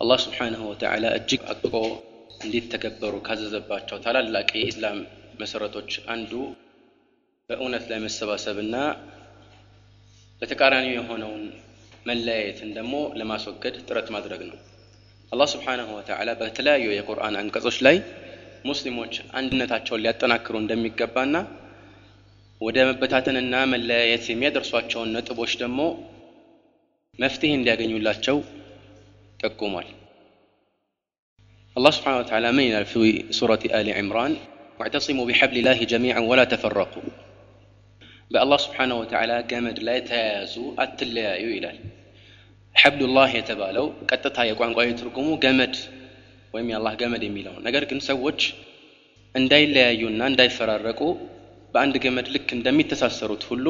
አላህ 0.00 0.18
ስብሓንሁ 0.24 0.60
ወተዓላ 0.68 1.06
እጅግ 1.16 1.40
አጥብቆ 1.50 1.74
እንዲተገበሩ 2.40 3.14
ካዘዘባቸው 3.26 3.98
ታላላቅ 4.04 4.48
የኢስላም 4.54 4.98
መሰረቶች 5.40 5.90
አንዱ 6.14 6.32
በእውነት 7.48 7.84
ላይ 7.90 7.98
መሰባሰብና 8.04 8.76
በተቃራኒው 10.42 10.94
የሆነውን 10.96 11.42
መለያየትን 12.06 12.70
ደግሞ 12.76 12.94
ለማስወገድ 13.20 13.76
ጥረት 13.82 14.08
ማድረግ 14.14 14.42
ነው። 14.50 14.58
አላህ 15.32 15.48
ስብሓንሁ 15.54 15.88
ወተዓላ 15.98 16.30
በተለያዩ 16.40 16.86
የቁርአን 16.92 17.36
አንቀጾች 17.40 17.78
ላይ 17.86 17.96
ሙስሊሞች 18.64 19.12
አንድነታቸውን 19.38 20.02
ሊያጠናክሩ 20.04 20.54
እንደሚገባና 20.60 21.36
ወደ 22.60 22.78
መበታተንና 22.88 23.60
መለያየት 23.72 24.24
የሚያደርሷቸውን 24.28 25.12
ነጥቦች 25.16 25.52
ደግሞ 25.62 25.80
መፍትሄ 27.18 27.52
እንዲያገኙላቸው 27.56 28.36
ጠቁሟል 29.43 29.87
الله 31.75 31.91
سبحانه 31.97 32.19
وتعالى 32.23 32.49
من 32.51 32.83
في 32.83 33.01
سورة 33.31 33.63
آل 33.79 33.87
عمران 33.93 34.33
واعتصموا 34.79 35.25
بحبل 35.25 35.57
الله 35.57 35.79
جميعا 35.93 36.21
ولا 36.31 36.43
تفرقوا 36.43 37.09
بالله 38.31 38.57
سبحانه 38.57 38.95
وتعالى 39.01 39.35
جمد 39.51 39.77
لا 39.87 39.93
يتيازوا 39.99 40.69
أتليايو 40.83 41.49
إلى 41.57 41.69
حبل 42.75 43.01
الله 43.05 43.29
يتبالو 43.39 43.85
قطتا 44.09 44.43
يقوان 44.51 44.71
قوي 44.77 44.93
ترقمو 44.99 45.33
جمد 45.45 45.75
ወይም 46.55 46.67
የአላህ 46.71 46.93
ገመድ 46.99 47.23
የሚለው 47.25 47.55
ነገር 47.65 47.83
ግን 47.89 47.99
ሰዎች 48.09 48.41
እንዳይለያዩና 49.35 50.21
እንዳይፈራረቁ 50.31 51.01
በአንድ 51.73 51.95
ገመድ 52.03 52.27
ልክ 52.35 52.49
እንደሚተሳሰሩት 52.57 53.43
ሁሉ 53.51 53.67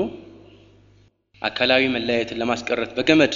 አካላዊ 1.41 1.83
መለያየትን 1.95 2.39
ለማስቀረት 2.41 2.91
በገመድ 2.97 3.33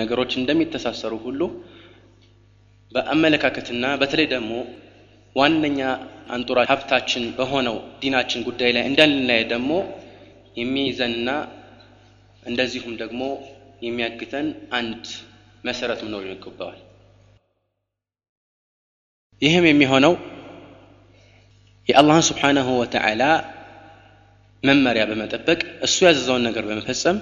ነገሮች 0.00 0.32
እንደሚተሳሰሩ 0.40 1.14
ሁሉ 1.26 1.40
በአመለካከትና 2.91 3.85
በተለይ 4.01 4.27
ደግሞ 4.33 4.51
ዋነኛ 5.35 5.79
አንጡራ 6.29 6.59
ሀብታችን 6.69 7.23
በሆነው 7.37 7.77
ዲናችን 8.01 8.45
ጉዳይ 8.47 8.71
ላይ 8.75 8.83
እንዳንለያይ 8.89 9.43
ደግሞ 9.53 9.71
የሚይዘንና 10.57 11.29
እንደዚሁም 12.43 12.93
ደግሞ 13.01 13.21
የሚያግተን 13.81 14.47
አንድ 14.77 15.03
መሰረት 15.63 15.99
መኖር 16.05 16.23
ይገባዋል። 16.27 16.79
ይህም 19.41 19.65
የሚሆነው 19.69 20.13
የአላህን 21.87 22.25
ስብሓናሁ 22.29 22.67
ወተዓላ 22.81 23.23
መመሪያ 24.63 25.03
በመጠበቅ 25.09 25.59
እሱ 25.87 25.97
ያዘዘውን 26.07 26.45
ነገር 26.47 26.63
በመፈጸም 26.69 27.17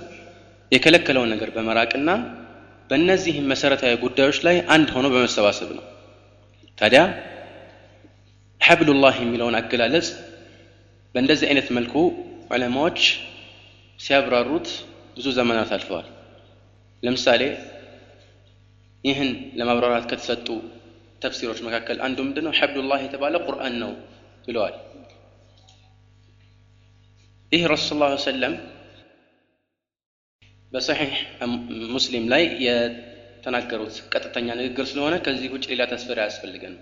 የከለከለውን 0.72 1.32
ነገር 1.34 1.50
በመራቅና 1.56 2.10
በእነዚህም 2.91 3.49
መሰረታዊ 3.53 3.95
ጉዳዮች 4.05 4.39
ላይ 4.47 4.57
አንድ 4.75 4.89
ሆኖ 4.95 5.07
በመሰባሰብ 5.15 5.71
ነው 5.79 5.85
ታዲያ 6.79 7.01
ሐብሉላህ 8.61 9.17
የሚለውን 9.23 9.57
አገላለጽ 9.59 10.09
በእንደዚህ 11.15 11.47
አይነት 11.51 11.69
መልኩ 11.77 11.95
ዑለማዎች 12.55 13.01
ሲያብራሩት 13.99 14.69
ብዙ 15.17 15.27
ዘመናት 15.39 15.71
አልፈዋል 15.77 16.07
ለምሳሌ 17.03 17.43
ይህን 19.05 19.31
ለማብራራት 19.59 20.05
ከተሰጡ 20.11 20.47
ተፍሲሮች 21.23 21.61
መካከል 21.67 21.97
አንዱ 22.07 22.19
ምንድን 22.27 22.45
ነው 22.47 22.53
ሐብሉላህ 22.59 23.01
የተባለ 23.05 23.37
ቁርአን 23.47 23.75
ነው 23.83 23.93
ብለዋል 24.47 24.75
ይህ 27.53 27.63
ረሱል 27.73 28.01
ስ 28.15 28.27
ሰለም 28.27 28.55
በሰሒሕ 30.74 31.12
ሙስሊም 31.94 32.26
ላይ 32.34 32.44
የተናገሩት 32.66 33.96
ቀጥተኛ 34.14 34.48
ንግግር 34.60 34.86
ስለሆነ 34.92 35.16
ከዚህ 35.26 35.50
ውጭ 35.56 35.66
ሌላ 35.72 35.84
ተስፈር 35.92 36.20
አያስፈልገን 36.24 36.76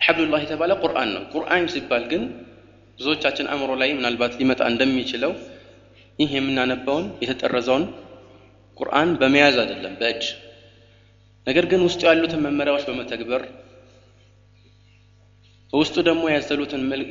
ሐብሉላህ 0.00 0.40
የተባለ 0.44 0.72
ቁርአን 0.82 1.10
ነው። 1.16 1.22
ቁርአን 1.34 1.64
ሲባል 1.74 2.04
ግን 2.12 2.22
ብዙዎቻችን 2.98 3.46
አእምሮ 3.52 3.70
ላይ 3.82 3.90
ምናልባት 3.98 4.32
ሊመጣ 4.40 4.62
እንደሚችለው 4.72 5.32
ይህ 6.18 6.30
የምናነባውን 6.36 7.06
የተጠረዘውን 7.24 7.84
ቁርአን 8.76 9.10
በመያዝ 9.20 9.56
አይደለም 9.62 9.94
በእጅ 10.00 10.24
ነገር 11.46 11.64
ግን 11.72 11.80
ውስጡ 11.86 12.02
ያሉትን 12.08 12.42
መመሪያዎች 12.46 12.84
በመተግበር 12.88 13.42
በውስጡ 15.72 15.96
ደግሞ 16.08 16.22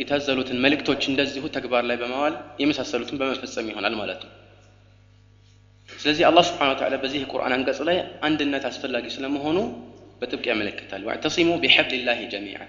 የታዘሉትን 0.02 0.62
መልእክቶች 0.66 1.04
እንደዚሁ 1.12 1.44
ተግባር 1.56 1.84
ላይ 1.90 1.98
በማዋል 2.02 2.36
የመሳሰሉትን 2.62 3.20
በመፈጸም 3.22 3.70
ይሆናል 3.72 3.96
ማለት 4.02 4.22
ነው 4.26 4.32
ስለዚህ 6.03 6.25
አላህ 6.29 6.45
ስብሓን 6.49 6.71
ወተዓላ 6.73 6.95
በዚህ 7.03 7.21
የቁርአን 7.23 7.55
አንቀጽ 7.57 7.81
ላይ 7.89 7.97
አንድነት 8.29 8.65
አስፈላጊ 8.71 9.07
ስለመሆኑ 9.15 9.59
በጥብቅ 10.21 10.45
ያመለክታል 10.51 11.03
ዋዕተሲሙ 11.09 11.51
ቢሐብሊላህ 11.63 12.21
ጀሚዓ 12.33 12.61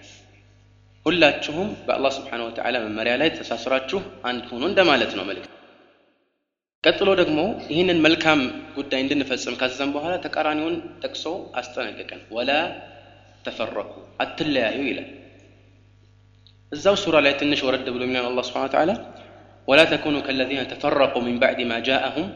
ሁላችሁም 1.06 1.70
በአላህ 1.86 2.12
ስብሓን 2.18 2.42
ወተዓላ 2.47 2.75
መመሪያ 2.86 3.14
ላይ 3.22 3.30
ተሳስራችሁ 3.38 4.00
አንድ 4.30 4.44
ሁኑ 4.52 4.64
እንደማለት 4.72 5.12
ነው 5.20 5.25
መልእክት 5.30 5.53
ቀጥሎ 6.84 7.09
ደግሞ 7.22 7.40
ይህንን 7.72 7.97
መልካም 8.06 8.42
ጉዳይ 8.75 9.00
እንድንፈጽም 9.03 9.56
ካዘዘን 9.62 9.90
በኋላ 9.96 10.14
ተቃራኒውን 10.25 10.75
ጠቅሶ 11.03 11.25
አስጠነቀቀን 11.62 12.22
ወላ 12.36 12.52
ተፈረኩ 13.46 13.92
አትለያዩ 14.24 14.80
ይላል 14.90 15.09
እዛው 16.72 16.96
ሱራ 17.03 17.18
ላይ 17.25 17.34
ትንሽ 17.40 17.59
ወረድ 17.68 17.88
ብሎ 17.94 18.02
የሚለን 18.06 18.28
አላህ 18.30 18.44
ስብሓን 18.50 18.66
ወተዓላ 18.68 18.92
ወላ 19.68 19.81
ተኩኑ 19.92 20.18
ከለዚነ 20.28 20.62
ተፈረቁ 20.72 21.16
ሚን 21.25 21.38
ባዕድ 21.42 21.59
ማ 21.72 21.78
ጃአሁም 21.88 22.28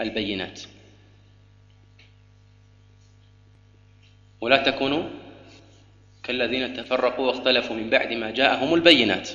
البينات 0.00 0.56
ولا 4.42 4.58
تكونوا 4.62 5.04
كالذين 6.24 6.64
تفرقوا 6.78 7.26
واختلفوا 7.28 7.76
من 7.76 7.86
بعد 7.90 8.10
ما 8.22 8.28
جاءهم 8.30 8.70
البينات 8.78 9.26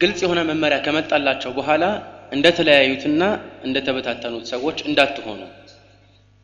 ግልጽ 0.00 0.20
የሆነ 0.24 0.40
መመሪያ 0.48 0.76
ከመጣላቸው 0.86 1.50
በኋላ 1.58 1.84
እንደተለያዩትና 2.36 3.22
እንደተበታተኑት 3.66 4.44
ሰዎች 4.52 4.78
እንዳትሆኑ 4.88 5.40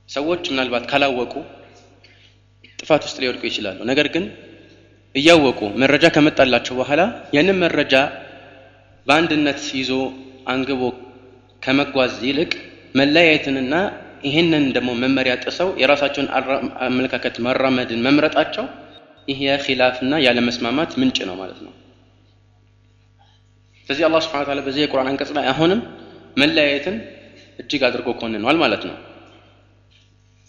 ሰዎች 0.09 0.43
ምናልባት 0.53 0.85
ካላወቁ 0.91 1.33
ጥፋት 2.81 3.03
ውስጥ 3.07 3.17
ሊወድቁ 3.23 3.43
ይችላሉ 3.51 3.79
ነገር 3.91 4.07
ግን 4.15 4.25
እያወቁ 5.15 5.61
መረጃ 5.83 6.07
ከመጣላቸው 6.17 6.75
በኋላ 6.81 7.03
ያንን 7.37 7.59
መረጃ 7.65 7.95
በአንድነት 9.07 9.61
ይዞ 9.81 9.93
አንግቦ 10.53 10.83
ከመጓዝ 11.65 12.15
ይልቅ 12.29 12.53
መለያየትንና 12.95 13.75
ይህንን 14.27 14.65
ደግሞ 14.77 14.91
መመሪያ 15.03 15.35
ጥሰው 15.45 15.69
የራሳቸውን 15.83 16.29
አመለካከት 16.87 17.37
መራመድን 17.47 18.01
መምረጣቸው 18.07 18.65
ይህ 19.29 19.39
የኪላፍና 19.47 20.15
ያለመስማማት 20.27 20.93
ምንጭ 21.01 21.19
ነው 21.29 21.37
ማለት 21.41 21.61
ነው 21.67 21.73
ስለዚህ 23.89 24.05
አላህ 24.09 24.21
ስብሓን 24.27 24.45
ታላ 24.49 24.61
በዚህ 24.67 24.83
የቁርአን 24.85 25.09
አንቀጽ 25.11 25.31
ላይ 25.37 25.47
አሁንም 25.53 25.81
መለያየትን 26.37 26.97
እጅግ 27.59 27.83
አድርጎ 27.89 28.09
ኮንኗል 28.21 28.59
ማለት 28.63 28.83
ነው 28.89 28.97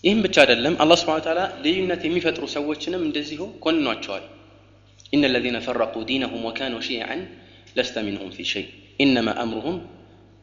ይህም 0.04 0.20
ብቻ 0.26 0.36
አይደለም 0.44 0.76
አላህ 0.84 0.98
ስብሓን 1.02 1.24
ታላ 1.26 1.40
ልዩነት 1.64 2.04
የሚፈጥሩ 2.08 2.46
ሰዎችንም 2.56 3.02
እንደዚሁ 3.08 3.42
ኮንኗቸዋል 3.66 4.24
ኢነ 5.14 5.26
ለዚነ 5.34 5.58
ፈረቁ 5.66 5.96
ዲነሁም 6.10 6.44
ወካኑ 6.48 6.76
ሺዓን 6.88 7.22
ለስተ 7.76 8.04
ሚንሁም 8.06 8.30
ፊ 8.36 8.46
ሸይ 8.52 8.66
ኢነማ 9.00 9.30
አምሩሁም 9.44 9.78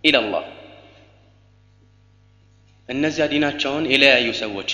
ኢላላህ 0.04 0.44
እነዚያ 2.89 3.25
ዲናቸውን 3.31 3.85
የለያዩ 3.91 4.29
ሰዎች 4.41 4.71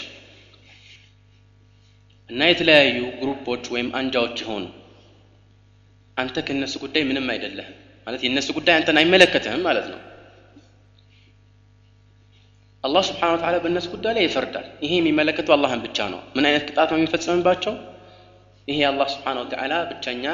እና 2.29 2.41
የተለያዩ 2.49 2.97
ግሩፖች 3.19 3.63
ወይም 3.73 3.89
አንጃዎች 3.99 4.37
የሆኑ 4.43 4.65
አንተ 6.17 6.37
ከእነሱ 6.47 6.75
ጉዳይ 6.83 7.03
ምንም 7.09 7.27
አይደለህም 7.33 7.75
ማለት 8.07 8.21
የእነሱ 8.25 8.49
ጉዳይ 8.57 8.75
አንተን 8.77 8.97
አይመለከትህም 9.01 9.61
ማለት 9.67 9.87
ነው። 9.93 9.99
አላህ 12.83 13.03
ስብሓን 13.07 13.33
ወተዓላ 13.35 13.55
በእነሱ 13.63 13.87
ጉዳይ 13.93 14.13
ላይ 14.17 14.23
ይፈርዳል። 14.25 14.67
ይሄ 14.83 14.91
የሚመለከተው 14.99 15.53
አላህን 15.55 15.81
ብቻ 15.85 15.97
ነው። 16.13 16.21
ምን 16.35 16.45
አይነት 16.49 16.63
ቅጣት 16.69 16.89
ነው 16.91 16.99
የሚፈጸምባቸው? 16.99 17.73
ይሄ 18.67 18.77
የአላህ 18.83 19.07
ስብሓን 19.15 19.37
ወተዓላ 19.41 19.73
ብቸኛ 19.89 20.25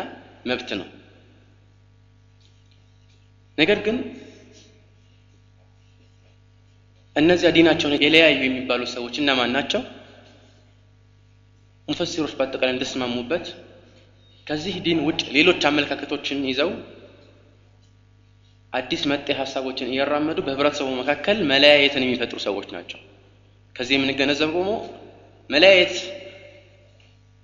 መብት 0.46 0.70
ነው። 0.80 0.88
ነገር 3.58 3.80
ግን 3.86 3.98
እነዚያ 7.16 7.50
ዲናቸውን 7.58 7.94
የለያዩ 7.98 8.40
የሚባሉ 8.46 8.82
ሰዎች 8.94 9.16
እነማን 9.22 9.54
ናቸው 9.58 9.82
ሙፈሲሮች 11.88 12.34
በአጠቃላይ 12.38 12.74
እንደተስማሙበት 12.74 13.46
ከዚህ 14.48 14.76
ዲን 14.86 15.00
ውጭ 15.06 15.22
ሌሎች 15.36 15.62
አመለካከቶችን 15.70 16.40
ይዘው 16.50 16.72
አዲስ 18.74 19.02
መጤ 19.12 19.28
ሀሳቦችን 19.40 19.92
እያራመዱ 19.92 20.40
በህብረተሰቡ 20.46 20.90
መካከል 21.00 21.38
መለያየትን 21.52 22.06
የሚፈጥሩ 22.06 22.38
ሰዎች 22.46 22.68
ናቸው። 22.76 23.00
ከዚህ 23.76 23.96
የምንገነዘብ 23.98 24.50
ደግሞ 24.52 24.72
መለያየት 25.50 25.96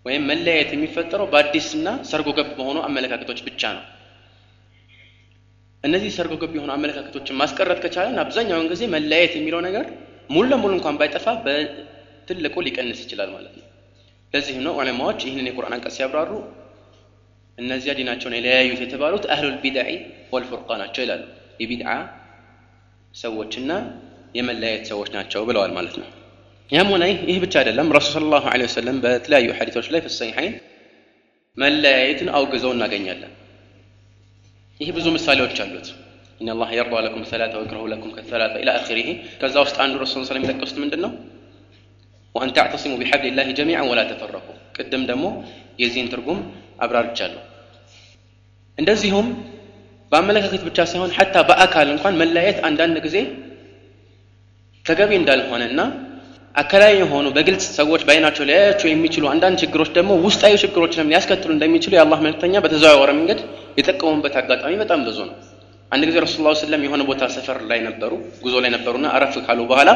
ወይም 0.05 0.23
መለያየት 0.29 0.69
የሚፈጠረው 0.75 1.27
በአዲስና 1.33 1.87
ሰርጎ 2.09 2.29
ገብ 2.37 2.49
በሆኑ 2.57 2.77
አመለካከቶች 2.87 3.39
ብቻ 3.47 3.61
ነው። 3.77 3.83
እነዚህ 5.83 6.11
ሰርጎ 6.15 6.33
ገብ 6.41 6.53
የሆኑ 6.57 6.71
አመለካከቶችን 6.75 7.37
ማስቀረት 7.41 7.79
ከቻለን 7.83 8.17
አብዛኛውን 8.23 8.67
ጊዜ 8.71 8.81
መለያየት 8.95 9.33
የሚለው 9.37 9.61
ነገር 9.67 9.85
ሙሉ 10.29 10.45
ለሙሉ 10.51 10.71
እንኳን 10.77 10.97
ባይጠፋ 10.99 11.27
በትልቁ 11.45 12.55
ሊቀንስ 12.67 12.99
ይችላል 13.05 13.29
ማለት 13.35 13.53
ነው። 13.59 13.65
ለዚህም 14.33 14.63
ነው 14.67 14.73
ዑለማዎች 14.79 15.19
ይህንን 15.27 15.47
የቁርአን 15.49 15.75
አንቀጽ 15.77 15.95
ሲያብራሩ 15.97 16.31
እነዚያ 17.57 17.91
ዲናቸውን 17.99 18.35
የለያዩት 18.37 18.81
የተባሉት 18.83 19.25
አህሉል 19.33 19.57
ቢድዒ 19.63 19.89
ወልፉርቃ 20.33 20.69
ናቸው 20.81 21.01
ይላሉ። 21.05 21.23
የቢድዓ 21.61 21.89
ሰዎችና 23.13 23.71
የመለያየት 24.35 24.85
ሰዎች 24.91 25.09
ናቸው 25.15 25.41
ብለዋል 25.49 25.71
ማለት 25.77 25.95
ነው። 26.01 26.07
ያም 26.69 26.89
ሆነ 26.93 27.03
ይህ 27.29 27.37
ብቻ 27.43 27.53
አይደለም። 27.61 27.87
ረሱል 27.97 28.13
ሰለላሁ 28.17 28.43
ዐለይሂ 28.51 28.67
ወሰለም 28.69 28.97
በተለያዩ 29.05 29.47
ሐዲቶች 29.57 29.87
ላይ 29.93 30.01
ፍሰሒሐይን 30.05 30.53
መለያየትን 31.57 32.29
አውግዘው 32.37 32.71
እናገኛለን። 32.75 33.31
ይህ 34.80 34.88
ብዙ 34.96 35.06
ምሳሌዎች 35.16 35.56
አሉት። 35.64 35.86
ኢነላህ 36.40 36.68
የርዳ 36.76 36.94
ለኩም 37.04 37.22
ሰላተ 37.30 37.52
ወይክረሁ 37.60 37.84
ለኩም 37.92 38.10
ከሰላተ 38.16 38.54
ኢላ 38.62 38.70
አኺሪህ። 38.78 39.08
ከዛ 39.40 39.54
ውስጥ 39.64 39.76
አንዱ 39.84 39.94
ረሱል 40.02 40.24
ሰለም 40.28 40.42
የጠቀሱት 40.44 40.78
ምንድን 40.82 41.00
ነው? 41.04 41.12
ወአን 42.34 42.50
ተዕተሲሙ 42.56 42.92
ቢሐብሊላሂ 43.00 43.48
ጀሚዐን 43.58 43.86
ወላ 43.90 44.00
ተፈረቁ። 44.10 44.46
ቅድም 44.76 45.02
ደግሞ 45.10 45.26
የዚህን 45.78 46.08
ትርጉም 46.12 46.40
አብራርቻለሁ። 46.84 47.42
እንደዚሁም 48.78 49.28
በአመለካከት 50.12 50.62
ብቻ 50.68 50.78
ሳይሆን 50.90 51.12
ሐታ 51.16 51.36
በአካል 51.48 51.88
እንኳን 51.94 52.14
መለያየት 52.20 52.58
አንዳንድ 52.68 52.96
ጊዜ 53.06 53.16
ተገቢ 54.86 55.10
እንዳልሆነና 55.20 55.80
አካላዊ 56.55 56.93
የሆኑ 56.99 57.27
በግልጽ 57.35 57.65
ሰዎች 57.77 58.01
በአይናቸው 58.07 58.43
ሊያያቸው 58.47 58.87
የሚችሉ 58.89 59.23
አንዳንድ 59.31 59.57
ችግሮች 59.61 59.89
ደግሞ 59.97 60.11
ውስጣዊ 60.25 60.53
ችግሮችንም 60.63 61.09
ሊያስከትሉ 61.11 61.49
እንደሚችሉ 61.53 61.91
የአላህ 61.95 62.19
መልክተኛ 62.25 62.53
በተዘዋወረ 62.63 63.11
መንገድ 63.19 63.39
የጠቀሙበት 63.79 64.35
አጋጣሚ 64.41 64.73
በጣም 64.81 65.01
ብዙ 65.07 65.17
ነው። 65.29 65.35
አንድ 65.91 66.03
ጊዜ 66.09 66.17
ረሱል 66.25 66.43
ላ 66.45 66.51
ስለም 66.59 66.81
የሆነ 66.85 67.01
ቦታ 67.09 67.23
ሰፈር 67.35 67.57
ላይ 67.69 67.79
ነበሩ፣ 67.87 68.11
ጉዞ 68.43 68.55
ላይ 68.63 68.71
ነበሩና 68.75 69.07
አረፍ 69.15 69.35
ካሉ 69.45 69.59
በኋላ 69.71 69.89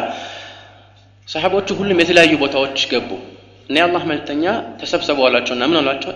ሰሓቦቹ 1.27 1.67
ሁሉም 1.79 1.99
የተለያዩ 2.01 2.33
ቦታዎች 2.43 2.79
ገቡ 2.91 3.11
እና 3.69 3.75
የአላህ 3.79 4.03
መልክተኛ 4.09 4.43
ተሰብሰቡ 4.81 5.19
አሏቸውና 5.27 5.63
ምን 5.69 5.77
አሏቸው? 5.81 6.11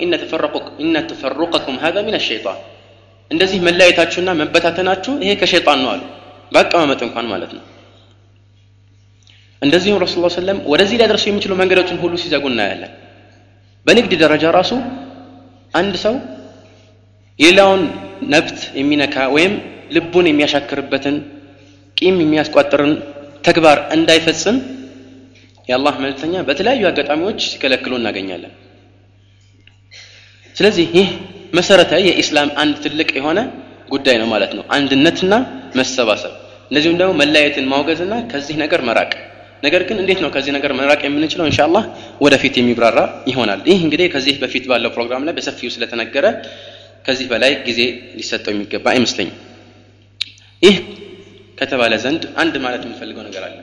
ኢነ 0.84 0.96
ተፈሩቀኩም 1.12 1.78
ሀዛ 1.84 1.98
ሚን 2.08 2.18
ሸይጣን፣ 2.28 2.60
እንደዚህ 3.32 3.60
መለያየታችሁና 3.68 4.30
መበታተናችሁ 4.42 5.14
ይሄ 5.24 5.34
ከሸይጣን 5.42 5.82
ነው 5.84 5.92
አሉ። 5.94 6.04
በአቀማመጥ 6.52 7.02
እንኳን 7.08 7.28
ማለት 7.34 7.52
ነው። 7.58 7.64
እንደዚሁም 9.62 9.98
ረሱል 10.04 10.22
ላ 10.26 10.30
ሰለም 10.36 10.58
ወደዚህ 10.72 10.98
ሊያደርሱ 11.00 11.26
የሚችሉ 11.30 11.54
መንገዶችን 11.62 11.98
ሁሉ 12.04 12.14
ሲዘጉ 12.22 12.44
እናያለን። 12.52 12.92
በንግድ 13.86 14.14
ደረጃ 14.24 14.44
ራሱ 14.58 14.72
አንድ 15.74 15.94
ሰው 16.04 16.16
የሌላውን 17.40 17.82
ነብት 18.34 18.60
የሚነካ 18.80 19.16
ወይም 19.36 19.54
ልቡን 19.96 20.26
የሚያሻክርበትን 20.30 21.16
ቂም 21.98 22.18
የሚያስቋጥርን 22.24 22.92
ተግባር 23.44 23.78
እንዳይፈጽም 23.96 24.58
የአላህ 25.70 25.96
መልክተኛ 26.04 26.36
በተለያዩ 26.48 26.84
አጋጣሚዎች 26.90 27.40
ሲከለክሉ 27.52 27.94
እናገኛለን። 28.00 28.54
ስለዚህ 30.56 30.86
ይህ 30.98 31.10
መሰረታዊ 31.54 32.02
የኢስላም 32.08 32.50
አንድ 32.62 32.76
ትልቅ 32.86 33.10
የሆነ 33.18 33.40
ጉዳይ 33.90 34.16
ነው 34.22 34.28
ማለት 34.34 34.52
ነው። 34.58 34.64
አንድነትና 34.76 35.34
መሰባሰብ፣ 35.76 36.34
እንደዚሁም 36.72 36.98
ደግሞ 37.02 37.12
መለያየትን 37.22 37.70
ማውገዝና 37.72 38.16
ከዚህ 38.32 38.56
ነገር 38.64 38.82
መራቅ። 38.90 39.12
ነገር 39.64 39.82
ግን 39.88 39.98
እንዴት 40.02 40.20
ነው 40.24 40.30
ከዚህ 40.36 40.52
ነገር 40.58 40.72
መራቅ 40.78 41.02
የምንችለው? 41.06 41.46
ኢንሻአላህ 41.50 41.84
ወደፊት 42.22 42.56
የሚብራራ 42.60 43.00
ይሆናል። 43.30 43.62
ይህ 43.70 43.80
እንግዲህ 43.86 44.08
ከዚህ 44.14 44.36
በፊት 44.44 44.66
ባለው 44.72 44.92
ፕሮግራም 44.96 45.26
ላይ 45.28 45.34
በሰፊው 45.38 45.72
ስለተነገረ 45.76 46.26
ከዚህ 47.06 47.28
በላይ 47.32 47.52
ጊዜ 47.68 47.82
ሊሰጠው 48.18 48.54
የሚገባ 48.54 48.86
አይመስለኝም። 48.94 49.38
ይህ 50.64 50.76
ከተባለ 51.58 51.94
ዘንድ 52.04 52.24
አንድ 52.42 52.56
ማለት 52.66 52.82
የምፈልገው 52.86 53.24
ነገር 53.28 53.44
አለ። 53.48 53.58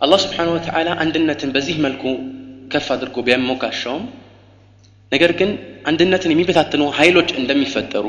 አላህ 0.00 0.18
ስብሓነሁ 0.24 0.52
ወተዓላ 0.56 0.88
አንድነትን 1.02 1.50
በዚህ 1.54 1.76
መልኩ 1.84 2.02
ከፍ 2.72 2.88
አድርጎ 2.94 3.16
ቢያሞካሻውም 3.26 4.04
ነገር 5.12 5.30
ግን 5.38 5.50
አንድነትን 5.90 6.32
የሚበታትኑ 6.34 6.82
ኃይሎች 6.98 7.28
እንደሚፈጠሩ 7.40 8.06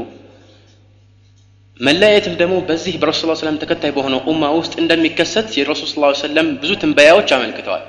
መለያየትም 1.79 2.33
ደግሞ 2.39 2.55
በዚህ 2.69 2.93
በረሱል 3.01 3.29
ሰለም 3.41 3.57
ተከታይ 3.61 3.91
በሆነው 3.95 4.19
ኡማ 4.31 4.43
ውስጥ 4.57 4.73
እንደሚከሰት 4.81 5.49
የረሱል 5.59 5.89
ስ 5.91 5.95
ሰለም 6.23 6.47
ብዙ 6.61 6.71
ትንበያዎች 6.81 7.29
አመልክተዋል። 7.37 7.83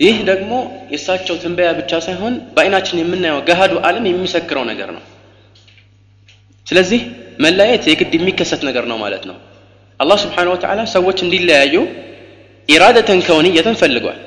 ይህ 0.00 0.16
ደግሞ 0.28 0.52
የእሳቸው 0.92 1.34
ትንበያ 1.42 1.70
ብቻ 1.78 1.92
ሳይሆን 2.06 2.34
በአይናችን 2.54 3.00
የምናየው 3.00 3.40
ገሃዱ 3.48 3.72
ዓለም 3.88 4.04
የሚመሰክረው 4.08 4.64
ነገር 4.70 4.90
ነው። 4.96 5.02
ስለዚህ 6.66 7.00
መለያየት 7.44 7.84
የግድ 7.90 8.12
የሚከሰት 8.16 8.62
ነገር 8.68 8.84
ነው 8.90 8.98
ማለት 9.04 9.24
ነው። 9.30 9.36
አላህ 10.00 10.18
ስብሓነሁ 10.24 10.52
ወተዓላ 10.54 10.80
ሰዎች 10.94 11.18
እንዲለያዩ 11.24 11.74
ኢራደተን 12.68 13.20
ከውንየትን 13.26 13.76
ፈልጓል። 13.80 14.18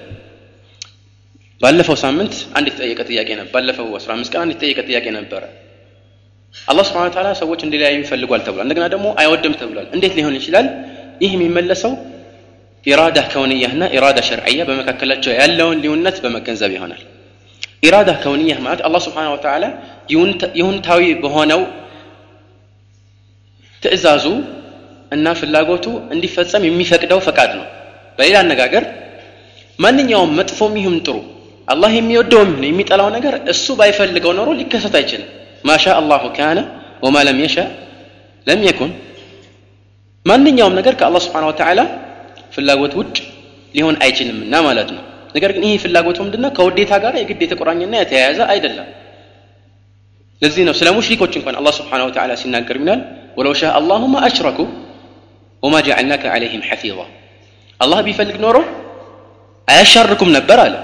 ባለፈው 1.61 1.97
ሳምንት 2.03 2.33
አንድ 2.57 2.65
የተጠየቀ 2.69 3.01
ጥያቄ 3.09 3.29
ነበር። 3.39 3.51
ባለፈው 3.53 3.85
15 3.97 4.31
ቀን 4.33 4.41
አንድ 4.43 4.51
የተጠየቀ 4.55 4.79
ጥያቄ 4.89 5.05
ነበረ። 5.17 5.43
አላህ 6.54 6.84
ስብሓነሁ 6.88 7.08
ወተዓላ 7.10 7.28
ሰዎች 7.40 7.60
እንዲለያዩ 7.66 7.96
ይፈልጓል 8.02 8.40
ተብሏል። 8.46 8.64
እንደገና 8.66 8.86
ደግሞ 8.94 9.06
አይወድም 9.20 9.54
ተብሏል። 9.60 9.86
እንዴት 9.94 10.12
ሊሆን 10.18 10.34
ይችላል? 10.38 10.66
ይህ 11.22 11.30
የሚመለሰው 11.36 11.92
ኢራዳ 12.86 13.18
ከውንያህና 13.32 13.82
ኢራዳ 13.96 14.18
ሸርዕያ 14.28 14.60
በመካከላቸው 14.68 15.32
ያለውን 15.38 15.78
ልዩነት 15.84 16.16
በመገንዘብ 16.24 16.70
ይሆናል። 16.76 17.02
ኢራዳ 17.82 18.10
ከውንያህ 18.22 18.58
ማለት 18.64 18.80
አላህ 18.86 19.00
ስብሓነሁ 19.06 19.32
ወተዓላ 19.36 19.64
ይሁንታዊ 20.58 21.02
በሆነው 21.22 21.60
ትዕዛዙ 23.82 24.24
እና 25.12 25.26
ፍላጎቱ 25.40 25.84
እንዲፈጸም 26.14 26.62
የሚፈቅደው 26.68 27.20
ፈቃድ 27.26 27.50
ነው። 27.58 27.66
በሌላ 28.18 28.36
አነጋገር 28.44 28.84
ማንኛውም 29.78 30.32
መጥፎም 30.38 30.74
ይሁን 30.80 30.96
ጥሩ 31.06 31.16
አላህ 31.68 31.90
የሚወደውም 31.96 32.50
ይሁን 32.52 32.64
የሚጠላው 32.68 33.08
ነገር 33.16 33.34
እሱ 33.52 33.66
ባይፈልገው 33.80 34.32
ኖሮ 34.38 34.48
ሊከሰት 34.60 34.94
አይችልም። 35.00 35.28
ማሻ 35.63 35.85
አላሁ 35.99 36.23
ካነ 36.37 36.59
ወማ 37.03 37.17
ለም 37.27 37.37
የሻ 37.43 37.57
ለም 38.47 38.61
የኩን። 38.67 38.91
ማንኛውም 40.25 40.73
ነገር 40.79 40.93
ከአላህ 40.99 41.21
ስብሓነሁ 41.25 41.49
ወተዓላ 41.51 41.79
ፍላጎት 42.53 42.93
ውጭ 42.99 43.17
ሊሆን 43.75 43.95
አይችልምና 44.03 44.53
ማለት 44.67 44.89
ነው። 44.95 45.03
ነገር 45.35 45.51
ግን 45.55 45.63
ይህ 45.67 45.79
ፍላጎቱ 45.83 46.17
ምንድነው? 46.25 46.51
ከውዴታ 46.57 46.91
ጋር 47.03 47.13
የግድ 47.19 47.41
የተቆራኘና 47.45 47.93
የተያያዘ 48.01 48.39
አይደለም። 48.53 48.87
ለዚህ 50.41 50.63
ነው 50.67 50.73
ስለ 50.79 50.87
ሙሽሪኮች 50.95 51.33
እንኳን 51.39 51.55
አላህ 51.59 51.73
ስብሓነሁ 51.79 52.05
ወተዓላ 52.09 52.31
ሲናገር 52.41 52.77
ይላል 52.81 53.01
ወለው 53.37 53.53
ሻ 53.59 53.71
አላሁማ 53.79 54.15
አሽረኩ 54.27 54.59
ወማ 55.63 55.75
ጀዐልናከ 55.87 56.23
ዐለይሂም 56.33 56.63
ሐፊዛ 56.69 56.97
አላህ 57.79 57.99
ቢፈልግ 58.07 58.37
ኖሮ 58.45 58.57
አያሻርኩም 59.67 60.29
ነበር 60.37 60.57
አለ። 60.65 60.75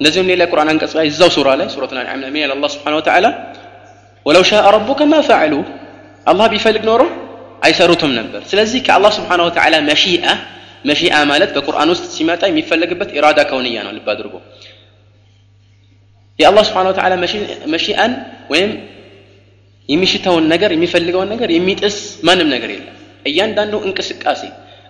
እንደዚሁም 0.00 0.26
ሌላ 0.30 0.42
ቁርአን 0.50 0.68
አንቀጽ 0.72 0.92
ላይ 0.98 1.06
እዛው 1.10 1.30
ሱራ 1.36 1.48
ላይ 1.60 1.68
ሱረቱል 1.74 1.98
አንዓም 2.02 2.20
ላይ 2.24 2.30
ይላል 2.36 2.52
አላህ 2.56 2.70
ሱብሓነሁ 2.74 2.98
ወተዓላ 3.00 3.26
ወለው 4.25 4.43
ሻአ 4.49 4.65
ረቡከ 4.75 5.01
ማ 5.07 5.19
ፈዐሉ 5.27 5.53
አላህ 6.27 6.45
ቢፈልግ 6.53 6.83
ኖሮ 6.89 7.01
አይሰሩትም 7.61 8.11
ነበር። 8.19 8.41
ስለዚህ 8.49 8.79
ከአላህ 8.87 9.11
ሱብሓነሁ 9.17 9.45
ወተዓላ 9.49 9.75
መሺአ 9.89 10.25
መሺአ 10.85 11.15
ማለት 11.31 11.49
በቁርአን 11.55 11.89
ውስጥ 11.93 12.05
ሲመጣ 12.15 12.41
የሚፈለግበት 12.49 13.09
ኢራዳ 13.17 13.39
ከውንያ 13.49 13.77
ነው። 13.85 13.91
ልብ 13.97 14.07
አድርጎ 14.13 14.33
የአላህ 16.39 16.63
ሱብሓነሁ 16.67 16.91
ወተዓላ 16.93 17.13
መሺአን 17.73 18.11
ወይም 18.51 18.71
የሚሽተውን 19.89 20.45
ነገር 20.53 20.71
የሚፈልገውን 20.75 21.29
ነገር 21.33 21.49
የሚጥስ 21.55 21.97
ማንም 22.27 22.49
ነገር 22.55 22.69
የለም። 22.75 22.95
እያንዳንዱ 23.25 23.73
እንቅስቃሴ 23.87 24.41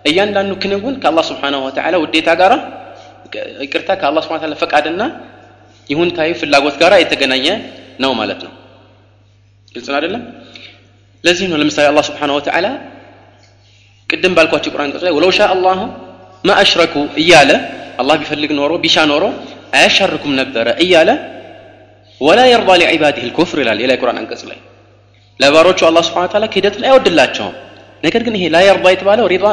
እያንዳንዱ 0.04 0.52
ክንውን 0.62 0.94
ከአላህ 1.02 1.24
ስብሓነሁ 1.30 1.60
ወተዓላ 1.66 1.94
ውዴታ 2.04 2.30
ጋራ 2.40 2.52
ይቅርታ 3.64 3.90
ከአላህ 4.00 4.22
ስብሓነሁ 4.24 4.40
ወተዓላ 4.40 4.56
ፈቃድና 4.62 5.02
ይሁንታዊ 5.90 6.30
ፍላጎት 6.40 6.76
ጋራ 6.82 6.94
የተገናኘ 7.02 7.46
ነው 8.02 8.12
ማለት 8.20 8.40
ነው። 8.46 8.52
ግልጽ 9.74 9.86
ነው 9.88 9.96
አይደለም? 9.98 10.22
ለዚህ 11.24 11.46
ነው 11.50 11.58
ለምሳሌ 11.62 11.84
አላህ 11.90 12.04
ስብሓነሁ 12.08 12.34
ወተዓላ 12.38 12.66
ቅድም 14.10 14.32
ባልኳቸው 14.36 14.70
ቁርአን 14.74 14.86
አንቀጽ 14.88 15.02
ላይ 15.06 15.12
ወለው 15.16 15.30
ሻ 15.36 15.48
አላሁ 15.54 15.80
ማ 16.44 16.56
አሽረኩ 16.62 16.94
እያለ 17.22 17.50
አላህ 18.00 18.14
ቢፈልግ 18.22 18.50
ኖሮ 18.58 18.72
ቢሻ 18.84 18.96
ኖሮ 19.12 19.24
አያሻርኩም 19.76 20.32
ነበረ 20.40 20.66
እያለ 20.84 21.10
ወላ 22.20 22.40
የርዳ 22.50 22.70
ሊዒባዲህ 22.80 23.22
ልኩፍር 23.28 23.58
ይላል 23.62 23.78
ሌላ 23.82 23.90
የቁርአን 23.96 24.18
አንቀጽ 24.20 24.42
ላይ 24.50 24.58
ለባሮቹ 25.40 25.80
አላህ 25.88 26.02
ስብሓነሁ 26.08 26.28
ወተዓላ 26.28 26.46
ክህደትን 26.54 26.82
አይወድላቸውም። 26.88 27.54
ነገር 28.02 28.22
ግን 28.26 28.34
ይሄ 28.38 28.44
ላ 28.54 28.58
የርዳ 28.66 28.86
የተባለው 28.94 29.26
ሪዳ 29.32 29.46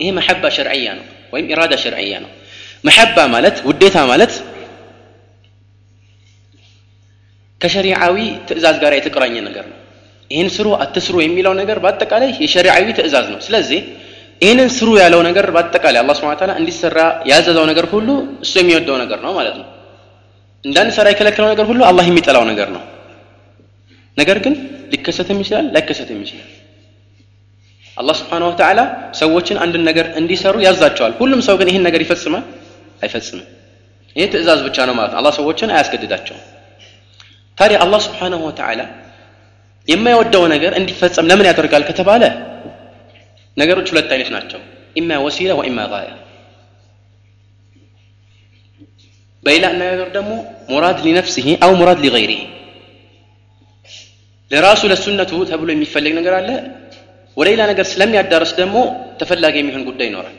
ይሄ 0.00 0.08
መሐባ 0.18 0.44
ሸርዕያ 0.56 0.88
ነው 0.98 1.04
ወይም 1.32 1.46
ኢራዳ 1.52 1.72
ሸርዕያ 1.84 2.14
ነው። 2.24 2.30
መሐባ 2.84 3.16
ማለት 3.34 3.56
ውዴታ 3.68 3.96
ማለት 4.10 4.32
ከሸሪዓዊ 7.61 8.17
ትእዛዝ 8.47 8.75
ጋር 8.83 8.93
የተቆራኘ 8.97 9.35
ነገር 9.47 9.65
ነው። 9.71 9.77
ይህን 10.31 10.49
ስሩ 10.55 10.67
አትስሩ 10.83 11.15
የሚለው 11.23 11.53
ነገር 11.59 11.77
በአጠቃላይ 11.83 12.29
የሸሪዓዊ 12.43 12.85
ትእዛዝ 12.97 13.27
ነው። 13.33 13.39
ስለዚህ 13.45 13.79
ይህንን 14.41 14.69
ስሩ 14.77 14.89
ያለው 15.01 15.21
ነገር 15.27 15.45
በአጠቃላይ 15.55 15.99
አላህ 16.01 16.15
ስብሐ 16.19 16.33
ተዓላ 16.39 16.53
እንዲሰራ 16.61 16.97
ያዘዘው 17.29 17.65
ነገር 17.71 17.85
ሁሉ 17.93 18.09
እሱ 18.43 18.53
የሚወደው 18.61 18.97
ነገር 19.03 19.19
ነው 19.25 19.31
ማለት 19.37 19.55
ነው። 19.61 19.67
እንዳንሰራ 20.63 21.07
የከለከለው 21.11 21.49
ነገር 21.53 21.65
ሁሉ 21.65 21.81
አላህ 21.89 22.05
የሚጠላው 22.09 22.43
ነገር 22.51 22.69
ነው። 22.75 22.83
ነገር 24.17 24.37
ግን 24.45 24.53
ሊከሰትም 24.91 25.39
ይችላል 25.43 25.65
ላይከሰትም 25.75 26.19
ይችላል። 26.23 26.49
አላህ 27.97 28.15
ስብሓነሁ 28.19 28.47
ወተዓላ 28.51 28.79
ሰዎችን 29.19 29.57
አንድን 29.63 29.83
ነገር 29.89 30.05
እንዲሰሩ 30.19 30.55
ያዛቸዋል። 30.65 31.13
ሁሉም 31.21 31.41
ሰው 31.47 31.55
ግን 31.59 31.69
ይህን 31.71 31.83
ነገር 31.87 32.01
ይፈጽማል? 32.05 32.43
አይፈጽምም። 33.01 33.47
ይህ 34.15 34.27
ትእዛዝ 34.33 34.59
ብቻ 34.67 34.77
ነው 34.89 34.95
ማለት 34.99 35.11
ነው። 35.13 35.19
አላህ 35.21 35.33
ሰዎችን 35.39 35.69
አያስገድዳቸውም 35.73 36.43
ታዲያ 37.58 37.78
አላህ 37.84 38.00
ስብሓነሁ 38.06 38.40
ወተዓላ 38.48 38.80
የማይወደው 39.88 40.44
ነገር 40.54 40.72
እንዲፈጸም 40.80 41.28
ለምን 41.30 41.46
ያደርጋል 41.50 41.84
ከተባለ 41.88 42.22
ነገሮች 43.56 43.88
ሁለት 43.92 44.10
አይነት 44.14 44.30
ናቸው 44.36 44.60
ኢማ 44.96 45.18
ወሲላ 45.24 45.52
ወኢማ 45.60 45.80
ጋያ 45.92 46.10
በሌላ 49.44 49.64
አነጋገር 49.72 50.08
ደግሞ 50.16 50.32
ሙራድ 50.72 50.98
ሊነፍሲሂ 51.06 51.46
አው 51.66 51.72
ሙራድ 51.80 51.98
ሊገይሪሂ 52.04 52.40
ለራሱ 54.50 54.82
ለሱነቱ 54.92 55.32
ተብሎ 55.50 55.68
የሚፈለግ 55.74 56.12
ነገር 56.18 56.34
አለ 56.38 56.48
ወደ 57.36 57.46
ሌላ 57.52 57.62
ነገር 57.70 57.86
ስለሚያዳርስ 57.92 58.50
ደግሞ 58.60 58.76
ተፈላጊ 59.20 59.54
የሚሆን 59.60 59.84
ጉዳይ 59.88 60.06
ይኖራል 60.10 60.36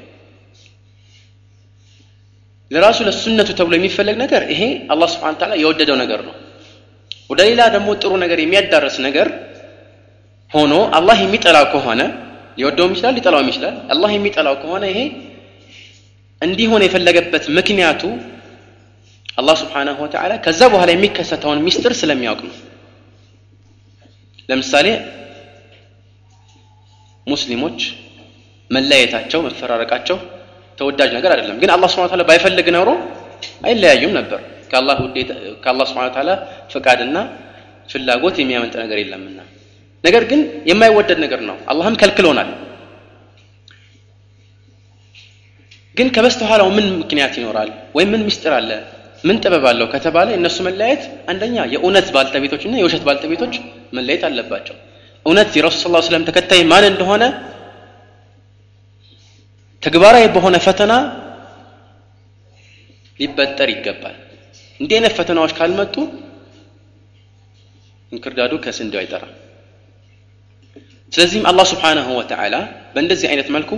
ለራሱ 2.71 2.99
ለሱነቱ 3.07 3.49
ተብሎ 3.59 3.73
የሚፈለግ 3.77 4.15
ነገር 4.23 4.43
ይሄ 4.53 4.61
አላህ 4.93 5.07
ስብሓን 5.15 5.35
ታላ 5.41 5.53
የወደደው 5.61 5.97
ነገር 6.03 6.21
ነው 6.27 6.35
ወደ 7.30 7.40
ሌላ 7.48 7.62
ደግሞ 7.74 7.88
ጥሩ 8.02 8.12
ነገር 8.24 8.38
የሚያዳርስ 8.42 8.96
ነገር 9.06 9.28
ሆኖ 10.52 10.74
አላህ 10.98 11.16
የሚጠላው 11.24 11.66
ከሆነ 11.72 12.00
ሊወደውም 12.58 12.92
ይችላል 12.94 13.14
ሊጠላውም 13.16 13.48
ይችላል። 13.50 13.74
አላህ 13.94 14.10
የሚጠላው 14.14 14.54
ከሆነ 14.62 14.84
ይሄ 14.92 15.00
እንዲሆን 16.42 16.82
የፈለገበት 16.86 17.44
ምክንያቱ 17.58 18.02
አላህ 19.38 19.56
ስብሓናሁ 19.62 19.96
ወተዓላ 20.04 20.32
ከዛ 20.44 20.60
በኋላ 20.72 20.90
የሚከሰተውን 20.94 21.60
ሚስጥር 21.66 21.92
ስለሚያውቅ 22.00 22.40
ነው። 22.48 22.56
ለምሳሌ 24.48 24.86
ሙስሊሞች 27.26 27.78
መለያየታቸው 28.70 29.40
መፈራረቃቸው 29.46 30.18
ተወዳጅ 30.78 31.10
ነገር 31.16 31.30
አይደለም። 31.34 31.58
ግን 31.62 31.70
አላህ 31.74 31.90
ተዓላ 31.94 32.24
ባይፈልግ 32.30 32.66
ኖሮ 32.76 32.90
አይለያዩም 33.66 34.12
ነበር 34.18 34.40
ከአላህ 34.70 34.98
ከአላህ 35.64 35.86
ስብሐ 35.90 36.04
ተዓላ 36.14 36.30
ፍቃድና 36.72 37.16
ፍላጎት 37.88 38.36
የሚያመልጥ 38.40 38.74
ነገር 38.82 38.98
የለምና። 39.00 39.38
ነገር 40.04 40.22
ግን 40.30 40.40
የማይወደድ 40.70 41.18
ነገር 41.24 41.40
ነው። 41.48 41.56
አላህም 41.70 41.94
ከልክሎናል። 42.00 42.50
ግን 45.96 46.08
ከበስተኋላው 46.14 46.68
ምን 46.76 46.86
ምክንያት 47.00 47.34
ይኖራል? 47.38 47.70
ወይም 47.96 48.10
ምን 48.12 48.22
ምስጢር 48.28 48.52
አለ? 48.58 48.70
ምን 49.24 49.36
ጥበብ 49.42 49.64
አለው 49.70 49.86
ከተባለ 49.94 50.28
እነሱ 50.36 50.56
መለያየት 50.66 51.02
አንደኛ 51.30 51.56
የእውነት 51.72 52.08
ባልተቤቶችና 52.14 52.74
የውሸት 52.78 53.02
ባልተቤቶች 53.08 53.54
መለየት 53.92 54.22
አለባቸው። 54.28 54.76
እውነት 55.26 55.50
የረሱል 55.58 55.94
ስ 55.96 56.06
ስለም 56.06 56.22
ተከታይ 56.28 56.60
ማን 56.70 56.84
እንደሆነ 56.90 57.24
ተግባራዊ 59.82 60.24
በሆነ 60.34 60.56
ፈተና 60.66 60.92
ሊበጠር 63.20 63.68
ይገባል 63.74 64.16
እንዲህ 64.79 64.95
አይነት 64.97 65.13
ፈተናዎች 65.17 65.51
ካልመጡ 65.57 65.95
እንክርዳዱ 68.11 68.53
ከስንዴው 68.63 68.99
አይጠራም 69.01 69.31
ስለዚህም 71.11 71.45
አላህ 71.51 71.65
ስብሓንሁ 71.71 72.07
ወተዓላ 72.19 72.55
በእንደዚህ 72.93 73.27
አይነት 73.31 73.49
መልኩ 73.55 73.71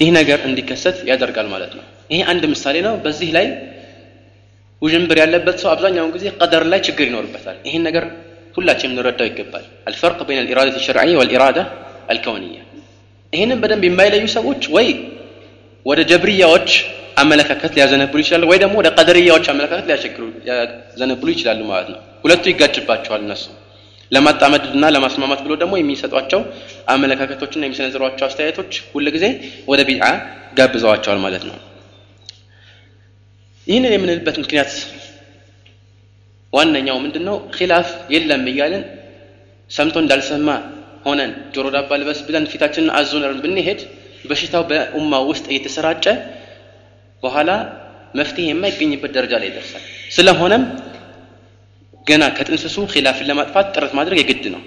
ይህ 0.00 0.10
ነገር 0.18 0.38
እንዲከሰት 0.48 0.96
ያደርጋል 1.10 1.48
ማለት 1.54 1.72
ነው 1.78 1.84
ይሄ 2.10 2.20
አንድ 2.32 2.44
ምሳሌ 2.52 2.76
ነው 2.86 2.94
በዚህ 3.04 3.28
ላይ 3.36 3.46
ውዥንብር 4.82 5.18
ያለበት 5.22 5.56
ሰው 5.62 5.68
አብዛኛውን 5.74 6.10
ጊዜ 6.16 6.26
ቀደር 6.38 6.64
ላይ 6.72 6.80
ችግር 6.88 7.04
ይኖርበታል 7.08 7.56
ይህን 7.68 7.82
ነገር 7.88 8.04
ሁላችንም 8.54 8.92
እንረዳው 8.94 9.26
ይገባል 9.28 9.64
አልፈርቅ 9.88 10.18
በይን 10.28 10.40
አልኢራደት 10.42 10.76
ሸርዕያ 10.86 11.16
ወልኢራዳ 11.20 11.58
አልከውንያ 12.12 12.60
ይህንን 13.32 13.58
በደንብ 13.62 13.84
የማይለዩ 13.88 14.24
ሰዎች 14.36 14.62
ወይ 14.76 14.88
ወደ 15.86 16.00
ጀብርያዎች 16.10 16.70
አመለካከት 17.17 17.71
ሊያዘነብሉ 17.77 18.17
ይችላሉ 18.23 18.45
ወይ 18.51 18.59
ደግሞ 18.63 18.75
ወደ 18.81 18.89
ቀደርያዎች 18.97 19.45
አመለካከት 19.53 19.85
ሊያዘነብሉ 20.45 21.27
ይችላሉ 21.33 21.59
ማለት 21.71 21.89
ነው። 21.93 21.99
ሁለቱ 22.23 22.43
ይጋጭባቸዋል 22.51 23.21
እነሱ። 23.25 23.43
ለማጣመድና 24.11 24.85
ለማስማማት 24.95 25.41
ብሎ 25.45 25.53
ደግሞ 25.61 25.73
የሚሰጧቸው 25.79 26.41
አመለካከቶችና 26.93 27.61
የሚሰነዝሯቸው 27.67 28.25
አስተያየቶች 28.27 28.71
ሁል 28.93 29.05
ጊዜ 29.15 29.25
ወደ 29.71 29.81
ቢድዓ 29.89 30.07
ጋብዘዋቸዋል 30.57 31.19
ማለት 31.25 31.43
ነው። 31.49 31.55
ይህንን 33.67 33.93
የምንልበት 33.95 34.37
ምክንያት 34.43 34.71
ዋነኛው 36.53 36.97
ምንድን 37.03 37.23
ነው 37.29 37.35
የለም 38.13 38.45
እያለን 38.51 38.83
ሰምቶ 39.71 39.97
እንዳልሰማ 40.03 40.49
ሆነን 41.05 41.31
ጆሮ 41.53 41.67
ዳባ 41.75 41.97
ልበስ 42.01 42.19
ብለን 42.25 42.45
ፊታችንን 42.51 42.91
አዞነርን 42.97 43.39
ብንሄድ 43.43 43.79
በሽታው 44.29 44.63
በኡማ 44.69 45.13
ውስጥ 45.29 45.45
እየተሰራጨ 45.51 46.05
በኋላ 47.22 47.50
መፍትሄ 48.18 48.44
የማይገኝበት 48.50 49.10
ደረጃ 49.16 49.34
ላይ 49.42 49.48
ይደርሳል 49.50 49.82
ስለሆነም 50.16 50.64
ገና 52.06 52.24
ከጥንስሱ 52.36 52.76
ኪላፍን 52.92 53.26
ለማጥፋት 53.30 53.66
ጥረት 53.74 53.92
ማድረግ 53.98 54.18
የግድ 54.22 54.44
ነው 54.54 54.62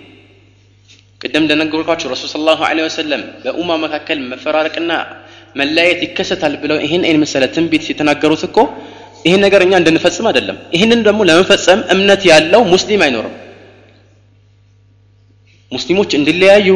ቅድም 1.22 1.44
እንደነገርኳቸው 1.44 2.08
ረሱል 2.14 2.30
ስለ 2.34 2.42
ላሁ 2.48 2.60
ለ 2.78 2.86
ወሰለም 2.88 3.24
በኡማ 3.44 3.72
መካከል 3.84 4.18
መፈራረቅና 4.32 4.92
መለያየት 5.60 6.02
ይከሰታል 6.06 6.54
ብለው 6.64 6.78
ይህን 6.86 7.04
አይን 7.08 7.18
መሰለ 7.24 7.44
ትንቢት 7.56 7.84
የተናገሩት 7.92 8.44
እኮ 8.50 8.58
ይህን 9.26 9.42
ነገር 9.46 9.62
እኛ 9.66 9.74
እንድንፈጽም 9.82 10.28
አይደለም 10.30 10.58
ይህንን 10.76 11.00
ደግሞ 11.08 11.22
ለመፈጸም 11.30 11.80
እምነት 11.94 12.22
ያለው 12.32 12.62
ሙስሊም 12.74 13.02
አይኖርም 13.06 13.36
ሙስሊሞች 15.72 16.12
እንዲለያዩ 16.20 16.70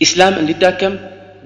ኢስላም 0.00 0.34
እንዲዳከም 0.42 0.94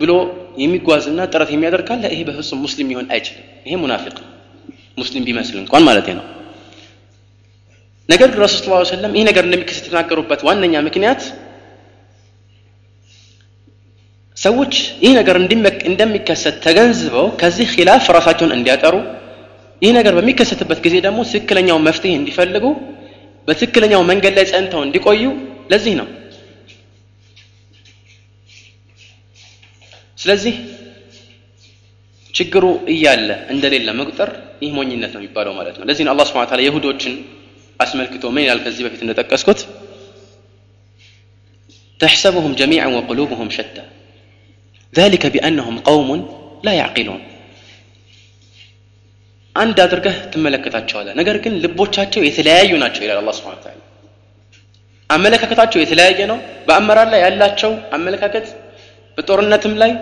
ብሎ 0.01 0.13
የሚጓዝና 0.58 1.22
ጥረት 1.32 1.50
የሚያደርግ 1.54 1.86
ካለ 1.90 2.04
ይሄ 2.14 2.22
በፍጹም 2.28 2.60
ሙስሊም 2.66 2.90
ሊሆን 2.92 3.08
አይችልም። 3.14 3.46
ይሄ 3.66 3.76
ሙናፊቅ 3.84 4.16
ሙስሊም 4.98 5.24
ቢመስል 5.28 5.58
እንኳን 5.62 5.84
ማለት 5.88 6.08
ነው። 6.20 6.26
ነገር 8.10 8.28
ግን 8.32 8.40
ረሱል 8.44 8.60
ስ 8.82 8.92
ሰለም 8.92 9.14
ይህ 9.18 9.24
ነገር 9.30 9.44
እንደሚከሰት 9.48 9.86
የተናገሩበት 9.86 10.42
ዋነኛ 10.48 10.82
ምክንያት 10.88 11.22
ሰዎች 14.38 14.74
ይህ 15.04 15.12
ነገር 15.20 15.36
እንደሚከሰት 15.90 16.56
ተገንዝበው 16.66 17.28
ከዚህ 17.42 17.68
ኪላፍ 17.76 18.04
ራሳቸውን 18.18 18.54
እንዲያጠሩ 18.58 18.96
ይህ 19.82 19.92
ነገር 19.98 20.14
በሚከሰትበት 20.18 20.80
ጊዜ 20.86 20.96
ደግሞ 21.06 21.20
ትክክለኛው 21.32 21.78
መፍትሄ 21.88 22.12
እንዲፈልጉ 22.20 22.66
በትክክለኛው 23.48 24.02
መንገድ 24.12 24.34
ላይ 24.38 24.46
ጸንተው 24.52 24.82
እንዲቆዩ 24.86 25.24
ለዚህ 25.72 25.94
ነው 26.00 26.08
ስለዚህ 30.25 30.55
ችግሩ 32.35 32.65
እያለ 32.95 33.31
እንደሌለ 33.55 33.89
መቁጠር 34.01 34.31
ይህ 34.63 34.71
ሞኝነት 34.79 35.13
ነው 35.15 35.21
የሚባለው 35.23 35.53
ማለት 35.59 35.77
ነው 35.79 35.85
ለዚህ 35.89 36.05
ነው 36.07 36.13
አላህ 36.15 36.27
ስብሐ 36.31 36.61
የሁዶችን 36.67 37.15
አስመልክቶ 37.81 38.25
ምን 38.35 38.43
ይላል 38.45 38.61
ከዚህ 38.65 38.83
በፊት 38.87 39.03
እንደጠቀስኩት 39.05 39.61
تحسبهم 42.01 42.53
جميعا 42.55 42.89
وقلوبهم 42.89 43.49
شتى 43.51 43.85
ذلك 44.95 45.25
بأنهم 45.27 45.75
قوم 45.81 46.09
لا 46.65 46.73
يعقلون 46.75 47.23
አንድ 49.57 49.79
አድርገህ 49.85 50.17
ትመለከታቸዋለህ 50.33 51.15
ነገር 51.21 51.37
ግን 51.45 51.55
ልቦቻቸው 51.63 52.23
የተለያዩ 52.27 52.73
ናቸው 52.83 53.03
ይላል 53.05 53.19
አላህ 53.23 53.35
ስብሐ 53.39 53.53
ተዓላ 53.65 53.81
አመለካከታቸው 55.11 55.79
የተለያየ 55.81 56.21
ነው 56.31 56.39
በአመራር 56.67 57.09
ላይ 57.15 57.21
ያላቸው 57.25 57.73
አመለካከት 57.97 58.47
በጦርነትም 59.19 59.75
ላይ 59.83 59.93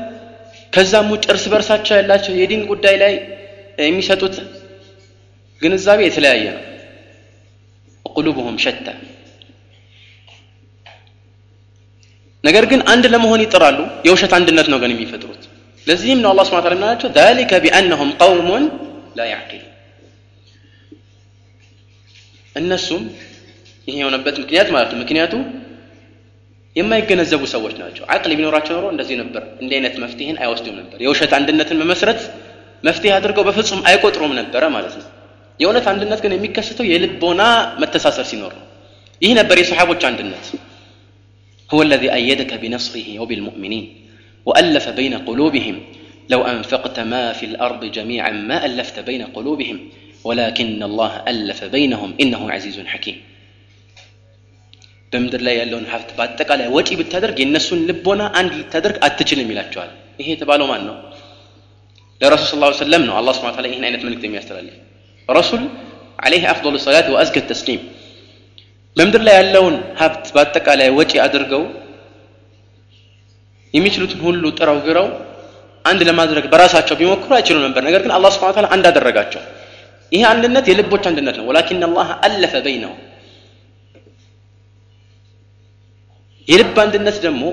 ከዛም 0.73 1.09
ውጭ 1.15 1.25
እርስ 1.33 1.45
በርሳቸው 1.53 1.95
ያላቸው 1.99 2.33
የዲን 2.41 2.63
ጉዳይ 2.71 2.97
ላይ 3.03 3.15
የሚሰጡት 3.87 4.35
ግንዛቤ 5.63 6.01
የተለያየ 6.07 6.45
ነው 6.57 6.65
ቁሉብሁም 8.07 8.57
ሸታ 8.65 8.87
ነገር 12.45 12.65
ግን 12.71 12.81
አንድ 12.93 13.05
ለመሆን 13.15 13.41
ይጥራሉ 13.45 13.79
የውሸት 14.07 14.33
አንድነት 14.39 14.67
ነው 14.73 14.79
ግን 14.83 14.93
የሚፈጥሩት 14.95 15.43
ለዚህም 15.87 16.21
ነው 16.25 16.31
አላህ 16.33 16.45
ስብሐ 16.49 16.61
ተዓላ 16.65 16.85
ናቸው 16.85 17.09
ذلك 17.21 17.51
بأنهم 17.65 18.09
قوم 18.23 18.49
لا 19.19 19.25
يعقلون 19.33 19.73
እነሱም 22.57 23.03
ይሄ 23.89 23.97
የሆነበት 24.03 24.37
ምክንያት 24.43 24.69
ማለት 24.75 24.91
ነው 24.93 24.99
ምክንያቱ 25.05 25.35
የማይገነዘቡ 26.77 27.43
ሰዎች 27.55 27.75
ናቸው 27.83 28.05
አቅል 28.15 28.33
ቢኖራቸው 28.39 28.75
ኖሮ 28.79 28.87
እንደዚህ 28.95 29.17
ነበር 29.23 29.43
እንዲህ 29.63 29.77
አይነት 29.79 29.95
መፍትሄን 30.05 30.37
አይወስዱም 30.43 30.77
ነበር 30.81 30.99
የውሸት 31.05 31.33
አንድነትን 31.39 31.79
መመስረት 31.83 32.21
መፍትሄ 32.89 33.11
አድርገው 33.19 33.45
በፍጹም 33.49 33.81
አይቆጥሩም 33.91 34.33
ነበረ 34.41 34.65
ማለት 34.77 34.95
ነው 35.01 35.07
የእውነት 35.61 35.87
አንድነት 35.93 36.21
ግን 36.25 36.33
የሚከሰተው 36.37 36.87
የልቦና 36.93 37.43
መተሳሰር 37.83 38.27
ሲኖር 38.33 38.53
ነው 38.61 38.67
ይህ 39.23 39.33
ነበር 39.41 39.57
የሰሓቦች 39.63 40.03
አንድነት 40.11 40.47
هو 41.71 41.83
الذي 41.83 42.09
أيدك 42.13 42.53
بنصره 42.55 43.19
وبالمؤمنين 43.19 43.85
وألف 44.47 44.89
بين 44.91 45.15
قلوبهم 45.19 45.77
لو 46.29 46.41
أنفقت 46.45 47.01
ما 47.03 47.33
في 47.33 47.47
الأرض 47.47 47.83
جميعا 47.85 48.31
ما 48.31 48.67
ألفت 48.67 48.99
بين 49.01 49.23
قلوبهم 49.27 49.79
ولكن 50.25 50.83
الله 50.83 51.13
ألف 51.29 51.65
بينهم 51.67 52.11
إنه 52.21 52.51
عزيز 52.51 52.81
حكيم 52.87 53.17
በምድር 55.14 55.42
ላይ 55.48 55.56
ያለውን 55.60 55.86
ሀብት 55.92 56.10
በአጠቃላይ 56.18 56.68
ወጪ 56.76 56.90
ብታደርግ 57.00 57.38
የእነሱን 57.42 57.82
ልቦና 57.90 58.22
አንድ 58.40 58.52
ልታደርግ 58.60 58.98
አትችልም 59.08 59.50
ይላቸዋል። 59.52 59.92
ይሄ 60.20 60.28
የተባለው 60.34 60.68
ማን 60.72 60.84
ነው? 60.90 60.96
ለረሱል 62.22 62.48
ስ 62.70 62.80
ሰለም 62.82 63.04
ነው። 63.10 63.16
አላህ 63.20 63.34
ስብን 63.38 63.66
ይህን 63.70 63.84
አይነት 63.88 64.02
መልክት 64.08 64.24
የሚያስተላልፍ። 64.28 64.76
ረሱል 65.30 65.64
አለይህ 66.20 66.44
አፍضሉ 66.52 66.76
ሰላት 66.86 67.08
ወአዝከ 67.14 67.38
ተስሊም 67.50 67.82
በምድር 68.98 69.22
ላይ 69.28 69.36
ያለውን 69.40 69.76
ሀብት 70.00 70.26
በአጠቃላይ 70.36 70.90
ወጪ 70.98 71.14
አድርገው 71.24 71.64
የሚችሉትን 73.74 74.20
ሁሉ 74.26 74.44
ጥረው 74.58 74.78
ግረው 74.86 75.08
አንድ 75.86 76.02
ለማድረግ 76.10 76.46
በራሳቸው 76.52 76.96
ቢሞክሩ 77.00 77.32
አይችሉ 77.38 77.58
ነበር። 77.66 77.82
ነገር 77.88 78.02
ግን 78.06 78.12
አላህ 78.18 78.32
ስብን 78.36 78.54
ታላ 78.58 78.68
አንድ 78.76 78.86
አደረጋቸው። 78.92 79.42
ይሄ 80.12 80.22
አንድነት 80.32 80.66
የልቦች 80.72 81.04
አንድነት 81.10 81.36
ነው። 81.40 81.46
ወላኪን 81.50 81.82
አላህ 81.88 82.10
አለፈ 82.28 82.54
በይነው 82.66 82.94
የልብ 86.48 86.78
አንድነት 86.84 87.18
ደግሞ 87.26 87.44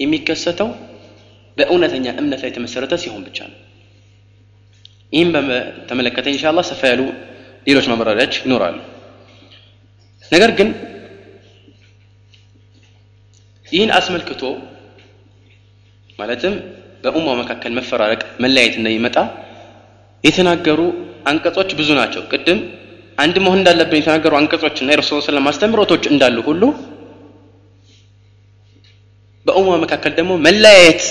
የሚከሰተው 0.00 0.68
በእውነተኛ 1.56 2.06
እምነት 2.20 2.40
ላይ 2.42 2.50
የተመሰረተ 2.50 2.94
ሲሆን 3.02 3.22
ብቻ 3.26 3.38
ነው። 3.50 3.58
ይህም 5.12 5.30
በተመለከተ 5.48 6.26
ኢንሻላ 6.34 6.60
ሰፋ 6.70 6.82
ያሉ 6.90 7.02
ሌሎች 7.66 7.86
ማብራሪያዎች 7.90 8.36
ይኖራሉ። 8.44 8.76
ነገር 10.32 10.50
ግን 10.58 10.68
ይህን 13.66 13.90
አስመልክቶ 13.98 14.42
ማለትም 16.18 16.54
በኡማው 17.04 17.36
መካከል 17.40 17.72
መፈራረቅ 17.78 18.22
መለያየት 18.42 18.74
እንደሚመጣ 18.80 19.16
የተናገሩ 20.24 20.80
አንቀጾች 21.30 21.70
ብዙ 21.78 21.90
ናቸው። 22.00 22.22
ቅድም 22.32 22.58
አንድ 23.18 23.36
መሆን 23.44 23.58
እንዳለብን 23.60 23.98
የተናገሩ 24.00 24.32
አንቀጾችና 24.40 24.90
የረሱል 24.92 25.22
ሰለም 25.26 25.48
አስተምሮቶች 25.50 26.04
እንዳሉ 26.12 26.36
ሁሉ 26.48 26.62
በኡማ 29.46 29.76
መካከል 29.84 30.12
ደግሞ 30.18 30.32
መለያየት 30.46 31.02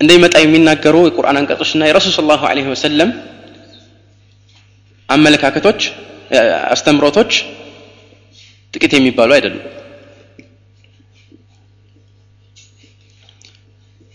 እንደሚመጣ 0.00 0.36
የሚናገሩ 0.42 0.96
የቁርአን 1.06 1.38
አንቀጾችና 1.40 1.86
የረሱል 1.88 2.12
ስ 2.16 2.24
ላሁ 2.30 2.42
ለ 2.58 2.64
ወሰለም 2.72 3.10
አመለካከቶች 5.08 5.80
አስተምሮቶች 6.72 7.32
ጥቂት 8.74 8.92
የሚባሉ 8.96 9.30
አይደሉም። 9.36 9.64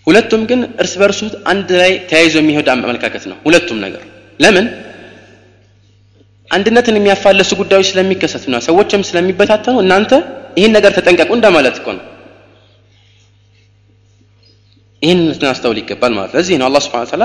ሁለቱም 0.08 0.42
ግን 0.50 0.62
እርስ 0.82 0.94
በርሱ 1.02 1.20
አንድ 1.52 1.70
ላይ 1.82 1.92
ተያይዞ 2.10 2.36
የሚሄድ 2.42 2.68
አመለካከት 2.74 3.24
ነው። 3.32 3.38
ሁለቱም 3.46 3.78
ነገር 3.86 4.04
ለምን? 4.40 4.66
አንድነትን 6.52 6.96
የሚያፋለሱ 6.98 7.52
ጉዳዮች 7.60 7.88
ስለሚከሰቱና 7.92 8.56
ሰዎችም 8.66 9.02
ስለሚበታተኑ 9.10 9.76
እናንተ 9.84 10.12
ይህን 10.58 10.74
ነገር 10.78 10.92
ተጠንቀቁ 10.98 11.32
እንደማለት 11.38 11.76
እኮ 11.80 11.88
ነው 11.98 12.04
ይህን 15.03 15.21
ልናስተውል 15.33 15.79
ይገባል 15.81 16.13
ማለት 16.19 16.33
ለዚህ 16.37 16.57
ነው 16.61 16.67
አላህ 16.69 16.83
ስብሓን 16.87 17.09
ተላ 17.11 17.25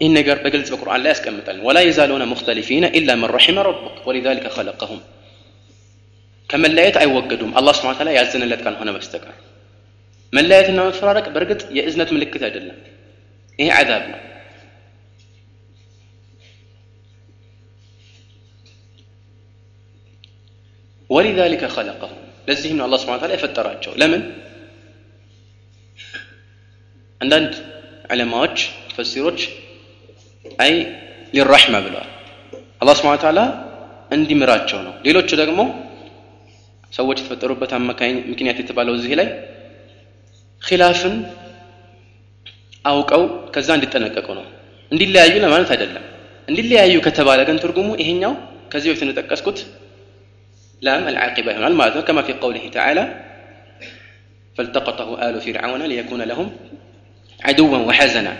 ይህን 0.00 0.12
ነገር 0.18 0.36
በግልጽ 0.44 0.68
በቁርአን 0.74 1.00
ላይ 1.04 1.10
ያስቀምጣል 1.14 1.58
ወላ 1.66 1.78
የዛሉነ 1.86 2.22
ሙክተሊፊነ 2.30 2.84
ኢላ 2.98 3.10
መን 3.20 3.30
ረሒመ 3.34 3.58
ረቡክ 3.68 3.96
ወሊዛሊከ 4.08 4.46
ኸለቀሁም 4.56 5.00
ከመለያየት 6.50 6.96
አይወገዱም 7.02 7.52
አላህ 7.60 7.74
ስብሓን 7.78 7.96
ተላ 8.00 8.10
ያዘነለት 8.16 8.60
ካልሆነ 8.64 8.90
በስተቀር 8.96 9.36
መለያየትና 10.32 10.80
መፈራረቅ 10.88 11.26
በእርግጥ 11.34 11.62
የእዝነት 11.76 12.10
ምልክት 12.14 12.42
አይደለም 12.48 12.78
ይሄ 13.58 13.68
አዛብ 13.78 14.04
ነው 14.12 14.20
ወሊዛሊከ 21.10 21.64
ኸለቀሁም 21.74 22.18
ለዚህም 22.48 22.76
ነው 22.78 22.84
አላህ 22.86 22.98
ስብሓን 23.02 23.20
ተላ 23.22 23.32
የፈጠራቸው 23.36 23.92
ለምን 24.00 24.22
አንዳንድ 27.20 27.52
ዕለማዎች 28.14 28.56
ፈሲሮች 28.96 29.40
አይ 30.64 30.72
ሊራሕማ 31.36 31.76
ብለዋል 31.86 32.08
አላህ 32.82 32.94
ስብሓን 33.00 33.20
ተዓላ 33.24 33.40
እንዲምራቸው 34.16 34.80
ነው 34.86 34.94
ሌሎቹ 35.06 35.30
ደግሞ 35.42 35.60
ሰዎች 36.92 37.18
የተፈጠሩበት 37.20 37.72
አማካኝ 37.78 38.12
ምክንያት 38.32 38.58
የተባለው 38.62 38.94
እዚህ 38.98 39.14
ላይ 39.20 39.28
ኪላፍን 40.62 41.14
አውቀው 42.84 43.22
ከዛ 43.54 43.68
እንዲጠነቀቁ 43.78 44.28
ነው 44.38 44.46
እንዲለያዩ 44.90 45.34
ለማለት 45.44 45.70
አይደለም 45.74 46.04
እንዲለያዩ 46.48 46.96
ከተባለ 47.06 47.40
ግን 47.48 47.58
ትርጉሙ 47.64 47.88
ይሄኛው 48.02 48.32
ከዚህ 48.72 48.88
በፊት 48.90 49.04
እንደጠቀስኩት 49.06 49.58
ላም 50.82 51.04
አልዓቂባ 51.10 51.46
ይሆናል 51.54 51.74
ማለት 51.80 51.94
ነው 51.98 52.02
ከማ 52.08 52.20
ፊ 52.28 52.32
ቀውሊህ 52.42 52.66
ተዓላ 52.76 53.00
فالتقطه 54.56 55.08
آل 55.26 55.34
فرعون 55.40 55.82
ليكون 55.82 56.22
لهم 56.22 56.48
عدوا 57.41 57.77
وحزنا. 57.77 58.33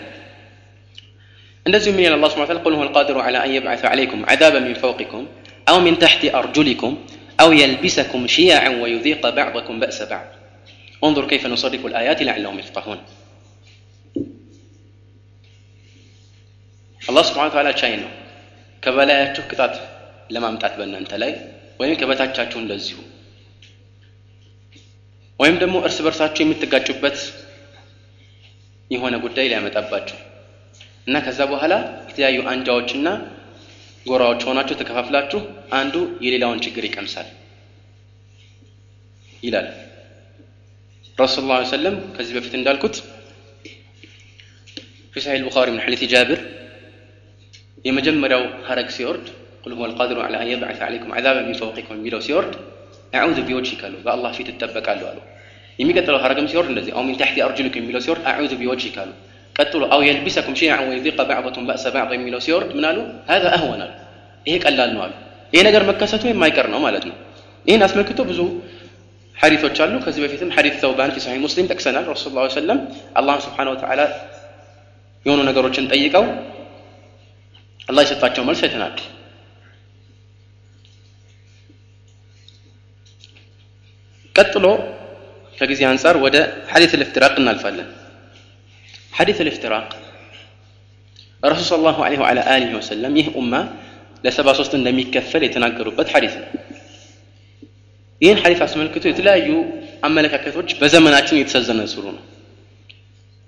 النزل 1.68 1.94
من 1.94 2.14
الله 2.14 2.30
سبحانه 2.30 2.44
وتعالى 2.44 2.64
قل 2.66 2.74
هو 2.74 2.84
القادر 2.84 3.20
على 3.20 3.46
أن 3.46 3.52
يبعث 3.52 3.86
عليكم 3.86 4.26
عذابا 4.26 4.60
من 4.60 4.74
فوقكم 4.74 5.28
أو 5.70 5.80
من 5.80 6.00
تحت 6.00 6.26
أرجلكم 6.26 6.92
أو 7.40 7.50
يلبسكم 7.52 8.28
شيعا 8.28 8.70
ويذيق 8.70 9.30
بعضكم 9.30 9.80
بأس 9.80 10.04
بعض. 10.04 10.28
انظر 11.04 11.28
كيف 11.28 11.46
نصرف 11.46 11.86
الآيات 11.86 12.20
لعلهم 12.22 12.60
يفقهون. 12.60 13.00
الله 17.02 17.20
አላህ 17.20 17.24
ስብሓን 17.30 17.50
ታላ 17.54 17.70
ቻይ 17.82 17.94
ነው። 18.02 18.12
ከበላያችሁ 18.84 19.44
ቅጣት 19.52 19.74
ለማምጣት 20.34 20.74
በእናንተ 20.80 21.12
ላይ 21.22 21.32
ወይም 21.80 21.96
ከበታቻችሁ 22.02 22.58
እንደዚሁ 22.64 22.98
ወይም 25.40 25.56
ደግሞ 25.64 25.76
እርስ 25.88 25.98
በርሳችሁ 26.06 26.42
የምትጋጩበት 26.46 27.18
የሆነ 28.91 29.15
ጉዳይ 29.25 29.47
ሊያመጣባችሁ 29.51 30.19
እና 31.07 31.17
ከዛ 31.27 31.41
በኋላ 31.51 31.75
የተለያዩ 32.09 32.39
አንጃዎችና 32.53 33.09
ጎራዎች 34.07 34.43
ሆናችሁ 34.49 34.75
ተከፋፍላችሁ 34.81 35.41
አንዱ 35.79 35.95
የሌላውን 36.25 36.63
ችግር 36.67 36.85
ይቀምሳል 36.89 37.29
ይላል 39.43 39.69
ረሱል 41.19 41.45
ላ 41.51 41.57
ሰለም 41.73 41.97
ከዚህ 42.15 42.35
በፊት 42.37 42.55
እንዳልኩት 42.59 42.97
ፊ 45.15 45.23
ሳሒህ 45.25 45.41
ልቡኻሪ 45.43 45.69
ምን 45.75 45.83
ሐዲስ 45.85 46.03
ጃብር 46.13 46.41
የመጀመሪያው 47.85 48.45
ሀረግ 48.69 48.89
ሲወርድ 48.97 49.27
ቁል 49.65 49.73
ሁወ 49.77 49.85
አልቃዲሩ 49.89 50.19
ዐላ 50.25 50.37
አን 50.43 50.49
የብዐሰ 50.51 50.81
ዐለይኩም 50.87 51.13
ዐዛበን 51.17 51.47
ሚን 51.49 51.57
ፈውቂኩም 51.61 51.99
የሚለው 51.99 52.21
ሲወርድ 52.27 52.55
አዑዙ 53.19 53.39
ቢወጅሂከ 53.49 53.83
አሉ 53.89 53.97
በአላህ 54.07 54.31
ፊት 54.39 54.49
እጠበቃለሁ 54.53 55.07
አሉ 55.11 55.19
يمي 55.80 55.94
قتلوا 55.98 56.20
هرقم 56.24 56.48
سيور 56.52 56.66
الذي 56.74 56.92
أو 56.98 57.02
من 57.08 57.16
تحت 57.22 57.36
ارجلكم 57.48 57.82
ميلوسيور 57.88 58.18
أعوذ 58.30 58.54
بوجهك. 58.60 58.98
قالوا 58.98 59.16
قتلوا 59.58 59.88
أو 59.94 60.00
يلبسكم 60.02 60.54
شيئا 60.56 60.80
ويذيق 60.88 61.20
بعضكم 61.32 61.62
بأس 61.70 61.84
بعض 61.98 62.10
ميلوسيور 62.14 62.62
منالو 62.78 63.04
هذا 63.32 63.48
أهون 63.58 63.82
قال. 63.82 63.92
إيه 64.48 64.58
قلال 64.64 64.90
نوال 64.96 65.12
إيه 65.54 65.62
نجر 65.68 65.84
مكسته 65.90 66.34
ما 66.42 66.48
يقر 66.48 66.68
نو 66.74 66.80
معناتنو 66.86 67.16
إيه 67.68 67.78
ناس 67.82 67.92
ملكتو 67.98 68.24
بزو 68.30 68.48
حديثوች 69.42 69.78
አሉ። 69.84 69.94
ከዚህ 70.06 70.22
በፊትም 70.24 70.50
حديث 70.56 70.74
ثوبان 70.84 71.10
في 71.16 71.20
صحيح 71.26 71.38
مسلم 71.48 71.66
تكسنا 71.72 72.00
رسول 72.00 72.08
الله 72.12 72.18
صلى 72.24 72.32
الله 72.32 72.44
عليه 72.44 72.60
وسلم 72.60 72.80
الله 73.20 73.36
سبحانه 73.46 73.72
وتعالى 73.76 74.06
يونو 75.26 75.42
نجروችን 75.50 75.86
ጠይቀው 75.92 76.26
الله 77.90 78.02
يشفعቸው 78.06 78.44
መልስ 78.50 78.62
አይተናል። 78.66 78.94
ቀጥሎ 84.36 84.66
ከጊዜ 85.59 85.81
አንጻር 85.91 86.17
ወደ 86.25 86.37
ሐዲት 86.73 86.93
ልፍትራቅ 87.01 87.35
እናልፋለን 87.41 87.89
ሐዲት 89.13 89.39
ልፍትራቅ 89.49 89.87
ረሱል 91.43 91.67
ስለ 91.69 91.81
ላሁ 91.87 91.99
ለ 92.13 92.21
ወላ 92.23 92.41
አሊህ 92.53 92.73
ወሰለም 92.79 93.15
ይህ 93.21 93.27
ኡማ 93.41 93.53
ለሰባ 94.25 94.49
ሶስት 94.59 94.73
እንደሚከፈል 94.79 95.43
የተናገሩበት 95.47 96.09
ሐዲት 96.15 96.35
ነው 96.41 96.49
ይህን 98.21 98.39
ሐዲት 98.43 98.61
አስመልክቶ 98.67 99.05
የተለያዩ 99.11 99.49
አመለካከቶች 100.09 100.69
በዘመናችን 100.81 101.39
የተሰነዘሩ 101.41 102.05
ነው 102.17 102.23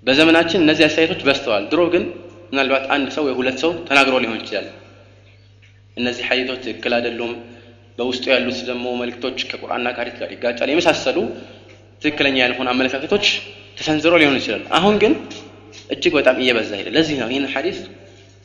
በዘመናችን 0.05 0.59
እነዚህ 0.63 0.83
አስተያየቶች 0.87 1.21
በዝተዋል 1.27 1.63
ድሮ 1.71 1.81
ግን 1.93 2.03
ምናልባት 2.51 2.83
አንድ 2.95 3.07
ሰው 3.15 3.23
ወይ 3.27 3.33
ሁለት 3.39 3.57
ሰው 3.63 3.71
ተናግሮ 3.87 4.15
ሊሆን 4.23 4.39
ይችላል 4.41 4.67
እነዚህ 5.97 6.23
ሐዲቶች 6.29 6.59
ትክክል 6.65 6.93
አይደሉም 6.97 7.31
በውስጡ 7.97 8.23
ያሉት 8.33 8.59
ደግሞ 8.69 8.87
መልእክቶች 8.99 9.37
ከቁርአንና 9.51 9.87
ከሐዲት 9.95 10.17
ጋር 10.21 10.29
ይጋጫል 10.35 10.69
የመሳሰሉ 10.73 11.17
ትክክለኛ 12.01 12.37
ያልሆኑ 12.43 12.67
አመለካከቶች 12.73 13.25
ተሰንዝሮ 13.77 14.13
ሊሆን 14.21 14.35
ይችላል 14.39 14.63
አሁን 14.77 14.95
ግን 15.01 15.13
እጅግ 15.89 16.13
በጣም 16.17 16.35
እየበዛ 16.41 16.71
ሄደ 16.79 16.89
ለዚህ 16.95 17.15
ነው 17.21 17.29
ይህን 17.33 17.45
ሐዲስ 17.53 17.77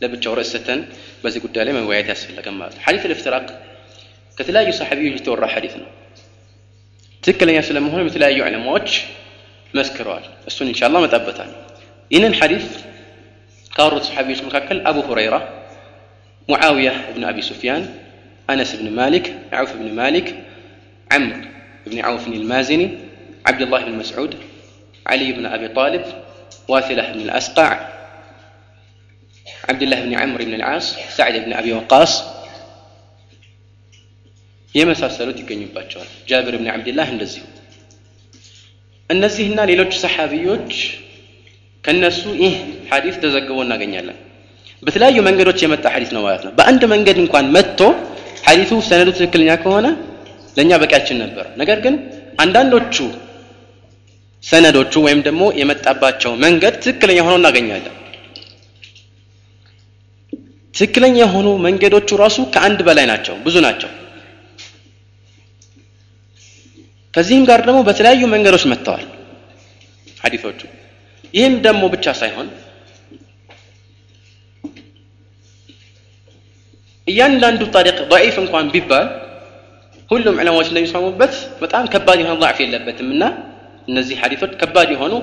ለብቻው 0.00 0.32
ርዕስ 0.38 0.50
ሰተን 0.54 0.80
በዚህ 1.22 1.40
ጉዳይ 1.44 1.64
ላይ 1.66 1.74
መወያየት 1.76 2.08
ያስፈለገን 2.12 2.54
ማለት 2.60 2.74
ነው። 2.76 2.82
ሐዲስ 2.86 3.02
ልፍትራቅ 3.10 3.46
ከተለያዩ 4.36 4.70
ሰሐቢዎች 4.78 5.16
የተወራ 5.18 5.44
ሐዲስ 5.54 5.74
ነው። 5.80 5.88
ትክክለኛ 7.22 7.58
ስለመሆኑ 7.68 8.00
የተለያዩ 8.06 8.38
ዕለማዎች 8.48 8.88
መስክረዋል። 9.74 10.24
እሱን 10.48 10.70
ኢንሻአላህ 10.72 11.00
መጣበታል። 11.04 11.50
ይህንን 12.10 12.34
ሐዲስ 12.40 12.64
ካወሩት 13.70 14.04
ሰሐቢዎች 14.08 14.40
መካከል 14.48 14.78
አቡ 14.88 14.96
ሁረይራ፣ 15.08 15.34
ሙዓዊያ 16.48 16.90
እብን 17.10 17.24
አቢ 17.28 17.38
ሱፊያን፣ 17.48 17.84
አነስ 18.48 18.70
ብን 18.78 18.88
ማሊክ፣ 18.98 19.26
ዐውፍ 19.56 19.70
ብን 19.78 19.88
ማሊክ፣ 20.00 20.28
ዐምር 21.10 21.38
ብን 21.84 21.98
ዐውፍን 23.46 23.62
ልማዚኒ፣ 23.62 23.72
ዓብድላህ 23.72 23.82
ብን 23.86 23.96
መስዑድ፣ 24.00 24.32
ዓሊይ 25.06 25.30
ብን 25.36 25.46
አቢ 25.48 25.62
ጣልብ፣ 25.76 26.04
ዋሲላህ 26.68 27.06
ብን 27.12 27.22
ልአስቃዕ፣ 27.28 27.72
ዓብድላህ 29.66 29.98
ብን 30.04 30.12
ዐምር 30.20 30.40
ብን 30.42 30.54
ልዓስ፣ 30.54 30.86
ሳዕድ 31.16 31.36
ብን 31.44 31.52
አቢ 31.58 31.66
ወቃስ 31.76 32.12
የመሳሰሉት 34.74 35.38
ይገኙባቸዋል። 35.42 36.10
ጃብር 36.28 36.54
ብን 36.60 36.68
ዓብድላህ 36.74 37.08
እንደዚሁ። 37.14 37.44
እነዚህና 39.10 39.60
ሌሎች 39.70 39.92
ሰሓቢዎች 40.02 40.70
ከነሱ 41.84 42.22
ይህ 42.42 42.54
ሐዲስ 42.90 43.16
ተዘግቦ 43.22 43.58
እናገኛለን። 43.64 44.18
በተለያዩ 44.82 45.18
መንገዶች 45.26 45.58
የመጣ 45.64 45.84
ሐዲስ 45.94 46.10
ነው 46.16 46.22
ማለት 46.26 46.42
ነው። 46.46 46.52
በአንድ 46.58 46.82
መንገድ 46.94 47.16
እንኳን 47.24 47.46
መጥቶ 47.56 47.80
ሐዲሱ 48.46 48.72
ሰነዱ 48.88 49.08
ትክክለኛ 49.16 49.50
ከሆነ 49.64 49.86
ለእኛ 50.56 50.72
በቂያችን 50.82 51.18
ነበር። 51.22 51.44
ነገር 51.60 51.78
ግን 51.84 51.94
አንዳንዶቹ 52.42 52.96
ሰነዶቹ 54.43 54.93
ወይም 55.05 55.19
ደግሞ 55.27 55.43
የመጣባቸው 55.59 56.31
መንገድ 56.43 56.75
ትክክለኛ 56.83 57.19
ሆኖ 57.25 57.35
እናገኛለን። 57.39 57.93
ትክክለኛ 60.73 61.17
የሆኑ 61.21 61.47
መንገዶቹ 61.65 62.09
ራሱ 62.21 62.37
ከአንድ 62.53 62.79
በላይ 62.87 63.05
ናቸው 63.11 63.35
ብዙ 63.45 63.55
ናቸው። 63.65 63.91
ከዚህም 67.13 67.43
ጋር 67.49 67.59
ደግሞ 67.67 67.79
በተለያዩ 67.87 68.23
መንገዶች 68.33 68.63
መጥተዋል 68.71 69.05
ሀዲቶቹ 70.17 70.59
ይህም 71.33 71.55
ደግሞ 71.65 71.83
ብቻ 71.93 72.13
ሳይሆን 72.19 72.47
እያንዳንዱ 77.07 77.61
ጣሪቅ 77.73 77.97
ضعيፍ 78.11 78.35
እንኳን 78.43 78.65
ቢባል 78.73 79.07
ሁሉም 80.09 80.35
ዕለማዎች 80.41 80.67
እንደሚስማሙበት 80.71 81.33
በጣም 81.61 81.85
ከባድ 81.93 82.19
የሆነ 82.21 82.35
ضعፍ 82.43 82.57
የለበትም 82.63 83.09
እና 83.15 83.23
እነዚህ 83.87 84.15
ሀዲቶች 84.23 84.51
ከባድ 84.61 84.89
የሆኑ 84.95 85.13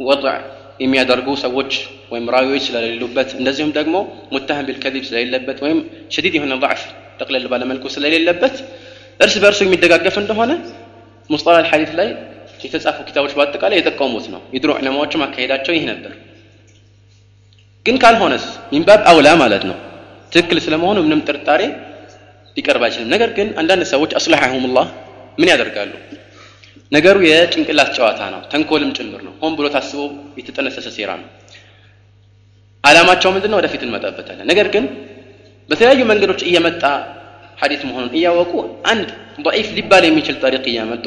ወضዕ 0.00 0.34
የሚያደርጉ 0.80 1.28
ሰዎች 1.44 1.72
ወይም 2.12 2.26
ራዊዎች 2.34 2.62
ስለሌሉበት 2.68 3.30
እንደዚሁም 3.38 3.70
ደግሞ 3.78 3.96
ሙታህም 4.32 4.66
ቢልከዚብ 4.68 5.04
ስለሌለበት 5.08 5.58
ወይም 5.64 5.78
ሸዲድ 6.14 6.34
የሆነ 6.38 6.54
ضዕፍ 6.64 6.82
ጠቅለል 7.20 7.46
ባለመልኩ 7.52 7.84
ስለሌለበት 7.94 8.54
እርስ 9.20 9.34
በእርሱ 9.42 9.60
የሚደጋገፍ 9.66 10.16
እንደሆነ 10.22 10.52
ሙስጠላ 11.30 11.56
ሐዲት 11.70 11.92
ላይ 11.98 12.08
የተጻፉ 12.64 12.98
ኪታቦች 13.08 13.32
በአጠቃላይ 13.38 13.76
የጠቀሙት 13.78 14.26
ነው። 14.34 14.40
የድሮ 14.54 14.70
ዕለማዎችም 14.80 15.22
አካሄዳቸው 15.26 15.72
ይህ 15.76 15.84
ነበር። 15.90 16.12
ግን 17.86 17.96
ካልሆነስ? 18.02 18.44
ሚንባብ 18.72 19.00
አውላ 19.10 19.28
ማለት 19.42 19.64
ነው። 19.70 19.76
ትክክል 20.32 20.58
ስለመሆኑ 20.66 20.98
ምንም 21.06 21.20
ጥርጣሬ 21.28 21.62
ሊቀርብ 22.56 22.82
አይችልም። 22.86 23.10
ነገር 23.14 23.30
ግን 23.36 23.48
አንዳንድ 23.60 23.82
ሰዎች 23.92 24.10
አስላሐሁም 24.18 24.64
ምን 25.38 25.48
ያደርጋሉ? 25.52 25.92
ነገሩ 26.91 27.17
የጭንቅላት 27.27 27.89
ጨዋታ 27.97 28.21
ነው፣ 28.33 28.41
ተንኮልም 28.51 28.91
ጭምር 28.97 29.21
ነው። 29.27 29.33
ሆን 29.41 29.53
ብሎ 29.57 29.65
ታስቦ 29.75 30.01
የተጠነሰሰ 30.39 30.87
ሴራ 30.97 31.11
ነው። 31.21 31.27
ዓላማቸው 32.83 33.29
ምንድን 33.35 33.51
ነው? 33.51 33.57
ወደፊት 33.59 33.81
እንመጣበታለን። 33.85 34.45
ነገር 34.51 34.67
ግን 34.73 34.85
በተለያዩ 35.69 36.01
መንገዶች 36.11 36.41
እየመጣ 36.49 36.83
ሐዲስ 37.61 37.81
መሆኑን 37.87 38.11
እያወቁ 38.17 38.53
አንድ 38.91 39.07
ضعيف 39.45 39.67
ሊባል 39.77 40.03
የሚችል 40.07 40.35
ጠሪቅ 40.43 40.65
እያመጡ 40.71 41.05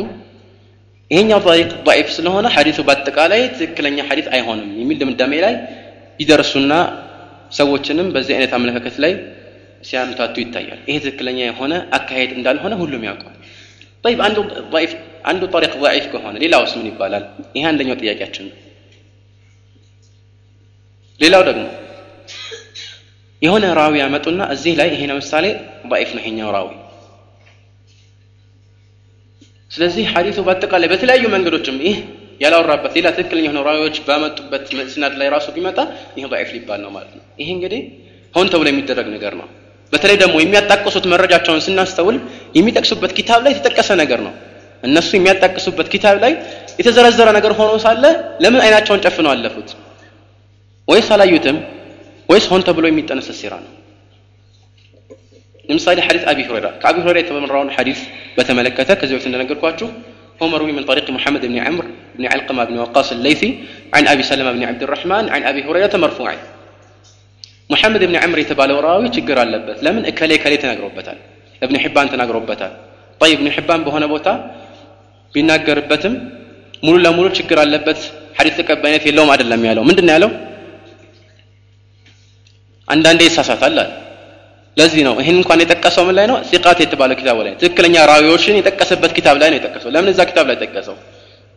ይሄኛው 1.11 1.41
ጠሪቅ 1.47 1.71
ضعيف 1.89 2.09
ስለሆነ 2.17 2.47
ሐዲሱ 2.57 2.79
በአጠቃላይ 2.89 3.41
ትክክለኛ 3.55 3.99
ሐዲስ 4.09 4.27
አይሆንም 4.35 4.69
የሚል 4.81 4.97
ድምዳሜ 5.03 5.33
ላይ 5.45 5.55
ይደርሱና 6.21 6.73
ሰዎችንም 7.53 8.09
በዚህ 8.15 8.33
አይነት 8.37 8.53
አመለካከት 8.59 8.97
ላይ 9.05 9.13
ሲያምታቱ 9.89 10.35
ይታያል። 10.43 10.81
ይሄ 10.89 10.97
ትክክለኛ 11.05 11.39
የሆነ 11.49 11.73
አካሄድ 11.99 12.31
እንዳልሆነ 12.39 12.73
ሁሉም 12.83 13.03
ያውቀዋል። 13.09 13.34
طيب 14.05 14.19
አንዱ 14.27 14.37
ضعيف 14.75 14.91
አንዱ 15.31 15.43
ጠሪቅ 15.55 15.73
ضعيف 15.85 16.05
ከሆነ 16.13 16.35
ሌላውስ 16.45 16.73
ምን 16.79 16.87
ይባላል? 16.91 17.25
ይሄ 17.57 17.65
አንደኛው 17.71 17.97
ጥያቄያችን 18.03 18.45
ነው። 18.49 18.57
ሌላው 21.21 21.43
ደግሞ 21.49 21.65
የሆነ 23.43 23.65
ራዊ 23.79 23.95
ያመጡና 24.03 24.41
እዚህ 24.55 24.73
ላይ 24.81 24.89
ይሄ 24.95 25.03
ለምሳሌ 25.11 25.45
ضعيف 25.93 26.11
ነው 26.17 26.23
ይሄኛው 26.23 26.51
ራዊ 26.57 26.69
ስለዚህ 29.71 30.05
ሐዲሱ 30.15 30.39
በአጠቃላይ 30.47 30.89
በተለያዩ 30.93 31.25
መንገዶችም 31.35 31.77
ይህ 31.87 31.97
ያላወራበት 32.41 32.93
ሌላ 32.99 33.09
ትክክለኛ 33.17 33.45
የሆኑ 33.47 33.59
ራዊዎች 33.69 33.97
ባመጡበት 34.07 34.63
ስናድ 34.95 35.15
ላይ 35.21 35.29
ራሱ 35.35 35.47
ቢመጣ 35.57 35.79
ይህ 36.19 36.25
ضعيف 36.33 36.51
ሊባል 36.57 36.81
ነው 36.85 36.91
ማለት 36.97 37.13
ነው። 37.19 37.25
ይሄ 37.41 37.49
እንግዲህ 37.57 37.81
ሆን 38.35 38.49
ተብሎ 38.53 38.67
የሚደረግ 38.71 39.07
ነገር 39.17 39.35
ነው። 39.41 39.49
በተለይ 39.95 40.17
ደግሞ 40.23 40.35
የሚያጣቅሱት 40.43 41.05
መረጃቸውን 41.13 41.63
ስናስተውል 41.67 42.17
የሚጠቅሱበት 42.59 43.13
ኪታብ 43.19 43.41
ላይ 43.45 43.53
የተጠቀሰ 43.55 43.91
ነገር 44.03 44.21
ነው። 44.27 44.33
እነሱ 44.83 45.09
የሚያጣቅሱበት 45.19 45.89
ኪታብ 45.95 46.17
ላይ 46.25 46.33
የተዘረዘረ 46.81 47.29
ነገር 47.39 47.53
ሆኖ 47.59 47.73
ሳለ 47.85 48.05
ለምን 48.43 48.61
አይናቸውን 48.67 49.01
ጨፍነው 49.07 49.31
አለፉት? 49.35 49.69
ወይስ 50.89 51.09
አላዩትም? 51.17 51.59
ወይስ 52.29 52.47
ሆን 52.53 52.63
ተብሎ 52.69 52.85
የሚጠነሰስ 52.91 53.37
ሴራ 53.43 53.55
ነው? 53.65 53.73
ለምሳሌ 55.69 55.99
ሐዲስ 56.07 56.25
አቢ 56.31 56.39
ሁረይራ 56.49 56.69
ከአቢ 56.83 56.97
ሁረይራ 57.03 57.19
የተመራውን 57.23 57.69
ሐዲስ 57.77 58.01
በተመለከተ 58.39 58.91
ከዚህ 59.01 59.15
በፊት 59.17 59.29
እንደነገርኳችሁ 59.31 59.89
هو 60.41 60.49
مروي 60.49 60.73
من 60.73 60.85
طريق 60.85 61.07
محمد 61.11 61.43
بن 61.47 61.59
عمرو 61.59 61.89
بن 62.19 62.25
علقمة 62.27 62.65
بن 62.65 62.77
وقاص 62.79 63.13
الليثي 63.13 63.51
عن 63.95 64.05
أبي 64.09 64.23
سلمة 64.23 64.53
بن 64.53 64.63
عبد 64.65 64.83
الرحمن 64.83 65.25
عن 65.29 65.43
أبي 65.43 65.61
هريرة 65.65 65.95
مرفوعا 65.97 66.37
ሙሐመድ 67.70 68.02
እብን 68.06 68.18
ዕምር 68.24 68.40
የተባለው 68.42 68.78
ራዊ 68.86 69.04
ችግር 69.16 69.38
አለበት። 69.44 69.78
ለምን? 69.86 70.04
እከሌ 70.12 70.32
እከሌ 70.40 70.54
ተናግሮበታል። 70.64 71.18
እብን 71.62 71.76
ሕባን 71.84 72.08
ተናግሮበታል። 72.14 72.74
ይ 73.22 73.34
እብን 73.36 73.48
ሕባን 73.56 73.82
በሆነ 73.86 74.04
ቦታ 74.12 74.28
ቢናገርበትም 75.34 76.14
ሙሉ 76.84 76.96
ለሙሉ 77.06 77.28
ችግር 77.38 77.58
አለበት 77.64 78.00
ሐዲስ 78.38 78.56
ተቀባይነት 78.60 79.04
የለውም 79.08 79.30
አይደለም 79.34 79.62
ያለው። 79.70 79.84
ምንድን 79.90 80.08
ያለው? 80.14 80.30
አንዳንዴ 82.88 83.22
ይሳሳታል 83.28 83.76
አለ። 83.76 83.92
ለዚህ 84.78 85.02
ነው 85.08 85.14
ይህን 85.22 85.38
እንኳን 85.40 85.60
የጠቀሰው 85.64 86.04
ምን 86.08 86.16
ላይ 86.18 86.26
ነው? 86.32 86.38
ሲቃት 86.50 86.80
የተባለው 86.84 87.16
ኪታብ 87.20 87.38
ላይ 87.46 87.54
ትክክለኛ 87.62 87.96
ራዊዎችን 88.12 88.56
የጠቀሰበት 88.60 89.12
ኪታብ 89.18 89.36
ላይ 89.42 89.50
ነው 89.52 89.58
የጠቀሰው። 89.60 89.90
ለምን 89.96 90.10
እዛ 90.14 90.22
ኪታብ 90.30 90.46
ላይ 90.50 90.58
ጠቀሰው? 90.64 90.96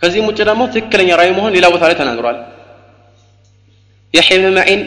ከዚህም 0.00 0.26
ውጭ 0.30 0.38
ደግሞ 0.48 0.62
ትክክለኛ 0.74 1.10
ራዊ 1.20 1.30
መሆን 1.38 1.52
ሌላ 1.56 1.66
ቦታ 1.74 1.82
ላይ 1.90 1.96
ተናግሯል። 2.00 2.36
የሕብን 4.14 4.54
መዒን 4.58 4.80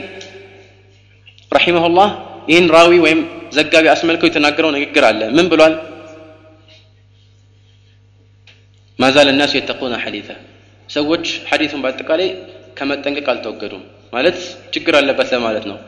ረሒመሁላህ 1.53 2.09
ይህን 2.51 2.67
ራዊ 2.77 2.93
ወይም 3.05 3.21
ዘጋቢ 3.57 3.87
አስመልከው 3.95 4.29
የተናገረው 4.29 4.71
ንግግር 4.77 5.05
አለ 5.11 5.21
ምን 5.37 5.47
ብሏል 5.53 5.75
ማዛል 8.99 9.29
الناس 9.35 9.53
يتقون 9.59 9.93
حديثه 10.05 10.35
ሰዎች 10.89 11.25
ሐዲሱን 11.51 11.81
በአጠቃላይ 11.85 12.29
ከመጠንቀቅ 12.79 13.27
አልተወገዱም 13.33 13.83
ማለት 14.13 14.39
ችግር 14.75 14.95
አለበት 15.01 15.29
ለማለት 15.35 15.65
ነው 15.71 15.79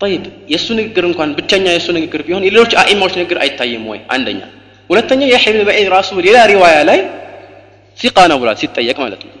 طيب 0.00 0.22
የእሱ 0.52 0.66
ንግግር 0.80 1.04
እንኳን 1.10 1.30
ብቸኛ 1.38 1.64
የእሱ 1.74 1.88
ንግግር 1.98 2.20
ቢሆን 2.26 2.42
የሌሎች 2.46 2.72
አኢማዎች 2.82 3.14
ንግግር 3.20 3.38
አይታይም 3.44 3.84
ወይ 3.92 4.00
አንደኛ 4.14 4.40
ሁለተኛ 4.90 5.20
የሕያ 5.32 5.50
ብን 5.54 5.62
መዒን 5.68 5.88
ራሱ 5.96 6.08
ሌላ 6.26 6.38
ሪዋያ 6.52 6.76
ላይ 6.90 7.00
ሲቃ 7.98 8.16
ነው 8.30 8.38
ብሏል 8.42 8.56
ሲጠየቅ 8.62 8.96
ማለት 9.04 9.20
ነው 9.26 9.32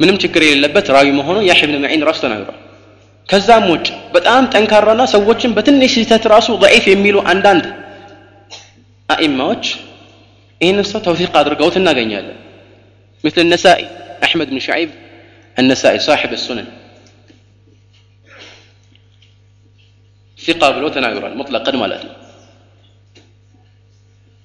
ምንም 0.00 0.16
ችግር 0.22 0.42
የሌለበት 0.46 0.86
ራዊ 0.96 1.08
መሆኑ 1.20 1.38
የሕያ 1.48 1.66
ብን 1.70 1.78
መዒን 1.84 2.02
ራሱ 2.08 2.18
ተናግሯል 2.26 2.58
ከዛም 3.28 3.64
ውጭ 3.72 3.88
በጣም 4.14 4.42
ጠንካራና 4.54 5.02
ሰዎችን 5.14 5.54
በትንሽ 5.56 5.92
ስህተት 5.96 6.24
ራሱ 6.34 6.48
ضعيف 6.64 6.84
የሚሉ 6.92 7.16
አንዳንድ 7.32 7.64
አኢማዎች 9.08 9.64
ይህንን 10.60 10.86
ሰው 10.92 11.00
ተውፊቅ 11.08 11.32
አድርገውት 11.42 11.76
እናገኛለን 11.80 12.38
مثل 13.24 13.40
النسائي 13.40 13.86
أحمد 14.26 14.46
بن 14.50 14.58
شعيب 14.58 14.90
النسائي 15.56 15.98
صاحب 16.08 16.30
السنن 16.32 16.66
ثقة 20.38 20.68
ብሎ 20.76 20.84
ተናግሯል 20.96 21.32
مطلقا 21.40 21.72
ማለት 21.82 22.02
ነው 22.08 22.14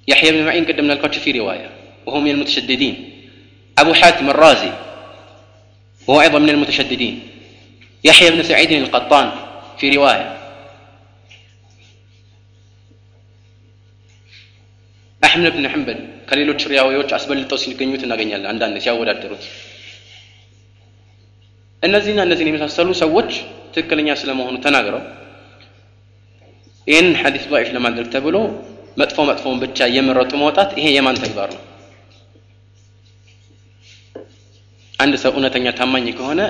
يحيى 0.07 0.29
بن 0.31 0.41
معين 0.47 0.65
قدمنا 0.65 0.93
لكم 0.93 1.09
في 1.23 1.31
رواية 1.31 1.69
وهو 2.05 2.19
من 2.19 2.31
المتشددين 2.31 2.95
أبو 3.77 3.91
حاتم 3.93 4.29
الرازي 4.29 4.71
وهو 6.09 6.21
أيضا 6.21 6.39
من 6.39 6.49
المتشددين 6.49 7.15
يحيى 8.03 8.31
بن 8.31 8.43
سعيد 8.43 8.71
القطان 8.73 9.27
في 9.79 9.89
رواية 9.89 10.27
أحمد 15.21 15.51
بن 15.51 15.65
حنبل 15.69 15.97
ከሌሎች 16.29 16.61
ሪያዊዎች 16.71 17.09
አስበልጠው 17.15 17.57
ሲገኙት 17.63 18.03
እናገኛለን 18.05 18.47
አንዳንድ 18.51 18.75
ሲያወዳደሩት 18.83 19.43
እነዚህና 21.83 22.19
እነዚህን 22.27 22.49
የመሳሰሉ 22.49 22.89
ሰዎች 23.01 23.29
ትክክለኛ 23.75 24.09
ስለመሆኑ 24.21 24.55
ተናግረው 24.65 25.01
ይህንን 26.87 27.15
ሐዲስ 27.21 27.43
ضعيف 27.51 27.69
ለማድረግ 27.77 28.07
ተብሎ 28.15 28.35
መጥፎ 29.01 29.17
መጥፎውን 29.29 29.59
ብቻ 29.63 29.77
እየመረጡ 29.91 30.31
መውጣት 30.43 30.69
ይሄ 30.79 30.87
የማን 30.97 31.19
ተግባር 31.23 31.49
ነው? 31.55 31.61
አንድ 34.99 35.13
ሰው 35.23 35.31
እውነተኛ 35.35 35.65
ታማኝ 35.79 36.07
ከሆነ 36.19 36.41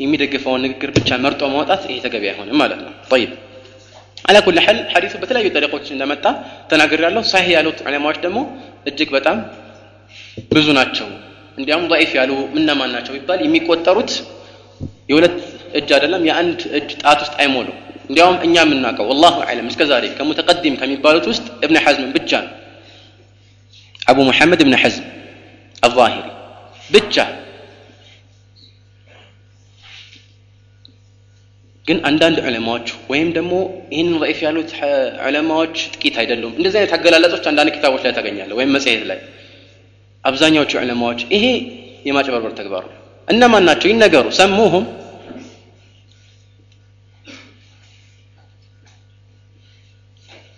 የሚደግፈውን 0.00 0.60
ንግግር 0.66 0.90
ብቻ 0.96 1.10
መርጦ 1.24 1.42
ማውጣት 1.54 1.82
ይሄ 1.88 1.96
ተገቢ 2.06 2.24
አይሆንም 2.30 2.56
ማለት 2.62 2.80
ነው። 2.86 2.92
طيب 3.12 3.30
على 4.24 4.38
كل 4.46 4.56
حال 4.64 4.76
ሐዲሱ 4.92 5.14
በተለያዩ 5.22 5.46
ጠሪቆች 5.56 5.86
እንደመጣ 5.94 6.24
ተናግር 6.70 7.00
ያለው 7.06 7.22
ሳሂህ 7.32 7.50
ያሉት 7.56 7.78
ዑለማዎች 7.86 8.18
ደግሞ 8.24 8.38
እጅግ 8.88 9.08
በጣም 9.16 9.36
ብዙ 10.52 10.66
ናቸው። 10.78 11.08
እንዲያውም 11.58 11.84
ضعيف 11.92 12.12
ያሉ 12.20 12.30
እነማን 12.58 12.90
ናቸው 12.96 13.12
ቢባል 13.16 13.40
የሚቆጠሩት 13.44 14.10
የሁለት 15.10 15.36
እጅ 15.78 15.88
አይደለም 15.96 16.22
የአንድ 16.28 16.60
እጅ 16.78 16.88
ጣት 17.02 17.18
ውስጥ 17.24 17.34
አይሞሉ። 17.42 17.68
እንዲያውም 18.08 18.36
እኛ 18.46 18.54
የምናውቀው 18.64 19.06
ወላሁ 19.10 19.36
አዕለም 19.44 19.66
እስከ 19.70 19.82
ዛሬ 19.90 20.04
ከሙተቀዲም 20.18 20.74
ከሚባሉት 20.80 21.26
ውስጥ 21.30 21.46
እብነ 21.64 21.76
ሐዝም 21.84 22.10
ብቻ 22.16 22.30
ነው። 22.44 22.52
አቡ 24.02 24.18
ሙሐመድ 24.30 24.60
እብነ 24.64 24.74
ሐዝም 24.82 25.06
አዛሂሪ 25.82 26.26
ብቻ 26.90 27.16
ግን 31.86 31.98
አንዳንድ 32.08 32.36
ዑለማዎች 32.46 32.88
ወይም 33.10 33.28
ደግሞ 33.36 33.52
ይህንን 33.92 34.14
ضعيف 34.18 34.38
ያሉት 34.46 34.70
ዑለማዎች 35.26 35.76
ጥቂት 35.94 36.16
አይደሉም። 36.20 36.52
እንደዚህ 36.58 36.78
አይነት 36.80 36.92
አገላለጾች 36.96 37.44
አንዳንድ 37.50 37.70
ኪታቦች 37.76 38.02
ላይ 38.06 38.12
ታገኛለህ፣ 38.12 38.56
ወይም 38.58 38.70
መጽሔት 38.76 39.04
ላይ። 39.10 39.18
አብዛኛዎቹ 40.24 40.72
ዑለማዎች 40.82 41.20
ይሄ 41.34 41.44
የማጭበርበር 42.06 42.52
ተግባር 42.60 42.84
ነው። 42.88 42.96
እነማን 43.28 43.64
ናቸው 43.68 43.88
ይነገሩ፣ 43.92 44.26
ሰሙሁም 44.40 44.84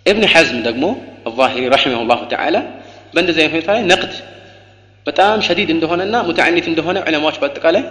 እብን 0.05 0.25
ሐዝም 0.33 0.59
ደግሞ 0.67 0.85
አዛሂሪ 1.29 1.63
ረሒመሁ 1.73 2.01
ላሁ 2.11 2.21
ተዓላ 2.31 2.55
በእንደዚህ 3.13 3.41
አይነት 3.41 3.53
ሁኔታ 3.55 3.69
ላይ 3.75 3.83
ነቅድ 3.91 4.13
በጣም 5.05 5.37
ሸዲድ 5.47 5.69
እንደሆነና 5.75 6.15
ሙተዓኒት 6.27 6.65
እንደሆነ 6.71 6.97
ዑለማዎች 7.07 7.37
በአጠቃላይ 7.41 7.83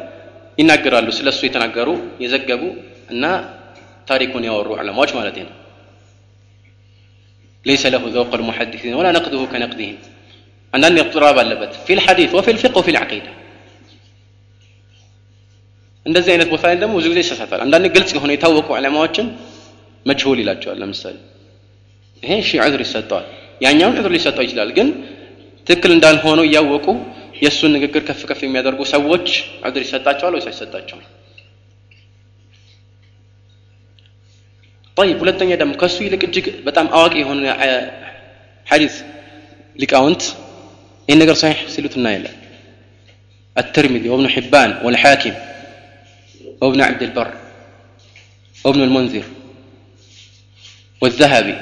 ይናገራሉ። 0.58 1.08
ስለ 1.18 1.28
እሱ 1.34 1.40
የተናገሩ 1.46 1.88
የዘገቡ 2.22 2.62
እና 3.10 3.24
ታሪኩን 4.08 4.44
ያወሩ 4.48 4.68
ዑለማዎች 4.78 5.12
ማለት 5.18 5.36
ነው። 5.42 5.52
ليس 7.64 7.84
له 7.86 8.02
ذوق 8.08 8.32
المحدثين 8.34 8.92
ولا 8.94 9.10
نقده 9.18 9.42
كنقدهم 9.52 9.96
አንዳንድ 10.72 10.96
اضطراب 10.98 11.36
አለበት 11.38 11.72
في 11.86 11.92
الحديث 11.98 12.30
وفي 12.36 12.50
الفقه 12.50 12.76
وفي 12.80 12.90
العقيدة 12.94 13.30
እንደዚህ 16.06 16.30
አይነት 16.34 16.48
ቦታ 16.52 16.62
ላይ 16.70 16.76
ደግሞ 16.82 16.92
ብዙ 16.98 17.06
ጊዜ 17.12 17.20
ይሳሳታል። 17.24 17.60
አንዳንድ 17.64 17.86
ግልጽ 17.94 18.10
የሆነ 18.16 18.30
የታወቁ 18.34 18.68
ዑለማዎችን 18.76 19.26
መጅሁል 20.06 20.38
ይላቸዋል። 20.42 20.78
ለምሳሌ 20.82 21.14
ይሄ 22.22 22.30
እሺ 22.44 22.50
ዑዝር 22.64 22.80
ይሰጠዋል፣ 22.86 23.24
ያኛውን 23.64 23.94
ዑዝር 23.98 24.12
ሊሰጠው 24.16 24.42
ይችላል። 24.46 24.70
ግን 24.78 24.88
ትክክል 25.66 25.90
እንዳልሆኑ 25.96 26.38
እያወቁ 26.48 26.86
የእሱን 27.42 27.70
ንግግር 27.76 28.02
ከፍ 28.08 28.20
ከፍ 28.30 28.40
የሚያደርጉ 28.46 28.80
ሰዎች 28.94 29.26
ዑዝር 29.66 29.82
ይሰጣቸዋል 29.86 30.32
ወይስ 30.36 30.46
አይሰጣቸውም? 30.50 31.04
طيب 34.98 35.16
ሁለተኛ 35.22 35.50
ደግሞ 35.60 35.72
ከሱ 35.80 35.96
ይልቅ 36.06 36.22
እጅግ 36.28 36.46
በጣም 36.66 36.86
አዋቂ 36.96 37.14
የሆነ 37.22 37.40
ሐዲስ 38.66 38.94
ሊቃውንት 39.76 40.22
ይህን 41.08 41.18
ነገር 41.22 41.36
ሳሒሕ 41.42 41.60
ሲሉት 41.74 41.94
እናያለን። 42.00 42.34
الترمذي 43.56 44.08
وابن 44.08 44.26
حبان 44.28 44.70
والحاكم 44.84 45.34
وابن 46.62 46.80
عبد 46.80 47.02
البر 47.02 47.28
وابن 48.56 48.80
المنذر 48.82 49.24
والذهبي 51.02 51.56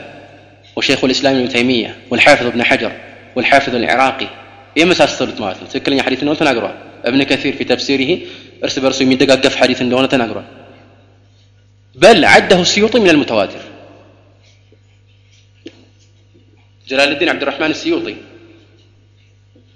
وشيخ 0.76 1.00
الإسلام 1.04 1.34
ابن 1.34 1.48
تيمية 1.48 1.90
والحافظ 2.10 2.46
ابن 2.46 2.62
حجر 2.62 2.92
والحافظ 3.36 3.74
العراقي 3.74 4.28
የመሳሰሉት 4.76 5.38
ማለት 5.44 5.58
ነው። 5.60 5.66
ትክክለኛ 5.72 5.98
ሐዲስ 6.06 6.20
እንደሆነ 6.22 6.38
ተናግሯል። 6.42 6.76
እብን 7.08 7.20
ከሲር 7.30 7.54
ፊ 7.58 7.62
ተፍሲሪህ 7.70 8.10
እርስ 8.64 8.76
በርሱ 8.84 8.98
የሚደጋገፍ 9.04 9.54
ሐዲስ 9.60 9.80
እንደሆነ 9.84 10.06
ተናግሯል። 10.14 10.46
بل 11.97 12.25
عده 12.25 12.61
السيوطي 12.61 12.99
من 12.99 13.09
المتواتر. 13.09 13.59
جلال 16.87 17.11
الدين 17.11 17.29
عبد 17.29 17.41
الرحمن 17.41 17.71
السيوطي. 17.71 18.15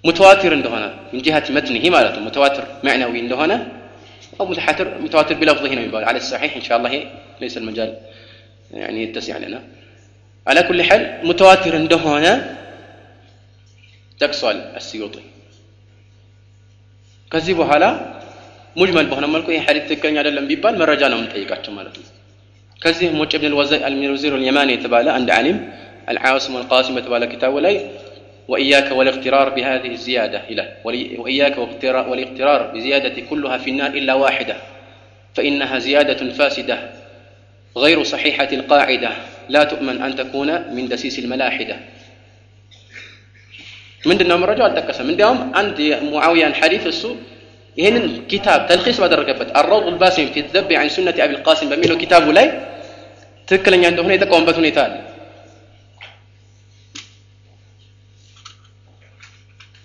متواتر 0.05 0.53
عندهنا 0.53 0.99
من 1.13 1.21
جهة 1.21 1.43
متنه 1.49 1.89
مالته 1.89 2.19
متواتر 2.19 2.67
معنوي 2.83 3.19
عندهنا 3.19 3.67
أو 4.39 4.45
متحاتر 4.45 5.01
متواتر 5.01 5.35
بلفظه 5.35 5.67
هنا 5.67 6.07
على 6.07 6.17
الصحيح 6.17 6.55
إن 6.55 6.61
شاء 6.61 6.77
الله 6.77 7.11
ليس 7.41 7.57
المجال 7.57 7.97
يعني 8.71 9.03
يتسع 9.03 9.37
لنا. 9.37 9.63
على 10.47 10.63
كل 10.63 10.83
حال 10.83 11.19
متواتر 11.23 11.75
عندهنا. 11.75 12.57
تقصى 14.19 14.51
السيوطي. 14.51 15.21
كذبوا 17.31 17.65
هلا؟ 17.65 18.20
ሙጅመል 18.80 19.06
በሆነ 19.10 19.26
መልኩ 19.34 19.48
ይህ 19.54 19.62
ሐዲስ 19.68 19.84
ትክክለኛ 19.90 20.16
አይደለም 20.22 20.46
ቢባል 20.50 20.74
መረጃ 20.82 21.02
ነው 21.12 21.18
የምንጠይቃቸው 21.18 21.72
ማለት 21.78 21.94
ነው 22.00 22.08
ከዚህም 22.82 23.16
ውጭ 23.22 23.34
ብን 23.42 23.54
አልሚሩዚር 23.88 24.34
ልየማኒ 24.42 24.70
የተባለ 24.76 25.06
አንድ 25.18 25.30
ዓሊም 25.38 25.58
አልዓዋስም 26.12 26.54
ወልቃሲም 26.58 26.98
የተባለ 27.00 27.24
ኪታቡ 27.32 27.54
ላይ 27.66 27.76
وإياك 28.48 28.88
والاغترار 28.92 29.48
بهذه 29.48 29.90
الزيادة 29.90 30.40
إلى 30.50 30.64
وإياك 31.18 31.56
والاغترار 32.10 32.62
بزيادة 32.74 33.16
كلها 33.30 33.58
في 33.58 33.70
النار 33.70 33.90
إلا 33.90 34.14
واحدة 34.14 34.56
فإنها 35.36 35.78
زيادة 35.78 36.20
فاسدة 36.30 36.78
غير 37.76 38.02
صحيحة 38.04 38.48
القاعدة 38.52 39.10
لا 39.48 39.64
تؤمن 39.64 40.02
أن 40.02 40.16
تكون 40.16 40.50
من 40.74 40.84
دسيس 40.88 41.18
الملاحدة 41.18 41.76
ምንድነው 44.02 44.36
መረጃው 44.38 44.64
አልጠቀሰም 44.66 45.08
እንዲያውም 45.12 45.38
አንድ 45.60 45.76
የሙዓውያን 45.82 46.52
ሐዲስ 46.58 46.84
እሱ 46.90 47.02
ይህንን 47.77 48.05
ኪታብ 48.31 48.59
ተልኺስ 48.69 48.97
ባደረገበት 49.01 49.49
አረውድ 49.59 49.85
ልባሲም 49.89 50.27
ፊ 50.33 50.43
ዘብ 50.53 50.69
ዐን 50.79 50.89
ሱነት 50.95 51.17
አቢ 51.23 51.31
ልቃሲም 51.37 51.69
በሚለው 51.71 51.97
ኪታቡ 52.01 52.25
ላይ 52.37 52.47
ትክክለኛ 53.47 53.83
እንደሆነ 53.91 54.11
የጠቀሙበት 54.15 54.57
ሁኔታ 54.61 54.79
አለ። 54.85 54.93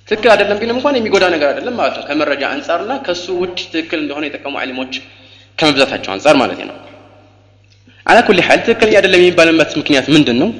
ትክክል 0.08 0.30
አይደለም 0.32 0.58
ቢልም 0.60 0.76
እንኳን 0.78 0.96
የሚጎዳ 0.98 1.24
ነገር 1.34 1.48
አይደለም 1.52 1.74
ማለት 1.80 1.94
ነው። 1.98 2.04
ከመረጃ 2.08 2.42
አንጻርና 2.54 2.92
ከሱ 3.06 3.24
ውጭ 3.42 3.58
ትክክል 3.72 4.00
እንደሆነ 4.04 4.24
የጠቀሙ 4.28 4.54
ዓሊሞች 4.62 4.92
ከመብዛታቸው 5.58 6.10
አንጻር 6.14 6.36
ማለት 6.42 6.60
ነው። 6.70 6.76
አላ 8.06 8.18
ኩል 8.26 8.40
ሐል 8.48 8.60
ትክክል 8.66 8.90
አይደለም 8.92 9.20
የሚባልበት 9.20 9.70
ምክንያት 9.80 10.08
ምንድን 10.14 10.36
ነው 10.42 10.50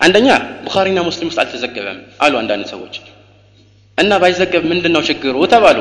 አንደኛ 0.00 0.28
ቡኻሪና 0.64 1.00
ሙስሊም 1.06 1.28
ውስጥ 1.30 1.40
አልተዘገበም 1.42 1.98
አሉ 2.24 2.32
አንዳንድ 2.40 2.66
ሰዎች። 2.72 2.94
እና 3.98 4.12
ባይዘገብ 4.22 4.62
ምንድን 4.70 4.92
ነው 4.96 5.02
ችግሩ 5.08 5.36
ተባሉ 5.52 5.78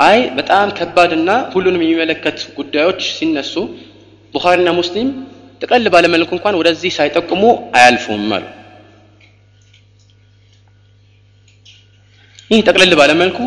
አይ 0.00 0.18
በጣም 0.36 0.68
ከባድና 0.76 1.30
ሁሉንም 1.52 1.82
የሚመለከት 1.84 2.38
ጉዳዮች 2.58 3.00
ሲነሱ 3.16 3.54
ቡኻሪና 4.34 4.70
ሙስሊም 4.78 5.08
ጠቅለል 5.60 5.86
ባለመልኩ 5.94 6.30
እንኳን 6.36 6.58
ወደዚህ 6.60 6.90
ሳይጠቁሙ 6.96 7.42
አያልፉም 7.76 8.28
አሉ። 8.36 8.44
ይህ 12.50 12.60
ጠቅለል 12.68 12.92
ባለመልኩ 13.00 13.38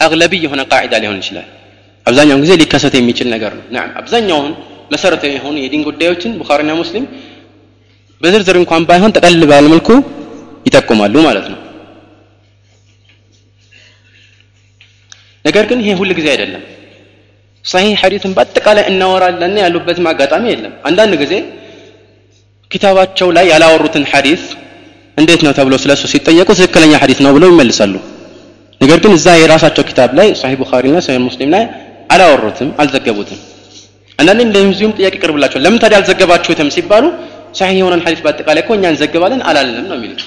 አግለቢ 0.00 0.34
የሆነ 0.44 0.60
ቃዒዳ 0.72 0.94
ሊሆን 1.02 1.18
ይችላል። 1.22 1.48
አብዛኛውን 2.06 2.42
ጊዜ 2.44 2.52
ሊከሰት 2.60 2.94
የሚችል 2.98 3.28
ነገር 3.34 3.52
ነው። 3.58 3.64
ናም 3.74 3.90
አብዛኛውን 4.00 4.52
መሰረታዊ 4.94 5.32
የሆኑ 5.34 5.56
የዲን 5.62 5.82
ጉዳዮችን 5.88 6.32
ቡኻሪና 6.40 6.72
ሙስሊም 6.80 7.04
በዝርዝር 8.20 8.56
እንኳን 8.62 8.86
ባይሆን 8.88 9.12
ጠቅለል 9.16 9.44
ባለ 9.50 9.66
መልኩ 9.74 9.90
ይጠቁማሉ 10.66 11.14
ማለት 11.28 11.46
ነው 11.52 11.58
ነገር 15.45 15.65
ግን 15.69 15.79
ይሄ 15.83 15.91
ሁል 15.99 16.11
ጊዜ 16.17 16.27
አይደለም 16.33 16.63
ሰሂህ 17.65 17.93
ሐዲስን 18.01 18.33
በአጠቃላይ 18.37 18.83
እናወራለን 18.91 19.55
ያሉበትም 19.63 20.07
አጋጣሚ 20.11 20.43
የለም 20.53 20.73
አንዳንድ 20.89 21.13
ጊዜ 21.23 21.33
ኪታባቸው 22.71 23.27
ላይ 23.37 23.45
ያላወሩትን 23.53 24.05
ሐዲስ 24.11 24.43
እንዴት 25.17 25.41
ነው 25.45 25.51
ተብሎ 25.57 25.73
ስለሱ 25.83 26.03
ሲጠየቁ 26.13 26.49
ትክክለኛ 26.59 26.93
ሐዲስ 27.03 27.19
ነው 27.25 27.31
ብለው 27.35 27.49
ይመልሳሉ 27.53 27.93
ነገር 28.81 28.97
ግን 29.03 29.11
እዛ 29.17 29.27
የራሳቸው 29.41 29.83
ኪታብ 29.89 30.11
ላይ 30.19 30.27
ሰሂህ 30.41 30.57
ቡኻሪና 30.61 30.97
ሰሂህ 31.05 31.21
ሙስሊም 31.27 31.51
ላይ 31.55 31.63
አላወሩትም 32.13 32.69
አልዘገቡትም 32.81 33.39
አንዳንዴ 34.19 34.41
እንደዚሁም 34.47 34.91
ጥያቄ 34.97 35.13
ይቀርብላቸዋል 35.17 35.63
ለምን 35.65 35.79
ታዲያ 35.83 35.97
አልዘገባችሁትም 36.01 36.69
ሲባሉ 36.75 37.05
ሳሒህ 37.59 37.77
የሆነን 37.81 38.01
ሐዲስ 38.05 38.21
በአጠቃላይ 38.25 38.61
እኮ 38.63 38.71
እኛ 38.77 38.85
እንዘግባለን 38.93 39.41
አላልንም 39.49 39.87
ነው 39.91 39.97
የሚሉት 39.99 40.23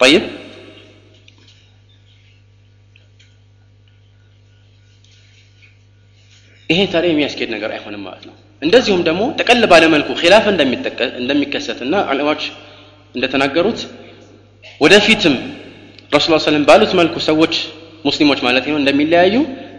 طيب 0.00 0.22
ይሄ 6.70 6.80
ታዲያ 6.92 7.10
የሚያስኬድ 7.12 7.50
ነገር 7.56 7.70
አይሆንም 7.76 8.02
ማለት 8.08 8.24
ነው 8.28 8.34
እንደዚሁም 8.62 9.02
ደግሞ 9.08 9.22
ጠቀል 9.40 9.62
ባለመልኩ 9.72 10.08
ኺላፍ 10.20 10.44
እንደሚከሰትና 11.22 11.94
ዑለማዎች 12.12 12.42
እንደተናገሩት 13.14 13.80
ወደፊትም 14.84 15.34
ረሱል 16.16 16.34
ሰለም 16.48 16.64
ባሉት 16.68 16.92
መልኩ 17.00 17.14
ሰዎች 17.30 17.54
ሙስሊሞች 18.08 18.40
ማለት 18.46 18.64
ነው 18.70 18.76
እንደሚለያዩ 18.82 19.34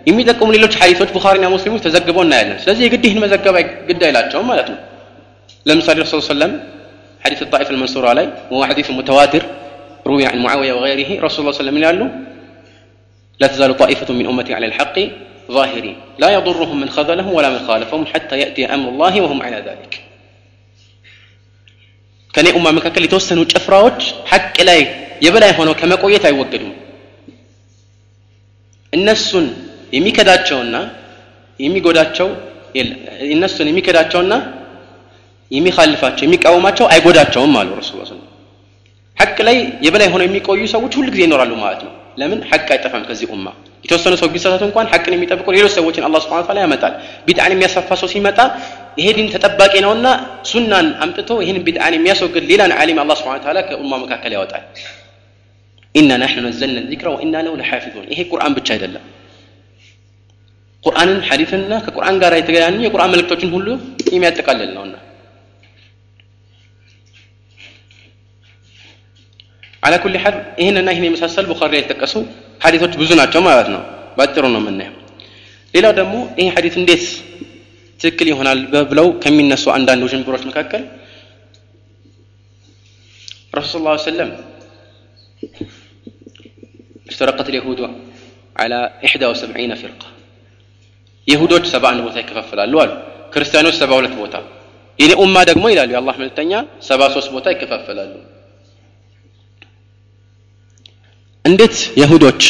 የሚጠቁሙ 0.10 0.50
ሌሎች 0.56 0.74
ሐዲሶች 0.82 1.10
ቡኻሪና 1.15 1.45
ሙስሊሞች 1.56 1.82
ተዘግበው 1.86 2.24
እናያለን። 2.26 2.58
ስለዚህ 2.63 2.84
የግድ 2.88 3.04
ይህን 3.08 3.19
መዘገብ 3.24 3.56
ግድ 3.89 4.02
አይላቸውም 4.08 4.48
ማለት 4.52 4.67
ነው። 4.74 4.78
ለምሳሌ 5.65 5.98
ረሱል 6.06 6.22
ሰለም 6.34 6.52
ሐዲስ 7.24 7.39
ጣኢፍ 7.54 7.69
አልመንሱራ 7.74 8.06
ላይ 8.19 8.28
ወሁ 8.52 8.62
ሐዲስ 8.72 8.89
ሙተዋትር 9.00 9.43
روي 10.10 10.26
عن 10.26 10.38
معاوية 10.39 10.74
وغيره 10.74 11.10
رسول 11.26 11.39
الله 11.41 11.52
صلى 11.52 11.62
الله 11.62 11.72
عليه 11.72 11.72
وسلم 11.72 11.86
قال 11.86 12.00
لا 13.39 13.48
تزال 13.48 13.78
طائفة 13.78 14.13
من 14.13 14.26
أمتي 14.26 14.54
على 14.54 14.65
الحق 14.65 14.98
ظاهرين 15.52 15.95
لا 16.19 16.30
يضرهم 16.30 16.78
من 16.80 16.89
خذلهم 16.89 17.32
ولا 17.34 17.50
من 17.50 17.62
خالفهم 17.67 18.06
حتى 18.06 18.36
يأتي 18.39 18.62
أمر 18.65 18.88
الله 18.89 19.13
وهم 19.24 19.39
على 19.41 19.60
ذلك 19.67 19.93
ከኔ 22.34 22.48
ኡማ 22.58 22.67
መካከል 22.78 23.04
የተወሰኑ 23.06 23.39
ጭፍራዎች 23.54 24.00
ሐቅ 24.32 24.56
ላይ 24.69 24.80
የበላይ 25.26 25.52
ሆነው 25.58 25.74
ከመቆየት 25.80 26.24
አይወገዱም 26.30 26.74
እነሱን 28.93 29.45
የሚከዳቸውና 29.98 30.76
የሚጎዳቸው 31.60 32.30
የለም 32.78 33.00
እነሱን 33.36 33.67
የሚከዳቸውና 33.72 34.34
የሚኻልፋቸው 35.52 36.24
የሚቃወማቸው 36.28 36.86
አይጎዳቸውም 36.93 37.54
አሉ 37.62 37.69
ረሱል 37.82 38.00
ስ 38.10 38.19
ሐቅ 39.17 39.38
ላይ 39.48 39.58
የበላይ 39.86 40.10
ሆነው 40.13 40.26
የሚቆዩ 40.28 40.62
ሰዎች 40.76 40.93
ሁል 41.00 41.08
ጊዜ 41.13 41.22
ይኖራሉ 41.28 41.52
ማለት 41.63 41.82
ነው 41.88 41.93
ለምን 42.22 42.39
ሐቅ 42.52 42.67
አይጠፋም 42.76 43.04
ከዚህ 43.10 43.28
ኡማ 43.38 43.48
የተወሰነ 43.85 44.14
ሰው 44.20 44.29
ቢሳሳት 44.35 44.62
እንኳን 44.66 44.87
ሐቅን 44.92 45.14
የሚጠብቁ 45.16 45.47
ሌሎች 45.57 45.73
ሰዎችን 45.77 46.05
አላህ 46.07 46.20
ስብሐ 46.25 46.37
ወተዓላ 46.40 46.59
ያመጣል። 46.64 46.94
ቢድዓን 47.27 47.53
የሚያስፋፋ 47.55 47.90
ሰው 48.03 48.09
ሲመጣ 48.12 48.38
ይሄ 48.99 49.09
ዲን 49.16 49.29
ተጠባቂ 49.35 49.75
ነውና 49.85 50.07
ሱናን 50.51 50.87
አምጥቶ 51.05 51.31
ይህን 51.44 51.59
ቢድዓን 51.66 51.94
የሚያስወግድ 51.97 52.44
ሌላን 52.51 52.73
ዓሊም 52.79 53.01
አላህ 53.03 53.16
ስብሐ 53.20 53.33
ወተዓላ 53.37 53.59
ከኡማ 53.68 53.92
መካከል 54.05 54.33
ያወጣል። 54.37 54.64
ኢና 55.94 56.11
ናሕኑ 56.23 56.44
ነዘልና 56.47 56.79
ዚክረ 56.92 57.09
ወኢና 57.14 57.35
ለሁ 57.47 57.53
ለሓፊዙን። 57.61 58.07
ይሄ 58.12 58.20
ቁርአን 58.31 58.55
ብቻ 58.59 58.68
አይደለም። 58.77 59.05
ቁርአንን 60.85 61.18
ሐዲስንና 61.29 61.75
ከቁርአን 61.85 62.16
ጋር 62.23 62.33
የተገናኙ 62.38 62.81
የቁርአን 62.85 63.12
መልእክቶችን 63.12 63.51
ሁሉ 63.55 63.68
የሚያጠቃልል 64.14 64.73
ነውና 64.77 64.94
አላ 69.83 69.94
ኩሊ 70.03 70.16
ሓል 70.23 70.37
ይህንና 70.61 70.88
ይህን 70.94 71.07
የመሳሰል 71.09 71.47
ቡኻሪ 71.51 71.73
ላይ 71.75 71.83
ሀዲቶች 72.61 72.93
ብዙ 73.03 73.11
ናቸው 73.21 73.40
ማለት 73.49 73.69
ነው። 73.75 73.83
ባጭሩ 74.19 74.45
ነው 74.55 74.61
የምናየው። 74.62 74.95
ሌላው 75.75 75.93
ደግሞ 76.01 76.14
كم 76.37 76.49
من 76.59 76.77
እንዴት 76.81 77.05
ትክክል 78.01 78.27
ይሆናል 78.33 78.59
بروش 80.27 80.43
مكاكل 80.51 80.83
رسول 83.55 83.77
الله 83.81 83.95
صلى 83.97 83.97
الله 83.97 83.97
عليه 83.97 84.11
وسلم 84.11 84.31
اشترقت 87.11 87.47
اليهود 87.49 87.81
على 88.57 88.79
71 89.03 89.75
فرقة 89.75 90.07
يهودوش 91.29 91.67
سبع 91.67 91.88
أنبوة 91.90 92.19
يكفف 92.19 92.55
الألوال 92.55 92.90
كريستيانوش 93.35 93.75
سبع 93.75 93.95
أولت 93.97 94.14
إلى 95.01 95.14
أم 95.23 95.33
ما 95.35 95.43
دقمو 95.45 95.69
إلى 95.69 95.99
الله 95.99 96.17
من 96.17 96.25
التنيا 96.25 96.61
سبع 96.81 97.07
سوس 97.09 97.29
بوتا 97.29 97.51
يكفف 97.51 97.87
الألوال 97.90 98.34
እንዴት 101.44 101.76
የሁዶች 102.00 102.42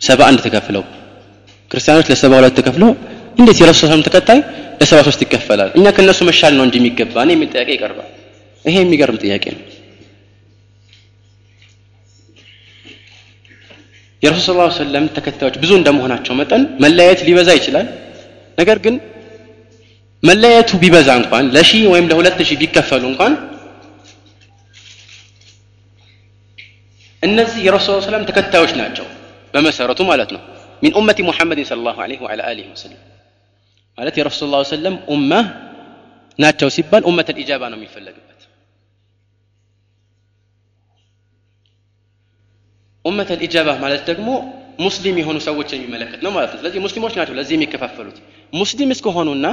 71 0.00 0.44
ተከፍለው 0.46 0.84
ክርስቲያኖች 1.70 2.06
ለ72 2.12 2.54
ተከፍለው 2.58 2.90
እንዴት 3.38 3.58
የረሱል 3.62 3.88
ሰለም 3.88 4.02
ተከታይ 4.06 4.38
ለ73 4.80 5.22
ይከፈላል? 5.24 5.70
እኛ 5.78 5.86
ከነሱ 5.96 6.20
መሻል 6.28 6.52
ነው 6.58 6.64
እንጂ 6.66 6.74
የሚገባን 6.80 7.28
የሚል 7.32 7.48
ጥያቄ 7.54 7.68
ይቀርባል። 7.76 8.08
ይሄ 8.64 8.76
የሚገርም 8.82 9.18
ጥያቄ 9.24 9.44
ነው። 9.54 9.62
የረሱል 14.22 14.44
ስ 14.68 14.78
ሰለም 14.78 15.04
ተከታዮች 15.16 15.56
ብዙ 15.62 15.70
እንደመሆናቸው 15.80 16.34
መጠን 16.40 16.62
መለያየት 16.84 17.20
ሊበዛ 17.28 17.50
ይችላል። 17.58 17.86
ነገር 18.58 18.78
ግን 18.84 18.94
መለያየቱ 20.22 20.70
ቢበዛ 20.82 21.08
እንኳን 21.20 21.44
ለሺህ 21.56 21.82
ወይም 21.92 22.06
ለሁለት 22.10 22.38
ሺህ 22.48 22.58
ቢከፈሉ 22.62 23.04
እንኳን 23.12 23.32
እነዚህ 27.22 27.60
የረሱል 27.66 28.00
ሰለም 28.06 28.24
ተከታዮች 28.28 28.72
ናቸው 28.80 29.06
በመሰረቱ 29.54 30.00
ማለት 30.10 30.30
ነው 30.34 30.42
ሚን 30.82 30.92
ኡመቲ 30.98 31.18
ሙሐመድን 31.28 31.66
ስለ 31.70 31.80
ላሁ 31.86 31.98
ለ 32.10 32.16
ወላ 32.24 32.40
አሊህ 32.50 32.66
ወሰለም 32.72 33.00
ማለት 33.98 34.14
የረሱል 34.20 34.50
ላ 34.52 34.60
ሰለም 34.72 34.96
ኡማ 35.14 35.32
ናቸው 36.38 36.68
ሲባል 36.76 37.02
ኡመት 37.10 37.28
ልኢጃባ 37.32 37.62
ነው 37.72 37.78
የሚፈለግበት 37.80 38.24
ኡመት 43.04 43.30
ልኢጃባ 43.34 43.68
ማለት 43.82 44.02
ደግሞ 44.10 44.28
ሙስሊም 44.84 45.16
የሆኑ 45.20 45.38
ሰዎችን 45.46 45.78
የሚመለከት 45.78 46.20
ነው 46.24 46.32
ማለት 46.36 46.50
ነው 46.52 46.58
ስለዚህ 46.60 46.80
ሙስሊሞች 46.86 47.14
ናቸው 47.18 47.34
ለዚህ 47.38 47.54
የሚከፋፈሉት 47.56 48.18
ሙስሊም 48.52 48.90
እስከሆኑና 48.94 49.46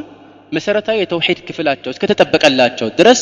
መሰረታዊ 0.51 0.97
የተውሒድ 1.01 1.39
ክፍላቸው 1.47 1.89
እስከተጠበቀላቸው 1.93 2.87
ድረስ 2.99 3.21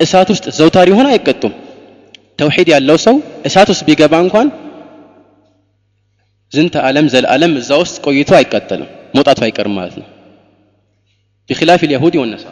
እሳት 0.00 0.28
ውስጥ 0.32 0.46
ዘውታሪ 0.58 0.88
ሆነ 0.98 1.06
አይቀጡም። 1.14 1.54
ተውሂድ 2.38 2.68
ያለው 2.74 2.96
ሰው 3.04 3.16
እሳት 3.48 3.68
ውስጥ 3.72 3.82
ቢገባ 3.88 4.14
እንኳን 4.24 4.48
ዝንተ 6.52 6.74
ዓለም 6.88 7.06
ዘለዓለም 7.12 7.52
እዛ 7.60 7.70
ውስጥ 7.82 7.96
ቆይቶ 8.06 8.30
አይቀጠልም 8.38 8.88
መውጣቱ 9.16 9.40
አይቀርም 9.46 9.74
ማለት 9.78 9.96
ነው። 10.00 10.06
ቢኪላፍ 11.50 11.82
ልያሁድ 11.90 12.14
ይወነሳ 12.18 12.44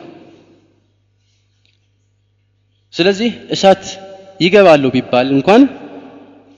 ስለዚህ 2.94 3.30
እሳት 3.54 3.82
ይገባሉ 4.40 4.84
ቢባል 4.94 5.28
እንኳን 5.36 5.62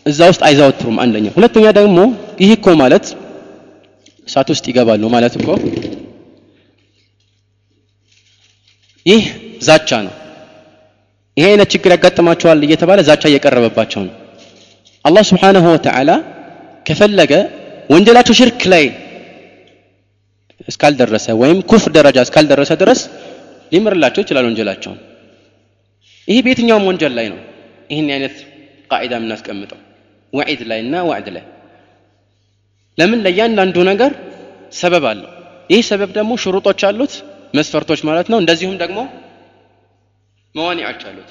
እዛ 0.06 0.20
ውስጥ 0.30 0.42
አይዘወትሩም 0.48 0.96
አንደኛ። 1.04 1.26
ሁለተኛ 1.36 1.66
ደግሞ 1.78 1.98
ይህ 2.42 2.50
እኮ 2.56 2.68
ማለት 2.82 3.06
እሳት 4.28 4.48
ውስጥ 4.54 4.64
ይገባሉ 4.70 5.02
ማለት 5.14 5.34
እኮ 5.38 5.48
ይህ 9.06 9.22
ዛቻ 9.62 9.90
ነው። 10.06 10.14
ይሄ 11.38 11.44
አይነት 11.50 11.68
ችግር 11.74 11.90
ያጋጥማቸዋል 11.94 12.60
እየተባለ 12.66 13.00
ዛቻ 13.08 13.22
እየቀረበባቸው 13.30 14.00
ነው። 14.06 14.14
አላህ 15.04 15.22
ስብሓንሁ 15.28 15.64
ወተዓላ 15.74 16.10
ከፈለገ 16.86 17.32
ወንጀላቸው 17.90 18.34
ሽርክ 18.38 18.62
ላይ 18.72 18.84
እስካልደረሰ 20.68 21.26
ወይም 21.42 21.58
ኩፍር 21.70 21.90
ደረጃ 21.96 22.18
እስካልደረሰ 22.26 22.72
ድረስ 22.82 23.00
ሊምርላቸው 23.72 24.20
ይችላል 24.24 24.44
ወንጀላቸውን 24.48 24.98
ይሄ 26.28 26.38
በየትኛውም 26.46 26.86
ወንጀል 26.88 27.12
ላይ 27.18 27.26
ነው 27.32 27.38
ይህን 27.90 28.08
አይነት 28.14 28.34
ቃዒዳ 28.90 29.12
የምናስቀምጠው። 29.18 29.78
ወዒድ 30.32 30.60
ላይ 30.70 30.78
እና 30.84 30.94
ዋዕድ 31.08 31.28
ላይ 31.36 31.44
ለምን 32.98 33.20
ለእያንዳንዱ 33.24 33.76
ነገር 33.90 34.12
ሰበብ 34.72 35.04
አለው? 35.10 35.30
ይህ 35.70 35.82
ሰበብ 35.88 36.10
ደግሞ 36.16 36.32
ሽሩጦች 36.42 36.80
አሉት 36.88 37.12
መስፈርቶች 37.54 38.00
ማለት 38.08 38.26
ነው። 38.32 38.38
እንደዚሁም 38.42 38.76
ደግሞ 38.82 38.98
መዋኒዖች 40.54 41.02
አሉት 41.08 41.30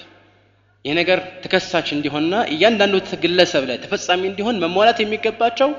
ይህ 0.85 0.93
ነገር 0.99 1.19
ተከሳች 1.43 1.87
እንዲሆንና 1.95 2.35
እያንዳንዱ 2.53 2.95
ግለሰብ 3.23 3.63
ላይ 3.69 3.77
ተፈጻሚ 3.83 4.21
እንዲሆን 4.29 4.59
መሟላት 4.63 4.99
የሚገባቸው 5.03 5.69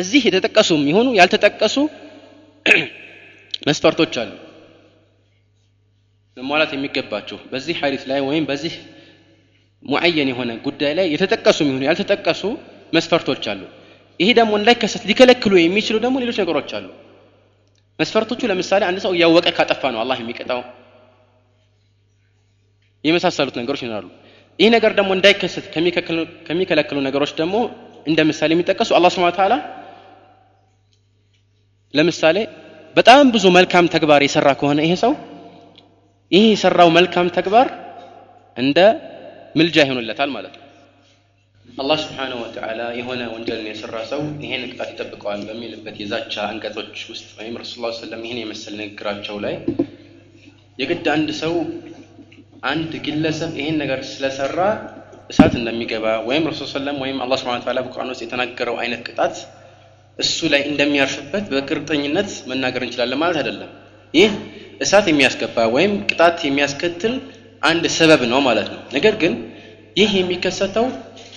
እዚህ 0.00 0.22
የተጠቀሱም 0.28 0.82
ይሆኑ 0.90 1.08
ያልተጠቀሱ 1.18 1.76
መስፈርቶች 3.68 4.14
አሉ። 4.22 4.30
መሟላት 6.36 6.72
የሚገባቸው 6.74 7.38
በዚህ 7.52 7.76
ሐዲስ 7.82 8.02
ላይ 8.10 8.20
ወይም 8.28 8.44
በዚህ 8.50 8.74
ሙዓየን 9.82 10.28
የሆነ 10.32 10.50
ጉዳይ 10.66 10.92
ላይ 10.98 11.06
የተጠቀሱ 11.14 11.58
ይሆኑ 11.66 11.82
ያልተጠቀሱ 11.88 12.42
መስፈርቶች 12.92 13.44
አሉ። 13.52 13.62
ይሄ 14.20 14.28
ደግሞ 14.38 14.52
እንዳይከሰት 14.60 15.02
ሊከለክሉ 15.10 15.52
የሚችሉ 15.60 15.96
ደግሞ 16.04 16.16
ሌሎች 16.24 16.38
ነገሮች 16.42 16.70
አሉ። 16.78 16.88
መስፈርቶቹ 17.98 18.40
ለምሳሌ 18.50 18.82
አንድ 18.88 18.98
ሰው 19.04 19.12
እያወቀ 19.16 19.46
ካጠፋ 19.56 19.82
ነው 19.94 20.00
አላህ 20.02 20.18
የሚቀጣው 20.22 20.60
የመሳሰሉት 23.04 23.56
ነገሮች 23.60 23.82
ይኖራሉ። 23.84 24.08
ይህ 24.58 24.68
ነገር 24.76 24.92
ደግሞ 24.98 25.10
እንዳይከሰት 25.16 25.66
ከሚከለክሉ 26.48 26.98
ነገሮች 27.08 27.32
ደግሞ 27.40 27.56
እንደ 28.06 28.20
ምሳሌ 28.30 28.50
የሚጠቀሱ 28.54 28.90
አላህ 28.98 29.10
ስብሐ 29.14 29.28
ተዓላ 29.36 29.54
ለምሳሌ 31.94 32.38
በጣም 32.96 33.24
ብዙ 33.34 33.44
መልካም 33.56 33.86
ተግባር 33.94 34.20
የሰራ 34.24 34.48
ከሆነ 34.60 34.80
ይሄ 34.86 34.94
ሰው 35.02 35.12
ይህ 36.32 36.44
የሰራው 36.46 36.88
መልካም 36.96 37.28
ተግባር 37.36 37.68
እንደ 38.56 38.78
ምልጃ 39.54 39.76
ይሆንለታል 39.84 40.30
ማለት 40.36 40.54
ነው። 40.58 40.66
አላህ 41.68 41.98
ስብሓንሁ 42.04 42.36
ወተዓላ 42.44 42.80
የሆነ 42.98 43.22
ወንጀልን 43.32 43.66
የሰራ 43.70 43.96
ሰው 44.10 44.20
ይሄን 44.44 44.62
ቅጣት 44.70 44.88
ይጠብቀዋል 44.94 45.40
በሚልበት 45.48 45.96
የዛቻ 46.02 46.34
አንቀጾች 46.48 46.96
ውስጥ 47.10 47.28
ወይም 47.38 47.54
ረሱል 47.62 47.82
ላ 47.84 47.90
ሰለም 48.00 48.22
ይህን 48.26 48.40
የመሰል 48.42 48.74
ንግግራቸው 48.80 49.36
ላይ 49.44 49.54
የግድ 50.78 51.06
አንድ 51.14 51.30
ሰው 51.42 51.54
አንድ 52.62 52.92
ግለሰብ 53.04 53.52
ይሄን 53.60 53.76
ነገር 53.82 54.00
ስለሰራ 54.08 54.58
እሳት 55.30 55.52
እንደሚገባ 55.58 56.06
ወይም 56.28 56.44
ረሱል 56.50 56.68
ሰለም 56.72 56.96
ወይም 57.02 57.18
አላህ 57.24 57.36
ስብሐነ 57.40 57.58
ወተዓላ 57.60 57.80
በቁርአን 57.84 58.10
ውስጥ 58.12 58.22
የተናገረው 58.24 58.76
አይነት 58.82 59.00
ቅጣት 59.08 59.34
እሱ 60.18 60.48
ላይ 60.52 60.62
እንደሚያርፍበት 60.70 61.44
በእርግጠኝነት 61.52 62.30
መናገር 62.50 62.82
እንችላለን 62.86 63.20
ማለት 63.22 63.38
አይደለም። 63.42 63.70
ይህ 64.14 64.32
እሳት 64.80 65.06
የሚያስገባ 65.10 65.66
ወይም 65.74 65.92
ቅጣት 66.10 66.38
የሚያስከትል 66.46 67.14
አንድ 67.62 67.84
ሰበብ 67.96 68.22
ነው 68.32 68.40
ማለት 68.48 68.68
ነው። 68.74 68.80
ነገር 68.96 69.14
ግን 69.22 69.32
ይህ 69.96 70.10
የሚከሰተው 70.20 70.86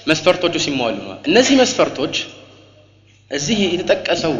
መስፈርቶቹ 0.08 0.56
ሲሟሉ 0.66 0.98
ነው። 1.08 1.16
እነዚህ 1.30 1.56
መስፈርቶች 1.62 2.16
እዚህ 3.32 3.60
የተጠቀሰው 3.68 4.34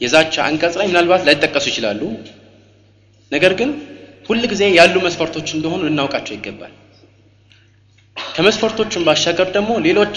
የዛቻ 0.00 0.34
አንቀጽ 0.46 0.74
ላይ 0.80 0.86
ምናልባት 0.90 1.22
ላይጠቀሱ 1.28 1.66
ይችላሉ። 1.72 2.00
ነገር 3.32 3.52
ግን 3.60 3.70
ሁል 4.24 4.42
ጊዜ 4.52 4.62
ያሉ 4.76 4.94
መስፈርቶች 5.06 5.48
እንደሆኑ 5.56 5.80
ልናውቃቸው 5.88 6.34
ይገባል። 6.36 6.72
ከመስፈርቶቹም 8.16 9.04
ባሻገር 9.06 9.48
ደግሞ 9.56 9.72
ሌሎች 9.86 10.16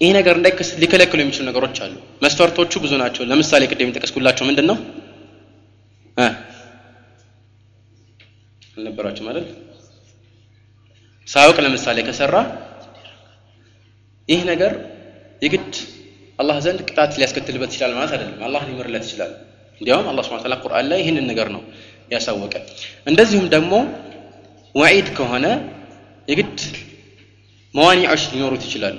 ይሄ 0.00 0.10
ነገር 0.18 0.34
እንዳይከሰት 0.38 0.76
ሊከለክሉ 0.82 1.18
የሚችሉ 1.22 1.44
ነገሮች 1.48 1.76
አሉ። 1.84 1.94
መስፈርቶቹ 2.24 2.72
ብዙ 2.84 2.92
ናቸው። 3.02 3.22
ለምሳሌ 3.30 3.62
ቅድም 3.70 3.90
የጠቀስኩላቸው 3.90 4.44
ምንድን 4.48 4.66
ነው 4.70 4.78
አልነበራችሁ 8.76 9.24
ማለት 9.28 9.46
ሳያውቅ 11.28 11.58
ለምሳሌ 11.64 11.98
ከሰራ 12.06 12.36
ይህ 14.28 14.40
ነገር 14.50 14.72
የግድ 15.42 15.72
አላህ 16.38 16.56
ዘንድ 16.64 16.80
ቅጣት 16.86 17.12
ሊያስከትልበት 17.18 17.70
ይችላል 17.74 17.92
ማለት 17.96 18.12
አይደለም። 18.14 18.40
አላህ 18.46 18.62
ሊምርለት 18.68 19.04
ይችላል። 19.08 19.32
እንዲያውም 19.80 20.06
አላህ 20.10 20.24
ወተዓላ 20.32 20.56
ቁርአን 20.64 20.86
ላይ 20.90 20.98
ይህንን 21.02 21.26
ነገር 21.30 21.48
ነው 21.54 21.62
ያሳወቀ። 22.10 22.54
እንደዚሁም 23.06 23.46
ደግሞ 23.54 23.72
ወዒድ 24.74 25.08
ከሆነ 25.16 25.46
የግድ 26.28 26.58
መዋኒዖች 27.74 28.22
ሊኖሩት 28.32 28.62
ይችላሉ። 28.66 28.96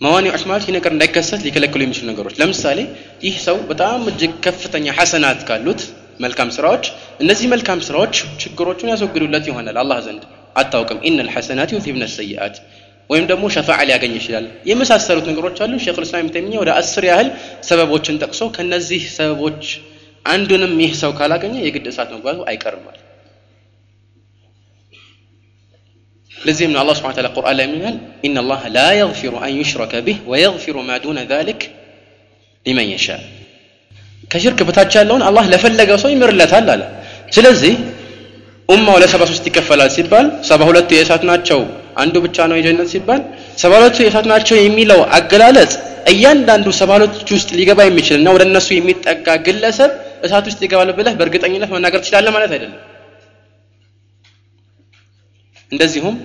መዋኒዖች 0.00 0.42
ማለት 0.48 0.64
ይህ 0.66 0.74
ነገር 0.76 0.92
እንዳይከሰት 0.94 1.40
ሊከለክሉ 1.46 1.80
የሚችሉ 1.84 2.06
ነገሮች። 2.10 2.36
ለምሳሌ 2.40 2.78
ይህ 3.22 3.34
ሰው 3.44 3.56
በጣም 3.70 4.00
እጅግ 4.10 4.32
ከፍተኛ 4.46 4.86
ሐሰናት 4.98 5.40
ካሉት 5.48 5.82
መልካም 6.20 6.48
ስራዎች 6.56 6.84
እነዚህ 7.22 7.46
መልካም 7.52 7.80
ስራዎች 7.86 8.14
ችግሮቹን 8.42 8.90
ያስወግዱለት 8.92 9.44
ይሆናል 9.50 9.76
አላህ 9.82 9.98
ዘንድ። 10.06 10.24
አታውቅም። 10.56 10.98
ኢነል 11.08 11.30
ሐሰናት 11.34 11.70
ዩዚብነ 11.74 12.04
ሰይአት። 12.16 12.56
ወይም 13.10 13.24
ደግሞ 13.30 13.44
ሸፋዓ 13.54 13.78
ሊያገኝ 13.88 14.12
ይችላል። 14.18 14.44
የመሳሰሉት 14.68 15.26
ነገሮች 15.30 15.56
አሉ። 15.64 15.72
ሼክ 15.84 15.96
ልስላም 16.02 16.28
ተይሚያ 16.34 16.58
ወደ 16.62 16.70
አስር 16.80 17.04
ያህል 17.08 17.28
ሰበቦችን 17.68 18.18
ጠቅሶ 18.22 18.42
ከነዚህ 18.56 19.02
ሰበቦች 19.16 19.64
አንዱንም 20.24 20.74
ይህ 20.82 20.92
ሰው 21.00 21.12
ካላገኘ 21.18 21.54
የግድ 21.62 21.86
እሳት 21.90 22.10
መግባቱ 22.14 22.38
አይቀርም 22.50 22.82
ማለት 22.86 23.00
ነው 23.00 23.08
አላህ 26.82 26.94
ስብሐ 26.98 27.08
ወተዓላ 27.10 27.28
ቁርአን 27.36 27.56
ላይ 27.58 27.64
የሚላል 27.66 27.96
ኢነ 28.26 28.36
አላህ 28.42 28.60
ላ 28.74 28.84
የግፊሩ 28.98 29.32
አን 29.44 29.52
ዩሽረከ 29.58 29.92
ቢህ 30.06 30.18
ወየግፊሩ 30.30 30.76
ማ 30.86 30.96
ዱነ 31.04 31.18
ዛሊክ 31.30 31.60
ሊመን 32.66 32.86
የሻ። 32.92 33.06
ከሽርክ 34.30 34.60
በታች 34.68 34.92
ያለውን 34.98 35.22
አላህ 35.28 35.44
ለፈለገው 35.52 35.98
ሰው 36.02 36.10
ይምርለታል 36.12 36.68
አለ። 36.74 36.82
ስለዚህ 37.36 37.74
ኡማው 38.68 38.96
ለሰባ 39.02 39.22
ሶስት 39.30 39.44
ይከፈላል 39.48 39.90
ሲባል 39.96 40.26
ሰባ 40.48 40.60
ሁለቱ 40.68 40.90
የእሳት 40.96 41.22
ናቸው 41.30 41.60
አንዱ 42.02 42.14
ብቻ 42.26 42.36
ነው 42.50 42.56
የጀነት 42.58 42.88
ሲባል 42.94 43.20
ሰባ 43.62 43.72
ሁለቱ 43.78 43.96
የእሳት 44.04 44.26
ናቸው 44.32 44.56
የሚለው 44.60 45.00
አገላለጽ 45.18 45.72
እያንዳንዱ 46.12 46.66
ሰባ 46.78 46.90
ሁለቶች 46.98 47.28
ውስጥ 47.36 47.50
ሊገባ 47.58 47.80
የሚችል 47.86 48.16
እና 48.20 48.28
ወደ 48.36 48.42
እነሱ 48.48 48.68
የሚጠጋ 48.76 49.26
ግለሰብ 49.46 49.90
እሳት 50.22 50.46
ውስጥ 50.48 50.60
ይገባል 50.64 50.90
ብለህ 50.98 51.14
በእርግጠኝነት 51.18 51.70
መናገር 51.74 52.00
ትችላለህ 52.04 52.32
ማለት 52.36 52.52
አይደለም። 52.56 52.80
እንደዚሁም 55.72 56.16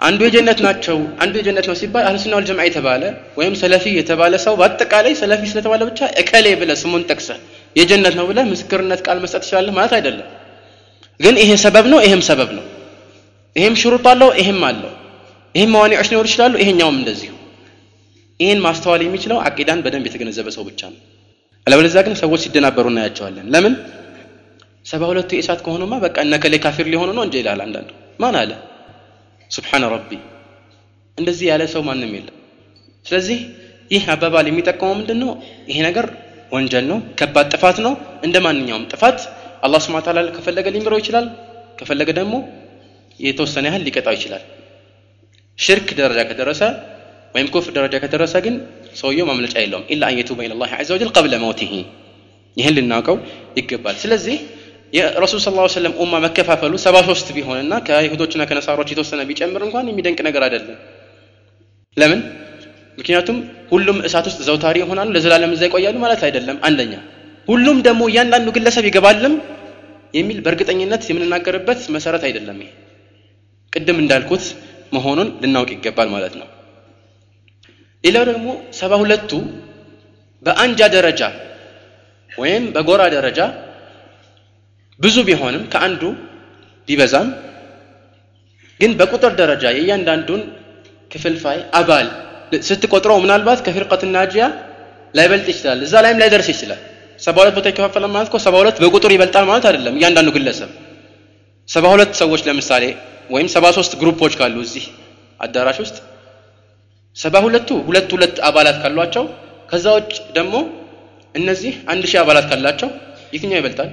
አንዱ 0.00 0.20
የጀነት 0.26 0.58
ናቸው 0.66 0.98
አንዱ 1.22 1.34
የጀነት 1.38 1.66
ነው 1.70 1.76
ሲባል 1.80 2.04
አህልሱና 2.08 2.34
ወልጀማዓ 2.38 2.64
የተባለ 2.68 3.02
ወይም 3.38 3.54
ሰለፊ 3.62 3.84
የተባለ 3.96 4.34
ሰው 4.44 4.54
በአጠቃላይ 4.60 5.14
ሰለፊ 5.20 5.42
ስለተባለ 5.50 5.80
ብቻ 5.90 6.08
እከሌ 6.22 6.46
ብለህ 6.60 6.78
ስሙን 6.82 7.02
ጠቅሰህ 7.10 7.38
የጀነት 7.76 8.14
ነው 8.18 8.24
ብለህ 8.30 8.46
ምስክርነት 8.52 9.00
ቃል 9.06 9.18
መስጠት 9.24 9.42
ትችላለህ 9.44 9.74
ማለት 9.78 9.92
አይደለም። 9.98 10.28
ግን 11.20 11.34
ይሄ 11.42 11.50
ሰበብ 11.64 11.86
ነው 11.92 12.00
ይሄም 12.06 12.22
ሰበብ 12.28 12.50
ነው። 12.58 12.64
ይሄም 13.56 13.74
ሽሩጥ 13.80 14.04
አለው 14.12 14.30
ይሄም 14.40 14.60
አለው። 14.68 14.92
ይሄም 15.54 15.70
መዋኒዖች 15.74 16.08
ሊኖሩ 16.10 16.26
ይችላሉ 16.30 16.54
ይሄኛውም 16.62 16.96
እንደዚሁ። 17.00 17.32
ይህን 18.40 18.60
ማስተዋል 18.66 19.00
የሚችለው 19.04 19.38
አቂዳን 19.46 19.80
በደንብ 19.84 20.04
የተገነዘበ 20.08 20.48
ሰው 20.56 20.64
ብቻ 20.68 20.80
ነው 20.92 21.00
አለበለዚያ 21.70 22.00
ግን 22.06 22.14
ሰዎች 22.20 22.40
ሲደናበሩ 22.44 22.86
እናያቸዋለን። 22.90 23.46
ለምን? 23.54 23.74
ሰባ 24.86 25.02
ሁለቱ 25.10 25.30
የእሳት 25.36 25.60
ከሆኑማ 25.64 25.94
በቃ 26.04 26.16
እነከሌ 26.26 26.54
ካፊር 26.64 26.86
ሊሆኑ 26.92 27.10
ነው 27.16 27.22
እንጂ 27.26 27.34
ይላል 27.40 27.60
አንዳንዱ። 27.64 27.90
ማን 28.22 28.36
አለ? 28.40 28.52
ስብሓነ 29.50 29.84
ረቢ። 29.92 30.10
እንደዚህ 31.18 31.46
ያለ 31.50 31.62
ሰው 31.74 31.82
ማንም 31.88 32.12
የለም። 32.16 32.36
ስለዚህ 33.06 33.38
ይህ 33.90 34.02
አባባል 34.14 34.46
የሚጠቀመው 34.50 34.94
ምንድን 34.98 35.18
ነው 35.22 35.30
ይሄ 35.70 35.78
ነገር 35.88 36.06
ወንጀል 36.52 36.84
ነው 36.90 36.98
ከባድ 37.18 37.46
ጥፋት 37.54 37.78
ነው። 37.86 37.94
እንደ 38.26 38.36
ማንኛውም 38.46 38.84
ጥፋት 38.92 39.18
አላህ 39.62 39.80
ስብሐ 39.86 40.00
ተዓላ 40.06 40.28
ከፈለገ 40.36 40.66
ሊምረው 40.74 40.98
ይችላል 41.02 41.26
ከፈለገ 41.78 42.10
ደግሞ 42.18 42.34
የተወሰነ 43.20 43.64
ያህል 43.70 43.82
ሊቀጣው 43.86 44.14
ይችላል። 44.18 44.42
ሽርክ 45.58 45.88
ደረጃ 46.00 46.20
ከደረሰ 46.30 46.62
ወይም 47.34 47.48
ኩፍር 47.54 47.72
ደረጃ 47.78 47.94
ከደረሰ 48.04 48.34
ግን 48.46 48.54
ሰውየው 49.00 49.26
ማምለጫ 49.30 49.54
የለውም። 49.62 49.84
ኢላ 49.92 50.02
አን 50.08 50.16
የቱበ 50.20 50.40
ኢላ 50.46 50.54
ላህ 50.60 50.72
ዐዘ 50.78 50.88
ወጀል 50.96 51.10
ቀብለ 51.16 51.34
መውቲሂ። 51.44 51.72
ይህን 52.56 52.74
ልናውቀው 52.76 53.16
ይገባል። 53.58 53.96
ስለዚህ 54.02 54.36
የረሱል 54.92 55.40
ስለ 55.42 55.66
ሰለም 55.74 55.92
ኡማ 56.02 56.14
መከፋፈሉ 56.24 56.72
ሰባ 56.84 56.96
ሶስት 57.08 57.28
ቢሆንና 57.36 57.74
ከይሁዶችና 57.86 58.42
ከነሳሮች 58.48 58.88
የተወሰነ 58.92 59.20
ቢጨምር 59.28 59.62
እንኳን 59.66 59.88
የሚደንቅ 59.90 60.18
ነገር 60.28 60.42
አይደለም። 60.46 60.78
ለምን? 61.96 62.20
ምክንያቱም 62.98 63.36
ሁሉም 63.70 63.98
እሳት 64.06 64.26
ውስጥ 64.30 64.40
ዘውታሪ 64.48 64.76
ይሆናሉ 64.82 65.08
ለዘላለም 65.16 65.52
እዛ 65.54 65.62
ይቆያሉ 65.68 65.96
ማለት 66.04 66.22
አይደለም። 66.26 66.56
አንደኛ 66.66 66.92
ሁሉም 67.48 67.78
ደግሞ 67.86 68.02
እያንዳንዱ 68.10 68.48
ግለሰብ 68.56 68.84
ይገባልም 68.88 69.34
የሚል 70.14 70.38
በእርግጠኝነት 70.44 71.02
የምንናገርበት 71.10 71.80
መሰረት 71.94 72.22
አይደለም 72.28 72.58
ይሄ። 72.62 72.70
ቅድም 73.72 73.98
እንዳልኩት 74.02 74.44
መሆኑን 74.92 75.28
ልናውቅ 75.42 75.70
ይገባል 75.76 76.08
ማለት 76.14 76.34
ነው 76.40 76.48
ሌላው 78.04 78.24
ደግሞ 78.30 78.46
ሰባ 78.78 78.92
ሁለቱ 79.02 79.30
በአንጃ 80.46 80.80
ደረጃ 80.96 81.22
ወይም 82.30 82.64
በጎራ 82.74 83.02
ደረጃ 83.16 83.40
ብዙ 85.00 85.16
ቢሆንም 85.28 85.64
ከአንዱ 85.72 86.02
ቢበዛም 86.88 87.28
ግን 88.80 88.92
በቁጥር 89.00 89.32
ደረጃ 89.40 89.64
የእያንዳንዱን 89.76 90.42
ክፍልፋይ 91.10 91.58
አባል 91.78 92.06
ስትቆጥረው 92.68 93.18
ምናልባት 93.24 93.58
ከፊርቀት 93.66 94.02
ናጂያ 94.14 94.44
ላይበልጥ 95.14 95.46
ይችላል። 95.52 95.78
እዛ 95.86 95.94
ላይም 96.04 96.18
ላይደርስ 96.22 96.48
ይችላል። 96.52 96.80
ሰባ 97.20 97.36
ሁለት 97.42 97.54
ቦታ 97.58 97.66
ይከፋፈለ 97.72 98.04
ማለት 98.14 98.28
እኮ 98.30 98.36
ሰባ 98.44 98.54
ሁለት 98.62 98.76
በቁጥር 98.82 99.10
ይበልጣል 99.14 99.44
ማለት 99.50 99.64
አይደለም 99.70 99.94
እያንዳንዱ 99.98 100.28
ግለሰብ። 100.36 100.70
ሰባ 101.68 101.84
ሁለት 101.94 102.12
ሰዎች 102.20 102.40
ለምሳሌ 102.48 102.84
ወይም 103.30 103.48
ሰባ 103.54 103.66
ሶስት 103.78 103.92
ግሩፖች 104.00 104.34
ካሉ 104.40 104.56
እዚህ 104.66 104.84
አዳራሽ 105.40 105.78
ውስጥ 105.84 105.96
ሰባ 107.16 107.34
ሁለቱ? 107.44 107.68
ሁለት 107.88 108.08
ሁለት 108.14 108.36
አባላት 108.48 108.76
ካሏቸው? 108.82 109.24
ከዛ 109.70 109.86
ውጭ 109.96 110.12
ደግሞ 110.36 110.54
እነዚህ 111.34 111.72
አንድ 111.92 112.04
ሺህ 112.10 112.18
አባላት 112.22 112.46
ካላቸው 112.50 112.88
የትኛው 113.34 113.58
ይበልጣል? 113.60 113.90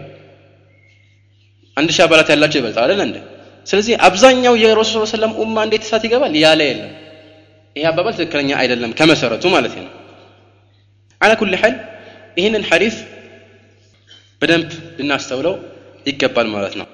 አንድ 1.77 1.89
ሺህ 1.95 2.03
አባላት 2.05 2.27
ያላቸው 2.33 2.57
ይበልጣል 2.61 2.83
አይደል 2.85 3.01
እንዴ? 3.07 3.17
ስለዚህ 3.67 3.93
አብዛኛው 4.07 4.53
የረሱል 4.63 5.03
ሰለም 5.13 5.31
ኡማ 5.41 5.55
እንዴት 5.65 5.83
እሳት 5.85 6.03
ይገባል? 6.07 6.33
ያለ 6.43 6.59
የለም። 6.69 6.91
ይሄ 7.75 7.85
አባባል 7.91 8.13
ትክክለኛ 8.19 8.49
አይደለም 8.61 8.91
ከመሰረቱ 8.99 9.43
ማለት 9.55 9.73
ነው። 9.79 9.91
አላ 11.21 11.31
ኩል 11.39 11.53
ሐል 11.61 11.75
ይህንን 12.37 12.63
ሐዲስ 12.69 12.95
በደንብ 14.41 14.69
ልናስተውለው 14.99 15.55
ይገባል 16.05 16.47
ማለት 16.55 16.73
ነው። 16.79 16.87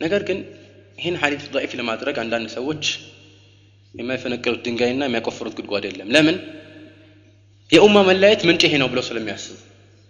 ነገር 0.00 0.22
ግን 0.28 0.38
ይህን 0.98 1.16
ሀዲት 1.22 1.44
ዳኢፍ 1.54 1.72
ለማድረግ 1.80 2.16
አንዳንድ 2.22 2.48
ሰዎች 2.56 2.84
የማይፈነቅሉት 3.94 4.60
ድንጋይና 4.66 5.02
የሚያቆፍሩት 5.06 5.54
ጉድጓድ 5.58 5.84
የለም 5.88 6.08
ለምን 6.14 6.36
የኡማ 7.70 7.98
መለያየት 8.08 8.42
ምንጭ 8.48 8.62
ይሄ 8.66 8.74
ነው 8.82 8.88
ብለው 8.92 9.04
ስለሚያስቡ 9.08 9.54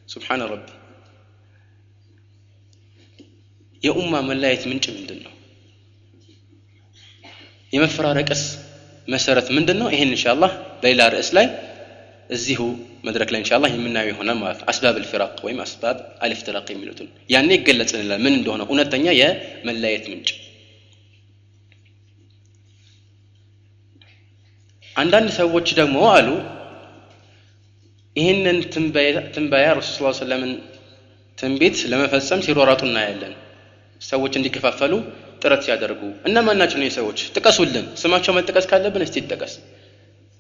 ሱብሓነ 0.08 0.42
ረቢ 0.52 0.66
የኡማ 3.82 4.14
መለያየት 4.28 4.64
ምንጭ 4.70 4.86
ምንድን 4.96 5.20
ነው 5.26 5.32
የመፈራረቅስ 7.72 8.42
መሰረት 9.08 9.48
ምንድን 9.56 9.78
ነው 9.82 9.88
ይህን 9.94 10.10
እንሻ 10.12 10.24
በሌላ 10.82 11.02
ርዕስ 11.14 11.30
ላይ 11.38 11.46
እዚሁ 12.30 12.62
መድረክ 13.06 13.28
ላይ 13.34 13.40
እንሻላ 13.42 13.66
የምናየው 13.72 14.10
ይሆናል 14.12 14.36
ማለት 14.40 14.58
ነው 14.60 14.66
አስባብ 14.72 14.96
ልፊራቅ 15.02 15.36
ወይም 15.46 15.60
አስባብ 15.64 15.96
አልፍትራቅ 16.24 16.66
የሚሉትን 16.72 17.08
ያኔ 17.34 17.50
ይገለጽንላል 17.56 18.20
ምን 18.24 18.34
እንደሆነ 18.38 18.62
እውነተኛ 18.68 19.06
የመለያየት 19.20 20.06
ምንጭ 20.12 20.28
አንዳንድ 24.98 25.28
ሰዎች 25.38 25.68
ደግሞ 25.78 25.98
አሉ 26.14 26.28
ይህንን 28.16 28.56
ትንበያ 29.34 29.66
ረሱል 29.78 30.06
ስ 30.08 30.20
ሰለምን 30.20 30.52
ትንቢት 31.38 31.76
ለመፈጸም 31.90 32.40
ሲሯሯጡ 32.46 32.82
እናያለን። 32.88 33.34
ሰዎች 34.00 34.32
እንዲከፋፈሉ 34.38 34.92
ጥረት 35.42 35.60
ሲያደርጉ 35.66 36.00
እነማን 36.28 36.56
ናቸው 36.60 36.76
እነዚህ 36.78 36.94
ሰዎች? 36.98 37.18
ጥቀሱልን። 37.34 37.86
ስማቸው 38.00 38.32
መጥቀስ 38.38 38.66
ካለብን 38.70 39.04
እስቲ 39.06 39.16
ይጠቀስ 39.22 39.52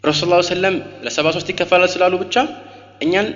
ረሱል 0.04 0.32
ሰለም 0.50 0.74
ለሰባ 1.04 1.26
ሶስት 1.36 1.48
ይከፈላል 1.52 1.90
ስላሉ 1.94 2.14
ብቻ 2.24 2.34
እኛን 3.00 3.28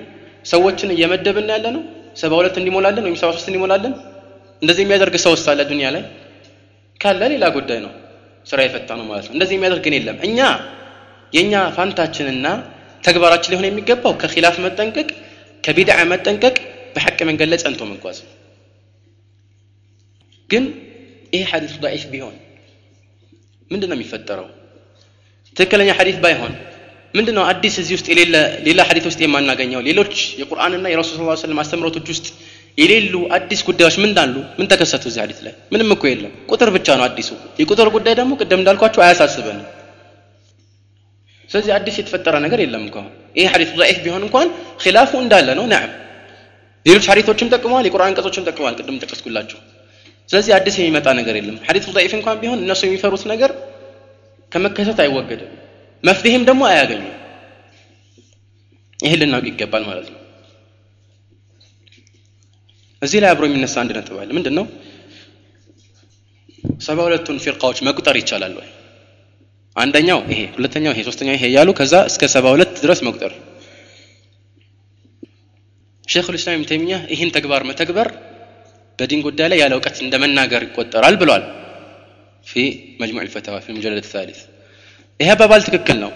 ሰዎችን 0.44 0.90
እየመደብን 0.94 1.48
ያለ 1.54 1.66
ነው 1.76 1.82
ሰባ 2.16 2.32
ሁለት 2.40 2.56
እንዲሞላለን 2.60 3.04
ወይም 3.06 3.16
ሰባ 3.22 3.30
ሶስት 3.36 3.48
እንዲሞላለን 3.50 3.94
እንደዚህ 4.62 4.82
የሚያደርግ 4.84 5.14
ሰው 5.24 5.34
አለ 5.52 5.60
ዱኒያ 5.70 5.88
ላይ? 5.94 6.02
ካለ 7.00 7.22
ሌላ 7.32 7.44
ጉዳይ 7.56 7.78
ነው። 7.86 7.92
ስራ 8.46 8.58
የፈታ 8.66 8.90
ነው 8.98 9.06
ማለት 9.10 9.26
ነው። 9.28 9.34
እንደዚህ 9.36 9.54
የሚያደርግ 9.56 9.82
ግን 9.86 9.94
የለም። 9.98 10.18
እኛ 10.28 10.38
የእኛ 11.33 11.53
ፋንታችንና 11.77 12.47
ተግባራችን 13.03 13.51
ሊሆን 13.53 13.67
የሚገባው 13.67 14.13
ከኺላፍ 14.21 14.55
መጠንቀቅ 14.65 15.09
ከቢድዓ 15.63 15.99
መጠንቀቅ 16.11 16.55
በሐቅ 16.95 17.19
መንገድ 17.29 17.47
ላይ 17.51 17.59
ጸንቶ 17.63 17.81
መጓዝ 17.91 18.17
ነው 18.25 18.33
ግን 20.49 20.65
ይሄ 21.33 21.41
ሐዲስ 21.51 21.73
ضعيف 21.83 22.03
ቢሆን 22.11 22.35
ምንድን 23.71 23.89
ነው 23.91 23.95
የሚፈጠረው 23.97 24.47
ትክክለኛ 25.55 25.89
ሐዲስ 25.99 26.17
ባይሆን 26.23 26.53
ምንድን 27.13 27.35
ነው 27.37 27.43
አዲስ 27.51 27.75
እዚህ 27.81 27.93
ውስጥ 27.97 28.07
የሌለ 28.11 28.35
ሌላ 28.67 28.79
ሐዲስ 28.89 29.05
ውስጥ 29.09 29.19
የማናገኘው 29.23 29.81
ሌሎች 29.87 30.13
የቁርአንና 30.41 30.85
የረሱል 30.93 31.17
ስ 31.31 31.43
ሰለም 31.45 31.59
አስተምሮቶች 31.63 32.07
ውስጥ 32.13 32.27
የሌሉ 32.77 33.15
አዲስ 33.37 33.61
ጉዳዮች 33.67 33.95
ምን 34.01 34.09
እንዳሉ 34.09 34.35
ምን 34.57 34.67
ተከሰቱ 34.71 35.03
እዚህ 35.11 35.21
ሐዲስ 35.23 35.39
ላይ 35.45 35.53
ምንም 35.73 35.89
እኮ 35.95 36.03
የለም 36.11 36.33
ቁጥር 36.51 36.69
ብቻ 36.75 36.97
ነው 36.99 37.05
አዲሱ 37.07 37.29
የቁጥር 37.61 37.89
ጉዳይ 37.95 38.15
ደግሞ 38.19 38.33
ቅደም 38.41 38.59
እንዳልኳቸው 38.61 39.03
አያሳስበንም 39.05 39.65
ስለዚህ 41.51 41.71
አዲስ 41.75 41.95
የተፈጠረ 41.99 42.35
ነገር 42.45 42.59
የለም 42.63 42.83
እንኳን 42.87 43.05
ይሄ 43.35 43.45
ሐዲስ 43.53 43.69
ضعيف 43.79 43.99
ቢሆን 44.05 44.23
እንኳን 44.27 44.47
ኺላፉ 44.83 45.11
እንዳለ 45.23 45.49
ነው 45.59 45.65
ነዓም 45.73 45.91
ሌሎች 46.85 47.05
ሐዲሶችም 47.11 47.47
ጠቅመዋል 47.55 47.85
የቁርአን 47.87 48.09
አንቀጾችም 48.11 48.45
ጠቅመዋል 48.49 48.75
ቅድም 48.79 48.97
ጠቀስኩላችሁ 49.03 49.59
ስለዚህ 50.29 50.51
አዲስ 50.57 50.75
የሚመጣ 50.79 51.07
ነገር 51.19 51.35
የለም 51.39 51.57
ሐዲሱ 51.67 51.85
ضعيف 51.97 52.13
እንኳን 52.19 52.37
ቢሆን 52.41 52.59
እነሱ 52.65 52.81
የሚፈሩት 52.87 53.23
ነገር 53.33 53.51
ከመከሰት 54.51 54.99
አይወገድም 55.03 55.51
መፍትሄም 56.03 56.43
ደግሞ 56.49 56.61
አያገኙም 56.71 57.13
ይሄን 58.99 59.19
ልናውቅ 59.21 59.47
ይገባል 59.51 59.83
ማለት 59.89 60.07
ነው 60.13 60.21
እዚህ 63.01 63.19
ላይ 63.23 63.29
አብሮ 63.33 63.45
የሚነሳ 63.47 63.75
አንድ 63.81 63.91
ነጥብ 63.97 64.17
አለ 64.21 64.29
ምንድን 64.37 64.55
ነው 64.59 64.65
ሰባ 66.81 66.97
ሁለቱን 67.07 67.37
ፊርቃዎች 67.43 67.79
መቁጠር 67.87 68.15
ይቻላል 68.21 68.53
ወይ 68.59 68.69
አንደኛው 69.76 70.18
ይሄ 70.30 70.40
ሁለተኛው 70.56 70.92
ይሄ 70.94 71.02
ሶስተኛው 71.08 71.34
ይሄ 71.36 71.44
እያሉ 71.50 71.68
ከዛ 71.78 71.94
እስከ 72.10 72.22
ሰባ 72.34 72.46
ሁለት 72.54 72.72
ድረስ 72.84 73.00
መቁጠር። 73.06 73.32
ሼክ 76.04 76.26
ልእስላም 76.34 76.54
ኢብን 76.56 76.66
ተይሚያ 76.70 76.96
ይህን 77.12 77.30
ተግባር 77.36 77.62
መተግበር 77.70 78.08
በዲን 78.98 79.20
ጉዳይ 79.26 79.46
ላይ 79.52 79.58
ያለ 79.62 79.72
እውቀት 79.76 79.96
እንደ 80.04 80.14
መናገር 80.22 80.62
ይቆጠራል 80.66 81.14
ብሏል። 81.20 81.44
ፊ 82.46 82.62
መጅሙዕ 83.00 83.24
ልፈተዋ 83.26 83.56
ፊ 83.64 83.74
ሙጀለድ 83.76 84.06
ታሊት 84.12 84.40
ይሄ 85.20 85.28
አባባል 85.34 85.62
ትክክል 85.68 85.98
ነው። 86.04 86.12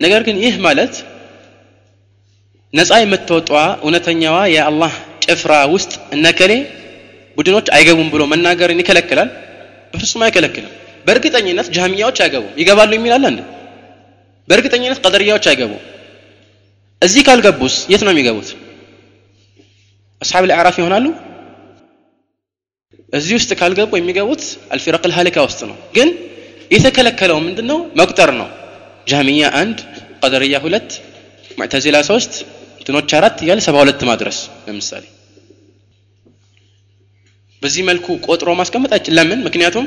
ነገር 0.00 0.20
ግን 0.26 0.36
ይህ 0.44 0.56
ማለት 0.66 0.94
ነፃ 2.74 2.90
የምትወጧ 3.02 3.50
እውነተኛዋ 3.84 4.36
የአላህ 4.54 4.92
ጭፍራ 5.24 5.52
ውስጥ 5.74 5.92
እነከሌ 6.16 6.52
ቡድኖች 7.36 7.66
አይገቡም 7.76 8.08
ብሎ 8.14 8.22
መናገርን 8.32 8.80
ይከለክላል? 8.82 9.28
በፍጹም 9.92 10.22
አይከለክልም 10.26 10.72
በእርግጠኝነት 11.08 11.68
ጃህሚያዎች 11.76 12.18
አይገቡም። 12.24 12.52
ይገባሉ 12.60 12.90
የሚላለ 12.96 13.24
እንደ 13.32 13.40
በእርግጠኝነት 14.48 14.98
ቀደርያዎች 15.04 15.46
አይገቡም። 15.50 15.82
እዚህ 17.02 17.22
ካልገቡስ 17.28 17.74
የት 17.92 18.02
ነው 18.06 18.12
የሚገቡት? 18.14 18.48
አስሓብ 20.22 20.44
ልአዕራፍ 20.50 20.76
ይሆናሉ? 20.80 21.06
እዚህ 23.12 23.34
ውስጥ 23.38 23.50
ካልገቡ 23.60 23.92
የሚገቡት 23.96 24.42
አልፊረቅ 24.72 25.02
ልሃሊካ 25.10 25.38
ውስጥ 25.46 25.60
ነው። 25.70 25.76
ግን 25.96 26.08
የተከለከለው 26.70 27.38
ምንድነው? 27.44 27.78
መቁጠር 28.00 28.30
ነው። 28.40 28.48
ጃህሚያ 29.06 29.44
አንድ 29.60 29.78
ቀደርያ 30.22 30.56
ሁለት 30.64 30.88
ሙዕተዚላ 31.58 31.96
ሶስት 32.10 32.32
እንትኖች 32.80 33.10
አራት 33.18 33.38
እያለ 33.44 33.60
ሰባ 33.66 33.76
ሁለት 33.82 34.00
ማድረስ 34.10 34.38
ለምሳሌ። 34.66 35.04
በዚህ 37.62 37.82
መልኩ 37.88 38.06
ቆጥሮ 38.26 38.48
ማስቀመጥ 38.60 38.90
አይችል 38.96 39.14
ለምን? 39.18 39.40
ምክንያቱም 39.46 39.86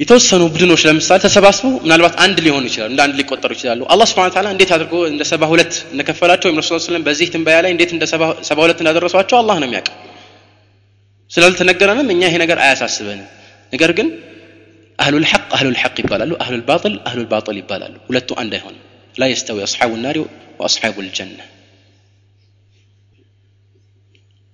የተወሰኑ 0.00 0.42
ቡድኖች 0.54 0.82
ለምሳሌ 0.86 1.18
ተሰባስበው 1.24 1.72
ምናልባት 1.84 2.14
አንድ 2.24 2.38
ሊሆኑ 2.46 2.64
ይችላሉ 2.70 2.90
እንደ 2.92 3.00
አንድ 3.04 3.14
ሊቆጠሩ 3.20 3.50
ይችላሉ 3.56 3.82
አላህ 3.92 4.06
ስብሐነ 4.10 4.30
ተዓላ 4.34 4.48
እንዴት 4.54 4.70
አድርጎ 4.76 4.94
እንደ 5.10 5.22
ሰባ 5.30 5.44
ሁለት 5.52 5.74
እንደከፈላቸው 5.92 6.46
ወይም 6.48 6.58
ረሱል 6.62 6.80
ስለም 6.86 7.04
በዚህ 7.06 7.28
ትንበያ 7.34 7.56
ላይ 7.64 7.70
እንዴት 7.74 7.92
እንደ 7.96 8.04
ሰባ 8.48 8.58
ሁለት 8.64 8.80
እንዳደረሷቸው 8.82 9.36
አላህ 9.40 9.56
ነው 9.62 9.68
የሚያውቅ 9.68 9.88
ስላልተነገረንም 11.30 12.08
እኛ 12.14 12.22
ይሄ 12.28 12.36
ነገር 12.44 12.58
አያሳስበንም 12.64 13.26
ነገር 13.72 13.92
ግን 13.98 14.08
አህሉል 14.98 15.26
ሐቅ 15.30 15.44
አህሉል 15.56 15.78
ሐቅ 15.82 15.96
ይባላሉ 16.02 16.32
አህሉል 16.42 16.62
ባጥል 16.68 16.94
አህሉል 17.08 17.26
ባጥል 17.32 17.56
ይባላሉ 17.62 17.94
ሁለቱ 18.08 18.30
አንድ 18.42 18.52
አይሆንም 18.58 18.82
ላ 19.14 19.28
የስተዊ 19.32 19.58
አስሓቡ 19.66 19.92
ናሪ 20.04 20.18
ወአስሓቡ 20.60 20.96
ልጀና 21.06 21.40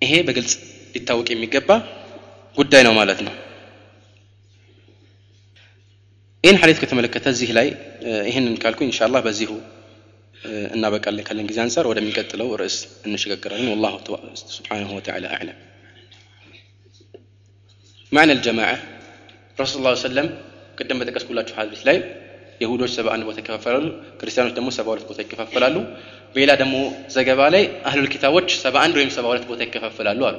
ይሄ 0.03 0.13
በግልጽ 0.29 0.55
ሊታወቅ 0.95 1.29
የሚገባ 1.33 1.71
ጉዳይ 2.57 2.83
ነው 2.87 2.95
ማለት 3.01 3.21
ነው 3.27 3.35
ይህን 6.44 6.58
ሐዲት 6.62 6.78
ከተመለከተ 6.82 7.26
እዚህ 7.34 7.50
ላይ 7.58 7.68
ይህንን 8.28 8.56
ካልኩ 8.64 8.80
ኢንሻላህ 8.88 9.22
በዚሁ 9.26 9.52
እናበቃለን 10.76 11.26
ካለን 11.28 11.48
ጊዜ 11.50 11.60
አንጻር። 11.64 11.86
ወደሚቀጥለው 11.92 12.50
ርዕስ 12.62 12.76
እንሸጋገራለን። 13.08 13.70
ወላሁ 13.74 13.96
ስብሓንሁ 14.58 14.90
ወተዓላ 14.98 15.26
አዕለም። 15.36 15.58
ማዕና 18.12 18.32
አልጀማዓ 18.36 18.70
ረሱል 19.58 19.82
ላ 19.86 19.94
ሰለም 20.04 20.28
ቅደም 20.78 21.00
በጠቀስኩላችሁ 21.02 21.56
ሀዲስ 21.60 21.82
ላይ 21.88 21.98
የሁዶች 22.62 22.92
ሰባ 22.98 23.08
አንድ 23.16 23.24
ቦታ 23.28 23.38
ይከፋፈላሉ 23.42 23.86
ክርስቲያኖች 24.20 24.54
ደግሞ 24.58 24.70
ሰባ 24.78 24.88
ሁለት 24.94 25.06
ቦታ 25.10 25.20
ይከፋፈላሉ። 25.26 25.76
ሌላ 26.36 26.52
ደግሞ 26.62 26.76
ዘገባ 27.16 27.42
ላይ 27.56 27.64
አህሉል 27.88 28.08
ኪታቦች 28.14 28.48
ሰባ 28.64 28.76
አንድ 28.86 28.96
ወይም 29.00 29.12
ሰባ 29.18 29.26
ሁለት 29.32 29.46
ቦታ 29.52 29.62
ይከፋፈላሉ 29.68 30.22
አሉ። 30.30 30.38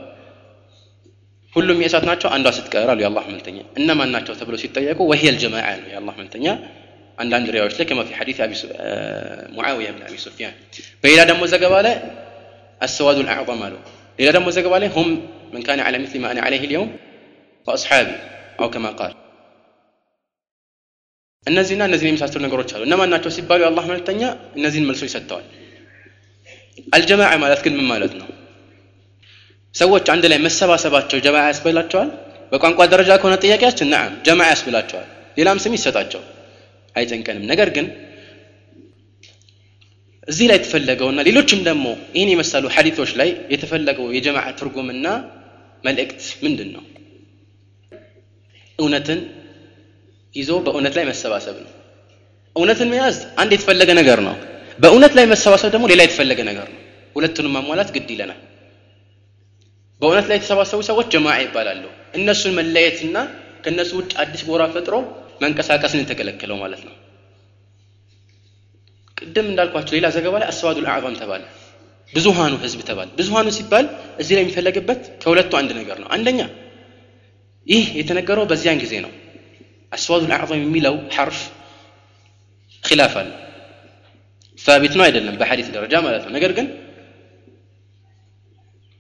ሁሉም 1.55 1.79
የእሳት 1.83 2.05
ናቸው 2.09 2.29
አንዷ 2.35 2.49
ስትቀር 2.57 2.89
አሉ 2.93 2.99
የአላህ 3.03 3.25
መልተኛ 3.31 3.59
እነማን 3.81 4.11
ናቸው 4.15 4.35
ተብሎ 4.41 4.55
ሲጠየቁ 4.63 4.99
ወህየል 5.11 5.37
ጀማዓ 5.43 5.69
ነው 5.79 5.89
የአላህ 5.93 6.15
መልተኛ 6.21 6.47
አንዳንድ 7.19 7.47
ሪያዎች 7.55 7.75
ላይ 7.79 7.87
ከማ 7.91 8.01
ፊ 8.09 8.13
አቢ 8.17 8.31
ሙዓዊያ 9.57 9.89
ብን 9.95 10.03
አቢ 10.09 10.17
ሱፊያን 10.25 10.55
በሌላ 11.03 11.21
ደግሞ 11.31 11.43
ዘገባ 11.53 11.75
ላይ 11.87 11.95
አስዋዱ 12.81 13.19
ልአዕظም 13.27 13.63
አሉ 13.67 13.75
ሌላ 14.19 14.29
ደግሞ 14.37 14.49
ዘገባ 14.57 14.75
ላይ 14.83 14.91
ሁም 14.97 15.09
ምን 15.53 15.63
ካነ 15.67 15.81
ዐላ 15.87 15.97
ሚስሊ 16.03 16.19
ማ 16.23 16.29
አነ 16.33 16.39
ዐለይህ 16.47 16.65
ልየውም 16.65 16.91
ወአስሓቢ 17.69 18.09
አው 18.61 18.69
ከማ 18.75 18.87
ቃል 19.01 19.15
እነዚህና 21.47 21.83
እነዚህን 21.89 22.11
የመሳሰሉ 22.13 22.41
ነገሮች 22.47 22.71
አሉ 22.77 22.83
እነማን 22.89 23.11
ናቸው 23.15 23.31
ሲባሉ 23.37 23.61
የአላህ 23.65 23.85
መልተኛ 23.93 24.23
እነዚህን 24.59 24.87
መልሶች 24.89 25.11
ሰጥተዋል 25.15 25.47
አልጀማዓ 26.93 27.33
ማለት 27.45 27.61
ግን 27.65 27.75
ምን 27.79 27.87
ማለት 27.93 28.13
ነው 28.21 28.29
ሰዎች 29.75 30.07
አንድ 30.13 30.25
ላይ 30.33 30.39
መሰባሰባቸው 30.45 31.19
ጀማ 31.25 31.37
ያስብላቸዋል? 31.47 32.09
በቋንቋ 32.53 32.81
ደረጃ 32.93 33.11
ከሆነ 33.21 33.35
ጥያቄያችን 33.45 33.89
ናም 33.93 34.13
ጀማ 34.27 34.41
ያስብላቸዋል። 34.51 35.09
ሌላም 35.39 35.59
ስም 35.65 35.73
ይሰጣቸው። 35.77 36.23
አይጨንቀንም። 36.97 37.45
ነገር 37.51 37.69
ግን 37.77 37.87
እዚህ 40.29 40.47
ላይ 40.51 40.57
የተፈለገውና 40.59 41.21
ሌሎችም 41.29 41.61
ደግሞ 41.69 41.87
ይህን 42.17 42.31
የመሰሉ 42.33 42.65
ሐዲቶች 42.75 43.11
ላይ 43.21 43.29
የተፈለገው 43.53 44.07
የጀማዓ 44.17 44.47
ትርጉምና 44.59 45.07
መልእክት 45.85 46.23
ምንድን 46.45 46.71
ነው 46.75 46.83
እውነትን 48.79 49.21
ይዞ 50.35 50.51
በእውነት 50.67 50.95
ላይ 50.99 51.05
መሰባሰብ 51.11 51.57
ነው። 51.65 51.71
እውነትን 52.57 52.89
መያዝ 52.93 53.17
አንድ 53.41 53.51
የተፈለገ 53.57 53.91
ነገር 54.01 54.21
ነው። 54.29 54.37
በእውነት 54.79 55.13
ላይ 55.19 55.25
መሰባሰብ 55.33 55.71
ደግሞ 55.75 55.87
ሌላ 55.93 56.01
የተፈለገ 56.07 56.41
ነገር 56.51 56.67
ነው። 56.75 56.81
ሁለቱንም 57.17 57.53
ማሟላት 57.57 57.91
ግድ 57.97 58.09
ይለናል 58.15 58.41
በእውነት 60.02 60.26
ላይ 60.30 60.38
የተሰባሰቡ 60.40 60.80
ሰዎች 60.90 61.08
ጀማዓ 61.14 61.36
ይባላሉ 61.44 61.84
እነሱን 62.18 62.54
መለየትና 62.60 63.18
ከእነሱ 63.66 63.92
ውጭ 64.00 64.12
አዲስ 64.24 64.42
ጎራ 64.48 64.64
ፈጥሮ 64.74 64.96
መንቀሳቀስን 65.44 66.02
የተከለከለው 66.02 66.58
ማለት 66.64 66.82
ነው 66.88 66.96
ቅድም 69.18 69.48
እንዳልኳቸው 69.52 69.94
ሌላ 69.98 70.08
ዘገባ 70.16 70.36
ላይ 70.42 70.48
አስዋዱል 70.52 70.88
አዕዛም 70.94 71.16
ተባለ 71.22 71.44
ብዙሃኑ 72.14 72.54
ህዝብ 72.64 72.80
ተባለ 72.90 73.10
ብዙሃኑ 73.20 73.48
ሲባል 73.58 73.86
እዚህ 74.22 74.34
ላይ 74.38 74.44
የሚፈለግበት 74.44 75.02
ከሁለቱ 75.22 75.52
አንድ 75.60 75.72
ነገር 75.80 75.98
ነው 76.04 76.10
አንደኛ 76.16 76.42
ይህ 77.68 77.86
የተነገረው 78.00 78.46
በዚያን 78.52 78.80
ጊዜ 78.84 78.94
ነው 79.06 79.12
አስዋዱል 79.92 80.32
አዕዛም 80.38 80.62
የሚለው 80.64 80.96
ሐርፍ 81.16 81.40
ኪላፍ 82.84 83.14
አለ 83.22 83.30
ሳቢት 84.60 84.94
ነው 85.00 85.04
አይደለም 85.06 85.36
በሐዲስ 85.42 85.68
ደረጃ 85.76 85.94
ማለት 86.06 86.24
ነው 86.26 86.34
ነገር 86.38 86.52
ግን 86.58 86.68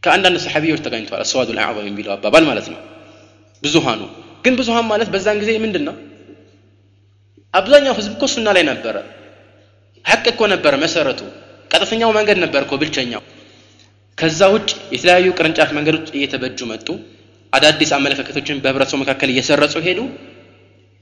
ከአንዳንድ 0.03 0.38
ሰሐቢዎች 0.44 0.80
ተገኝተዋል። 0.84 1.22
አስዋዱ 1.24 1.49
ልአዕظም 1.57 1.86
የሚለው 1.88 2.12
አባባል 2.14 2.44
ማለት 2.51 2.66
ነው። 2.72 2.80
ብዙሃኑ 3.62 4.01
ግን 4.44 4.55
ብዙሃን 4.59 4.86
ማለት 4.90 5.09
በዛን 5.14 5.38
ጊዜ 5.42 5.51
ምንድን 5.64 5.84
ነው 5.88 5.94
አብዛኛው 7.55 7.94
ህዝብ 7.99 8.12
እኮ 8.16 8.24
ሱና 8.32 8.49
ላይ 8.57 8.64
ነበረ። 8.70 8.96
ሐቅ 10.05 10.24
እኮ 10.32 10.42
ነበረ 10.53 10.72
መሰረቱ። 10.82 11.20
ቀጥተኛው 11.70 12.11
መንገድ 12.16 12.38
ነበር 12.44 12.61
እኮ 12.66 12.74
ብልቸኛው። 12.80 13.22
ከዛ 14.18 14.40
ውጭ 14.55 14.70
የተለያዩ 14.94 15.26
ቅርንጫፍ 15.38 15.70
መንገዶች 15.76 16.07
እየተበጁ 16.16 16.59
መጡ። 16.70 16.88
አዳዲስ 17.53 17.90
አመለካከቶችን 17.96 18.61
በህብረተሰቡ 18.64 18.99
መካከል 19.03 19.28
እየሰረጹ 19.32 19.74
ሄዱ። 19.86 20.01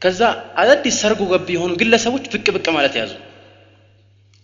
ከዛ 0.03 0.20
አዳዲስ 0.62 0.97
ሰርጎ 1.03 1.22
ገብ 1.30 1.49
የሆኑ 1.55 1.72
ግለሰቦች 1.80 2.24
ብቅ 2.32 2.47
ብቅ 2.57 2.66
ማለት 2.76 2.94
ያዙ። 3.01 3.12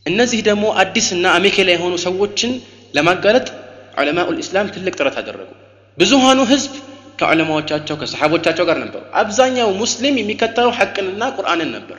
እነዚህ 0.06 0.40
ደግሞ 0.48 0.64
አዲስና 0.82 1.24
አሜኬላ 1.38 1.68
የሆኑ 1.74 1.94
ሰዎችን 2.06 2.52
ለማጋለጥ 2.94 3.46
ዑለማኡ 3.92 4.28
ልእስላም 4.36 4.70
ትልቅ 4.74 4.94
ጥረት 4.98 5.16
አደረጉ 5.20 5.50
ብዙሃኑ 5.98 6.40
ህዝብ 6.52 6.72
ከዑለማዎቻቸው 7.18 7.96
ከሰሓቦቻቸው 8.00 8.64
ጋር 8.68 8.78
ነበሩ 8.84 9.02
አብዛኛው 9.20 9.70
ሙስሊም 9.82 10.16
የሚከተለው 10.20 10.72
ሐቅንና 10.78 11.22
ቁርአንን 11.36 11.70
ነበር 11.76 11.98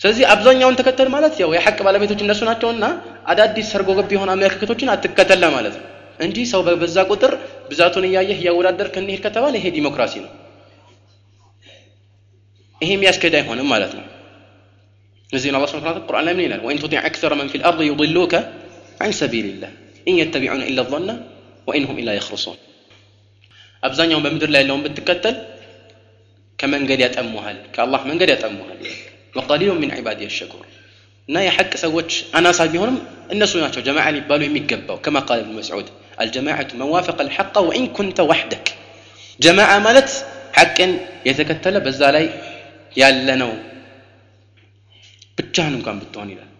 ስለዚህ 0.00 0.24
አብዛኛውን 0.32 0.76
ተከተል 0.80 1.08
ማለት 1.14 1.34
ያው 1.42 1.50
የሐቅ 1.56 1.78
ባለቤቶች 1.86 2.20
እነሱ 2.24 2.40
ናቸውና 2.48 2.86
አዳዲስ 3.32 3.68
ሰርጎ 3.74 3.90
ገብ 3.98 4.10
የሆነ 4.16 4.30
አመለካከቶችን 4.36 4.90
አትከተል 4.94 5.40
ለማለት 5.44 5.76
ነው 5.80 5.86
እንጂ 6.20 6.36
ሰው 6.52 6.60
በበዛ 6.66 6.98
ቁጥር 7.12 7.32
ብዛቱን 7.70 8.04
እያየህ 8.08 8.38
እያወዳደር 8.42 8.88
ክንሄድ 8.94 9.20
ከተባለ 9.26 9.54
ይሄ 9.60 9.66
ዲሞክራሲ 9.78 10.14
ነው 10.24 10.32
ይሄ 12.80 12.90
የሚያስኬድ 12.96 13.34
አይሆንም 13.40 13.68
ማለት 13.74 13.92
ነው 13.98 14.04
እዚህ 15.30 15.50
ነው 15.52 15.58
አላ 15.60 15.68
ስብን 15.70 15.98
ቁርአን 16.08 16.24
ላይ 16.28 16.34
ምን 16.38 16.44
ይላል 16.46 16.60
ወኢን 16.66 16.80
ቱጢዕ 16.82 17.00
አክሰረ 17.08 17.34
መን 17.40 17.48
ፊ 17.52 17.60
ልአርض 17.62 17.80
ዩضሉከ 17.90 18.34
عن 19.00 19.10
سبيل 19.12 19.46
الله 19.46 19.70
إن 20.08 20.14
يتبعون 20.18 20.62
إلا 20.62 20.80
الظن 20.82 21.08
وإنهم 21.66 21.98
إلا 21.98 22.12
يخرصون. 22.12 22.56
أبزان 23.84 24.10
يوم 24.10 24.22
بمدر 24.22 24.46
الله 24.48 24.60
اللهم 24.60 24.82
بتكتل 24.82 25.36
كمن 26.58 26.82
قد 26.90 27.00
يتأمهل 27.00 27.56
كالله 27.72 28.04
من 28.04 28.18
قد 28.18 28.28
يتأمهل. 28.28 28.78
وقليل 29.36 29.74
من 29.74 29.90
عبادي 29.90 30.24
الشكور. 30.24 30.66
نايا 31.28 31.50
حق 31.50 31.76
سويتش 31.76 32.24
أنا 32.34 32.52
صاحبهم 32.52 32.94
الناس 33.32 33.56
ناتشو 33.56 33.80
جماعة 33.80 34.08
اللي 34.08 34.20
يبالوا 34.20 34.46
يمكبوا 34.46 34.96
كما 34.96 35.20
قال 35.20 35.38
ابن 35.38 35.52
مسعود 35.52 35.86
الجماعة 36.20 36.68
موافق 36.74 37.20
الحق 37.20 37.58
وإن 37.58 37.86
كنت 37.86 38.20
وحدك. 38.20 38.74
جماعة 39.40 39.78
مالت 39.78 40.26
حق 40.52 40.78
يتكتل 41.26 41.80
بزالي 41.80 42.30
يالنو. 42.96 43.52
بتجانو 45.38 45.82
كان 45.82 45.98
بتوني 45.98 46.34
لك 46.34 46.55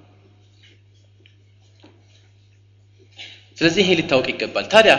ስለዚህ 3.58 3.82
ይሄ 3.84 3.90
ሊታወቅ 3.98 4.26
ይገባል። 4.32 4.66
ታዲያ 4.72 4.94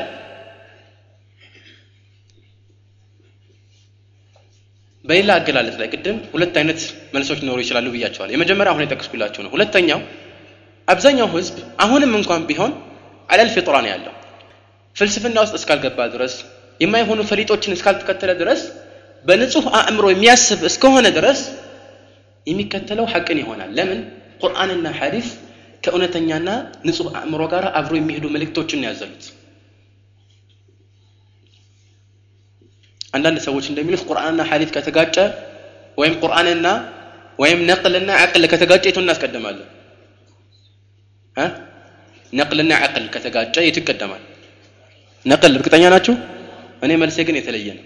በሌላ 5.06 5.32
አገላለጽ 5.40 5.76
ላይ 5.82 5.88
ቅድም 5.94 6.18
ሁለት 6.32 6.56
አይነት 6.60 6.80
መልሶች 7.14 7.40
ሊኖሩ 7.42 7.60
ይችላሉ 7.64 7.88
ብያቸዋል 7.94 8.30
የመጀመሪያ 8.34 8.72
አሁን 8.74 8.84
የጠቀስኩላቸው 8.86 9.42
ነው። 9.46 9.52
ሁለተኛው 9.56 10.00
አብዛኛው 10.88 11.28
ህዝብ 11.36 11.56
አሁንም 11.84 12.12
እንኳን 12.20 12.42
ቢሆን 12.50 12.72
አለል 13.30 13.50
ፊጥራ 13.56 13.76
ነው 13.84 13.90
ያለው። 13.94 14.14
ፍልስፍና 14.96 15.38
ውስጥ 15.46 15.56
እስካልገባ 15.60 16.00
ድረስ 16.14 16.34
የማይሆኑ 16.80 17.20
ፈሊጦችን 17.30 17.76
እስካልተከተለ 17.76 18.32
ድረስ 18.42 18.62
በንጹህ 19.26 19.66
አእምሮ 19.80 20.06
የሚያስብ 20.12 20.62
እስከሆነ 20.70 21.08
ድረስ 21.18 21.40
የሚከተለው 22.48 23.06
ሐቅን 23.14 23.40
ይሆናል። 23.42 23.72
ለምን? 23.78 24.00
ቁርአንና 24.42 24.88
ሐዲስ 25.00 25.28
ከእውነተኛና 25.84 26.50
ንጹህ 26.88 27.08
አእምሮ 27.20 27.42
ጋር 27.54 27.66
አብሮ 27.80 27.94
የሚሄዱ 28.00 28.26
መልእክቶችን 28.36 28.86
ያዘሉት። 28.88 29.26
አንዳንድ 33.14 33.38
ሰዎች 33.48 33.66
እንደሚሉት 33.72 34.02
ቁርአንና 34.10 34.42
ሐዲስ 34.50 34.72
ከተጋጨ 34.76 35.16
ወይም 35.98 36.16
ቁርአንና 36.24 36.68
ወይም 37.40 37.60
ነቅልና 37.70 38.10
አቅል 38.24 38.44
ከተጋጨ 38.52 38.84
የቱ 38.90 39.00
እናስቀድማለን? 39.04 39.68
ነቅልና 42.34 42.72
አቅል 42.86 43.06
ከተጋጨ 43.14 43.56
የቱ 43.66 43.78
ይቀደማል? 43.82 44.24
ነቅል 45.26 45.54
እርግጠኛ 45.58 45.84
ናችሁ? 45.94 46.16
እኔ 46.84 46.92
መልሴ 47.02 47.18
ግን 47.28 47.38
የተለየ 47.40 47.70
ነው። 47.78 47.86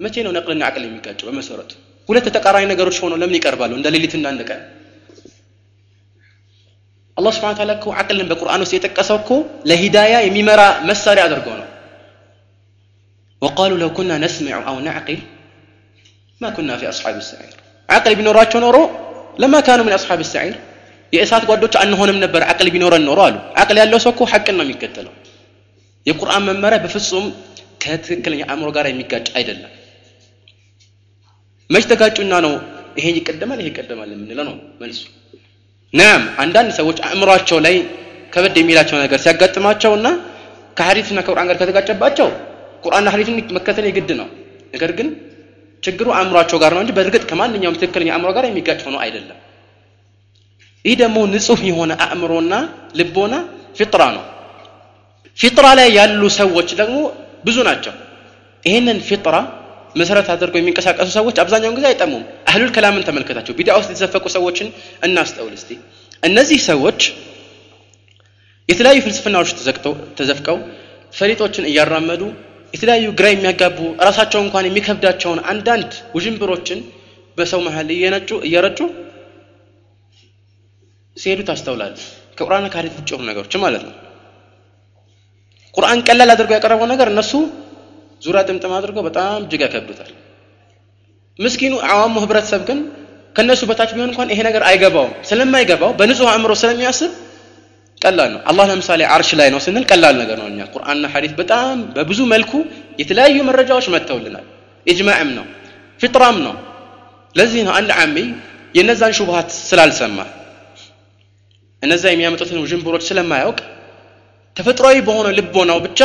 መቼ 0.00 0.14
ነው 0.26 0.32
ነቅልና 0.36 0.62
አቅል 0.68 0.82
የሚጋጨው? 0.86 1.26
በመሰረቱ 1.28 1.70
ሁለት 2.08 2.26
ተቃራኒ 2.36 2.64
ነገሮች 2.72 2.96
ሆነው 3.04 3.18
ለምን 3.22 3.36
ይቀርባሉ? 3.38 3.72
እንደ 3.78 3.88
ሌሊትና 3.94 4.26
እንደ 4.34 4.42
ቀን 4.50 4.60
አላህ 7.18 7.32
ስብሓን 7.36 7.56
ታላ 7.58 7.72
እኮ 7.78 7.86
አቅልን 8.00 8.26
በቁርአን 8.30 8.62
ውስጥ 8.64 8.72
የጠቀሰው 8.76 9.16
እኮ 9.22 9.30
ለሂዳያ 9.70 10.14
የሚመራ 10.24 10.60
መሳሪያ 10.88 11.22
አድርጎ 11.28 11.46
ነው 11.60 11.66
ወቃሉ 13.42 13.72
ለው 13.82 13.90
ኩና 13.96 14.12
ነስሚዑ 14.24 14.58
አው 14.70 14.76
ናዕቂል 14.86 15.20
ማ 16.40 16.50
ኩና 16.56 16.70
ፊ 16.80 16.86
አስሓብ 16.90 17.16
ሰዒር 17.28 17.54
አቅል 17.88 18.14
ቢኖራቸው 18.18 18.60
ኖሮ 18.64 18.76
ለማ 19.42 19.54
ካኑ 19.66 19.80
ምን 19.86 19.94
አስሓብ 19.98 20.20
ሰዒር 20.32 20.56
የእሳት 21.12 21.44
ጓዶች 21.50 21.74
አንሆንም 21.82 22.18
ነበር 22.24 22.42
አቅል 22.52 22.68
ቢኖረን 22.74 23.04
ኖሮ 23.08 23.20
አሉ 23.26 23.36
አቅል 23.62 23.76
ያለው 23.82 24.00
ሰው 24.04 24.12
እኮ 24.14 24.22
ሐቅን 24.32 24.56
ነው 24.58 24.64
የሚከተለው 24.66 25.12
የቁርአን 26.06 26.42
መመሪያ 26.48 26.78
በፍጹም 26.84 27.26
ከትክክለኛ 27.82 28.42
አእምሮ 28.52 28.68
ጋር 28.76 28.86
የሚጋጭ 28.90 29.26
አይደለም 29.38 29.72
መች 31.70 31.84
ተጋጩና 31.90 32.34
ነው 32.46 32.52
ይሄ 32.98 33.06
ይቀደማል 33.18 33.58
ይሄ 33.62 33.68
ይቀደማል 33.72 34.10
የምንለው 34.14 34.44
ነው 34.50 34.54
መልሱ 34.80 35.00
ናም 35.94 36.22
አንዳንድ 36.42 36.70
ሰዎች 36.78 36.98
አእምሯቸው 37.06 37.58
ላይ 37.66 37.76
ከበድ 38.32 38.56
የሚላቸው 38.60 38.96
ነገር 39.04 39.18
ሲያጋጥማቸውና 39.24 40.06
ከሐዲስና 40.76 41.18
ከቁርአን 41.26 41.48
ጋር 41.50 41.56
ከተጋጨባቸው 41.60 42.28
ቁርአንና 42.84 43.08
ሐዲስን 43.14 43.36
መከተል 43.56 43.86
የግድ 43.88 44.10
ነው። 44.20 44.28
ነገር 44.74 44.90
ግን 44.98 45.08
ችግሩ 45.82 46.08
አእምሯቸው 46.16 46.58
ጋር 46.62 46.72
ነው 46.76 46.82
እንጂ 46.84 46.92
በእርግጥ 46.96 47.22
ከማንኛውም 47.30 47.78
ትክክለኛ 47.80 48.08
አእምሮ 48.14 48.30
ጋር 48.36 48.44
የሚጋጭ 48.48 48.80
ሆኖ 48.86 48.96
አይደለም። 49.04 49.38
ይህ 50.84 50.96
ደግሞ 51.02 51.18
ንጹህ 51.32 51.60
የሆነ 51.68 51.92
አእምሮና 52.04 52.54
ልቦና 52.98 53.34
ፊጥራ 53.78 54.02
ነው። 54.16 54.24
ፊጥራ 55.38 55.66
ላይ 55.78 55.88
ያሉ 55.98 56.22
ሰዎች 56.38 56.68
ደግሞ 56.80 56.98
ብዙ 57.44 57.56
ናቸው። 57.68 57.94
ይህንን 58.64 58.98
ፊጥራ 59.08 59.34
መሰረት 59.98 60.26
አድርገው 60.32 60.60
የሚንቀሳቀሱ 60.60 61.08
ሰዎች 61.16 61.36
አብዛኛውን 61.42 61.76
ጊዜ 61.78 61.86
አይጠሙም። 61.90 62.22
አህሉል 62.48 62.70
ከላምን 62.74 63.06
ተመልከታቸው። 63.08 63.54
ቢዳ 63.58 63.70
ውስጥ 63.78 63.90
የተዘፈቁ 63.92 64.24
ሰዎችን 64.36 64.68
እናስተውል 65.02 65.54
እስቲ። 65.58 65.70
እነዚህ 66.22 66.60
ሰዎች 66.68 67.00
የተለያዩ 68.68 68.98
ፍልስፍናዎች 69.04 69.50
ተዘፍቀው 70.18 70.56
ፈሊጦችን 71.14 71.68
እያራመዱ 71.70 72.22
የተለያዩ 72.74 73.06
ግራ 73.18 73.26
የሚያጋቡ 73.32 73.78
ራሳቸው 74.06 74.40
እንኳን 74.44 74.66
የሚከብዳቸውን 74.68 75.40
አንዳንድ 75.52 75.92
ውዥንብሮችን 76.16 76.80
በሰው 77.38 77.60
መሀል 77.66 77.88
እየነጩ 77.94 78.30
እየረጩ 78.46 78.80
ሲሄዱ 81.16 81.40
ታስተውላል 81.48 81.94
ከቁርአን 82.38 82.66
ከሐዲስ 82.72 82.96
ውጭ 82.98 83.10
ነገሮች 83.28 83.54
ማለት 83.62 83.82
ነው። 83.86 83.94
ቁርአን 85.74 86.00
ቀላል 86.06 86.30
አድርገው 86.34 86.56
ያቀረበው 86.56 86.88
ነገር 86.92 87.08
እነሱ 87.12 87.32
ዙሪያ 88.22 88.40
ጥምጥም 88.48 88.72
አድርገው 88.76 89.02
በጣም 89.08 89.36
እጅግ 89.42 89.62
ያከብዱታል። 89.66 90.10
ምስኪኑ 91.38 91.74
አዋሙ 91.88 92.14
ህብረተሰብ 92.24 92.62
ግን 92.68 92.78
ከነሱ 93.36 93.62
በታች 93.70 93.90
ቢሆን 93.96 94.10
እንኳን 94.10 94.28
ይሄ 94.32 94.40
ነገር 94.48 94.62
አይገባውም። 94.68 95.12
ስለማይገባው 95.28 95.90
በንጹህ 95.98 96.28
አእምሮ 96.32 96.52
ስለሚያስብ 96.62 97.10
ቀላል 98.00 98.30
ነው። 98.34 98.40
አላህ 98.50 98.64
ለምሳሌ 98.70 99.00
አርሽ 99.14 99.30
ላይ 99.40 99.48
ነው 99.54 99.60
ስንል 99.64 99.84
ቀላል 99.90 100.14
ነገር 100.22 100.36
ነው። 100.42 100.46
እኛ 100.50 100.60
ቁርአንና 100.74 101.06
ሐዲስ 101.14 101.32
በጣም 101.40 101.76
በብዙ 101.94 102.20
መልኩ 102.32 102.52
የተለያዩ 103.00 103.36
መረጃዎች 103.48 103.86
መጥተውልናል። 103.94 104.46
ኢጅማዕም 104.86 105.30
ነው 105.38 105.46
ፊጥራም 106.00 106.36
ነው። 106.46 106.54
ለዚህ 107.36 107.62
ነው 107.66 107.72
አንድ 107.78 107.90
አሚ 108.02 108.16
የነዛን 108.74 109.12
ሹብሃት 109.18 109.48
ስላልሰማ። 109.62 110.18
እነዛ 111.82 112.04
የሚያመጡትን 112.10 112.58
ውዥንብሮች 112.62 113.02
ስለማያውቅ 113.08 113.58
ተፈጥሯዊ 114.56 114.96
በሆነ 115.06 115.28
ልቦናው 115.38 115.78
ብቻ 115.84 116.00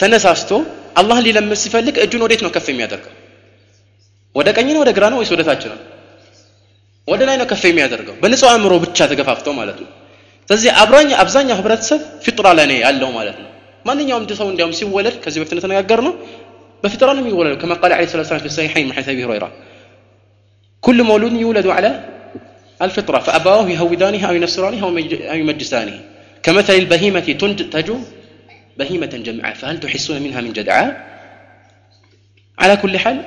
ተነሳስቶ 0.00 0.50
አላህን 0.99 1.23
ሊለምስ 1.27 1.61
ሲፈልግ 1.65 1.95
እጁን 2.05 2.23
ወዴት 2.25 2.41
ነው 2.45 2.51
ከፍ 2.55 2.67
የሚያደርገው 2.73 3.13
ወደ 4.35 4.49
ቀኝ 4.57 4.69
ነው 4.75 4.81
ወደ 4.83 4.91
ግራ 4.97 5.05
ነው 5.13 5.17
ወይስ 5.21 5.31
ወደ 5.35 5.41
ታች 5.47 5.63
ነው 5.71 5.79
ወደ 7.07 7.21
ላይ 7.29 7.35
ነው 7.41 7.47
ከፍ 7.51 7.63
የሚያደርገው 7.71 8.15
በንጹህ 8.21 8.49
አእምሮ 8.53 8.73
ብቻ 8.85 9.07
ተገፋፍተው 9.11 9.53
ማለት 9.61 9.77
ነው 9.83 9.89
ስለዚህ 10.49 10.69
አብራኝ 10.83 11.09
አብዛኛው 11.23 11.57
ህብረተሰብ 11.59 12.01
ፊጥራ 12.25 12.47
ላይ 12.59 12.65
ነው 12.71 12.77
ያለው 12.85 13.09
ማለት 13.17 13.37
ነው 13.43 13.49
ማንኛውም 13.87 14.25
ሰው 14.39 14.47
እንዲያውም 14.53 14.73
ሲወለድ 14.79 15.15
ከዚህ 15.23 15.39
በፊት 15.41 15.53
እንደተነጋገር 15.55 15.99
ነው 16.07 16.13
በፊጥራ 16.83 17.09
ነው 17.17 17.21
የሚወለደው 17.23 17.57
ከማ 17.61 17.73
ቃል 17.81 17.91
ዐለይሂ 17.97 18.09
ሰላቱ 18.13 18.25
ወሰላም 18.27 18.43
ፊ 18.45 18.49
ሰሒሐይን 18.59 18.87
من 18.87 18.93
حديث 18.97 19.09
أبي 19.09 19.23
هريرة 19.25 19.49
كل 20.83 21.03
مولود 21.03 21.33
يولد 21.43 21.67
على 21.67 21.91
الفطرة 22.81 23.19
فأبواه 23.19 23.67
يهودانه 23.69 24.21
أو 24.29 24.33
ينصرانه 24.35 24.81
أو 25.31 25.37
يمجسانه 25.41 25.95
كمثل 26.43 26.73
البهيمة 26.73 27.27
تنتج 27.41 27.89
بهيمة 28.77 29.13
جمعاء 29.27 29.53
فهل 29.53 29.75
تحسون 29.79 30.17
منها 30.21 30.39
من 30.41 30.51
جدعاء 30.53 30.87
على 32.57 32.75
كل 32.77 32.95
حال 32.97 33.17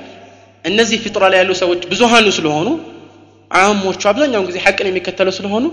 እነዚህ 0.65 0.97
ፊጥራ 1.03 1.23
ላይ 1.31 1.37
ያሉ 1.41 1.51
ሰዎች 1.61 1.81
ብዙሃኑ 1.91 2.27
ስለሆኑ 2.37 2.67
አሞቹ 3.51 4.01
አብዛኛውን 4.11 4.47
ጊዜ 4.49 4.57
ሐቅን 4.65 4.87
የሚከተሉ 4.89 5.29
ስለሆኑ 5.37 5.65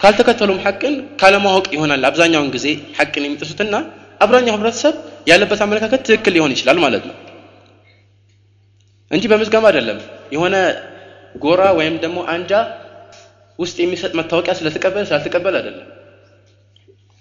ካልተከተሉም 0.00 0.58
ሐቅን 0.66 0.94
ካለማወቅ 1.20 1.66
ይሆናል 1.76 2.02
አብዛኛውን 2.10 2.50
ጊዜ 2.56 2.66
ሐቅን 2.98 3.24
የሚጥሱትና 3.26 3.74
አብዛኛው 4.24 4.54
ህብረተሰብ 4.56 4.94
ያለበት 5.30 5.60
አመለካከት 5.66 6.00
ትክክል 6.06 6.32
ሊሆን 6.36 6.52
ይችላል 6.56 6.78
ማለት 6.84 7.04
ነው 7.08 7.16
እንጂ 9.10 9.24
በምዝገማ 9.32 9.66
አይደለም 9.70 9.98
የሆነ 10.34 10.56
ጎራ 11.44 11.62
ወይም 11.78 11.96
ደግሞ 12.04 12.18
አንጃ 12.34 12.52
ውስጥ 13.58 13.76
የሚሰጥ 13.84 14.12
መታወቂያ 14.20 14.54
ስለተቀበለ 14.60 15.04
ስላልተቀበለ 15.10 15.54
አይደለም 15.60 15.86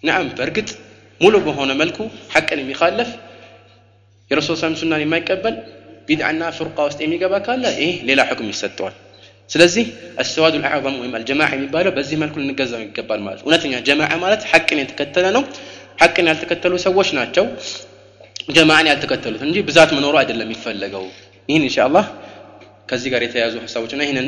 ነዓም 0.03 0.27
በእርግጥ 0.37 0.69
ሙሉ 1.22 1.34
በሆነ 1.46 1.70
መልኩ 1.80 1.98
ሐቅን 2.34 2.60
የሚካለፍ 2.62 3.10
የረሱል 4.30 4.56
ሰላም 4.60 4.76
ሱናን 4.80 5.02
የማይቀበል 5.04 5.56
ቢድዓና 6.08 6.42
ፍርቃ 6.56 6.76
ውስጥ 6.88 6.98
የሚገባ 7.04 7.34
ካለ 7.46 7.64
ይህ 7.78 7.94
ሌላ 8.08 8.20
ሕክም 8.30 8.48
ይሰጠዋል። 8.52 8.94
ስለዚህ 9.50 9.86
አስዋዱ 10.22 10.54
ልአዕظም 10.62 10.96
ወይም 11.02 11.14
አልጀማዓ 11.18 11.48
የሚባለው 11.56 11.92
በዚህ 11.96 12.16
መልኩ 12.22 12.34
ልንገዛው 12.42 12.80
ይገባል 12.84 13.20
ማለት 13.26 13.40
እውነተኛ 13.44 13.80
ጀማዓ 13.88 14.12
ማለት 14.24 14.42
ሐቅን 14.52 14.80
የተከተለ 14.82 15.26
ነው። 15.36 15.44
ሐቅን 16.02 16.28
ያልተከተሉ 16.30 16.74
ሰዎች 16.86 17.08
ናቸው 17.18 17.46
ጀማዓን 18.48 18.88
ያልተከተሉት 18.90 19.42
እንጂ 19.48 19.56
ብዛት 19.68 19.90
መኖሩ 19.96 20.14
አይደለም 20.22 20.48
የሚፈለገው። 20.48 21.04
ይህን 21.48 21.64
እንሻ 21.66 21.78
ከዚህ 22.90 23.10
ጋር 23.12 23.22
የተያያዙ 23.24 23.54
ሀሳቦችና 23.64 24.02
ይህንን 24.06 24.26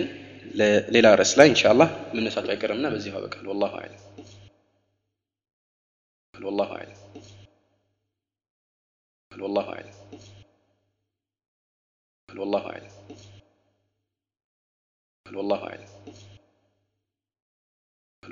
ሌላ 0.95 1.07
ርዕስ 1.21 1.33
ላይ 1.41 1.49
እንሻ 1.51 1.65
አላህ 1.73 1.89
መነሳቱ 2.17 2.47
አይቀርምና 2.55 2.87
በዚህ 2.95 3.13
አበቃል። 3.19 3.45
ወላሁ 3.51 3.73
አለም 3.79 4.01
والله 6.43 6.65
أعلم. 6.73 6.95
والله 9.41 9.69
أعلم. 9.69 9.91
والله 12.39 12.67
أعلم. 12.67 12.89
والله 15.33 15.59
أعلم. 15.67 15.87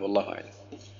والله 0.00 0.28
أعلم. 0.28 0.91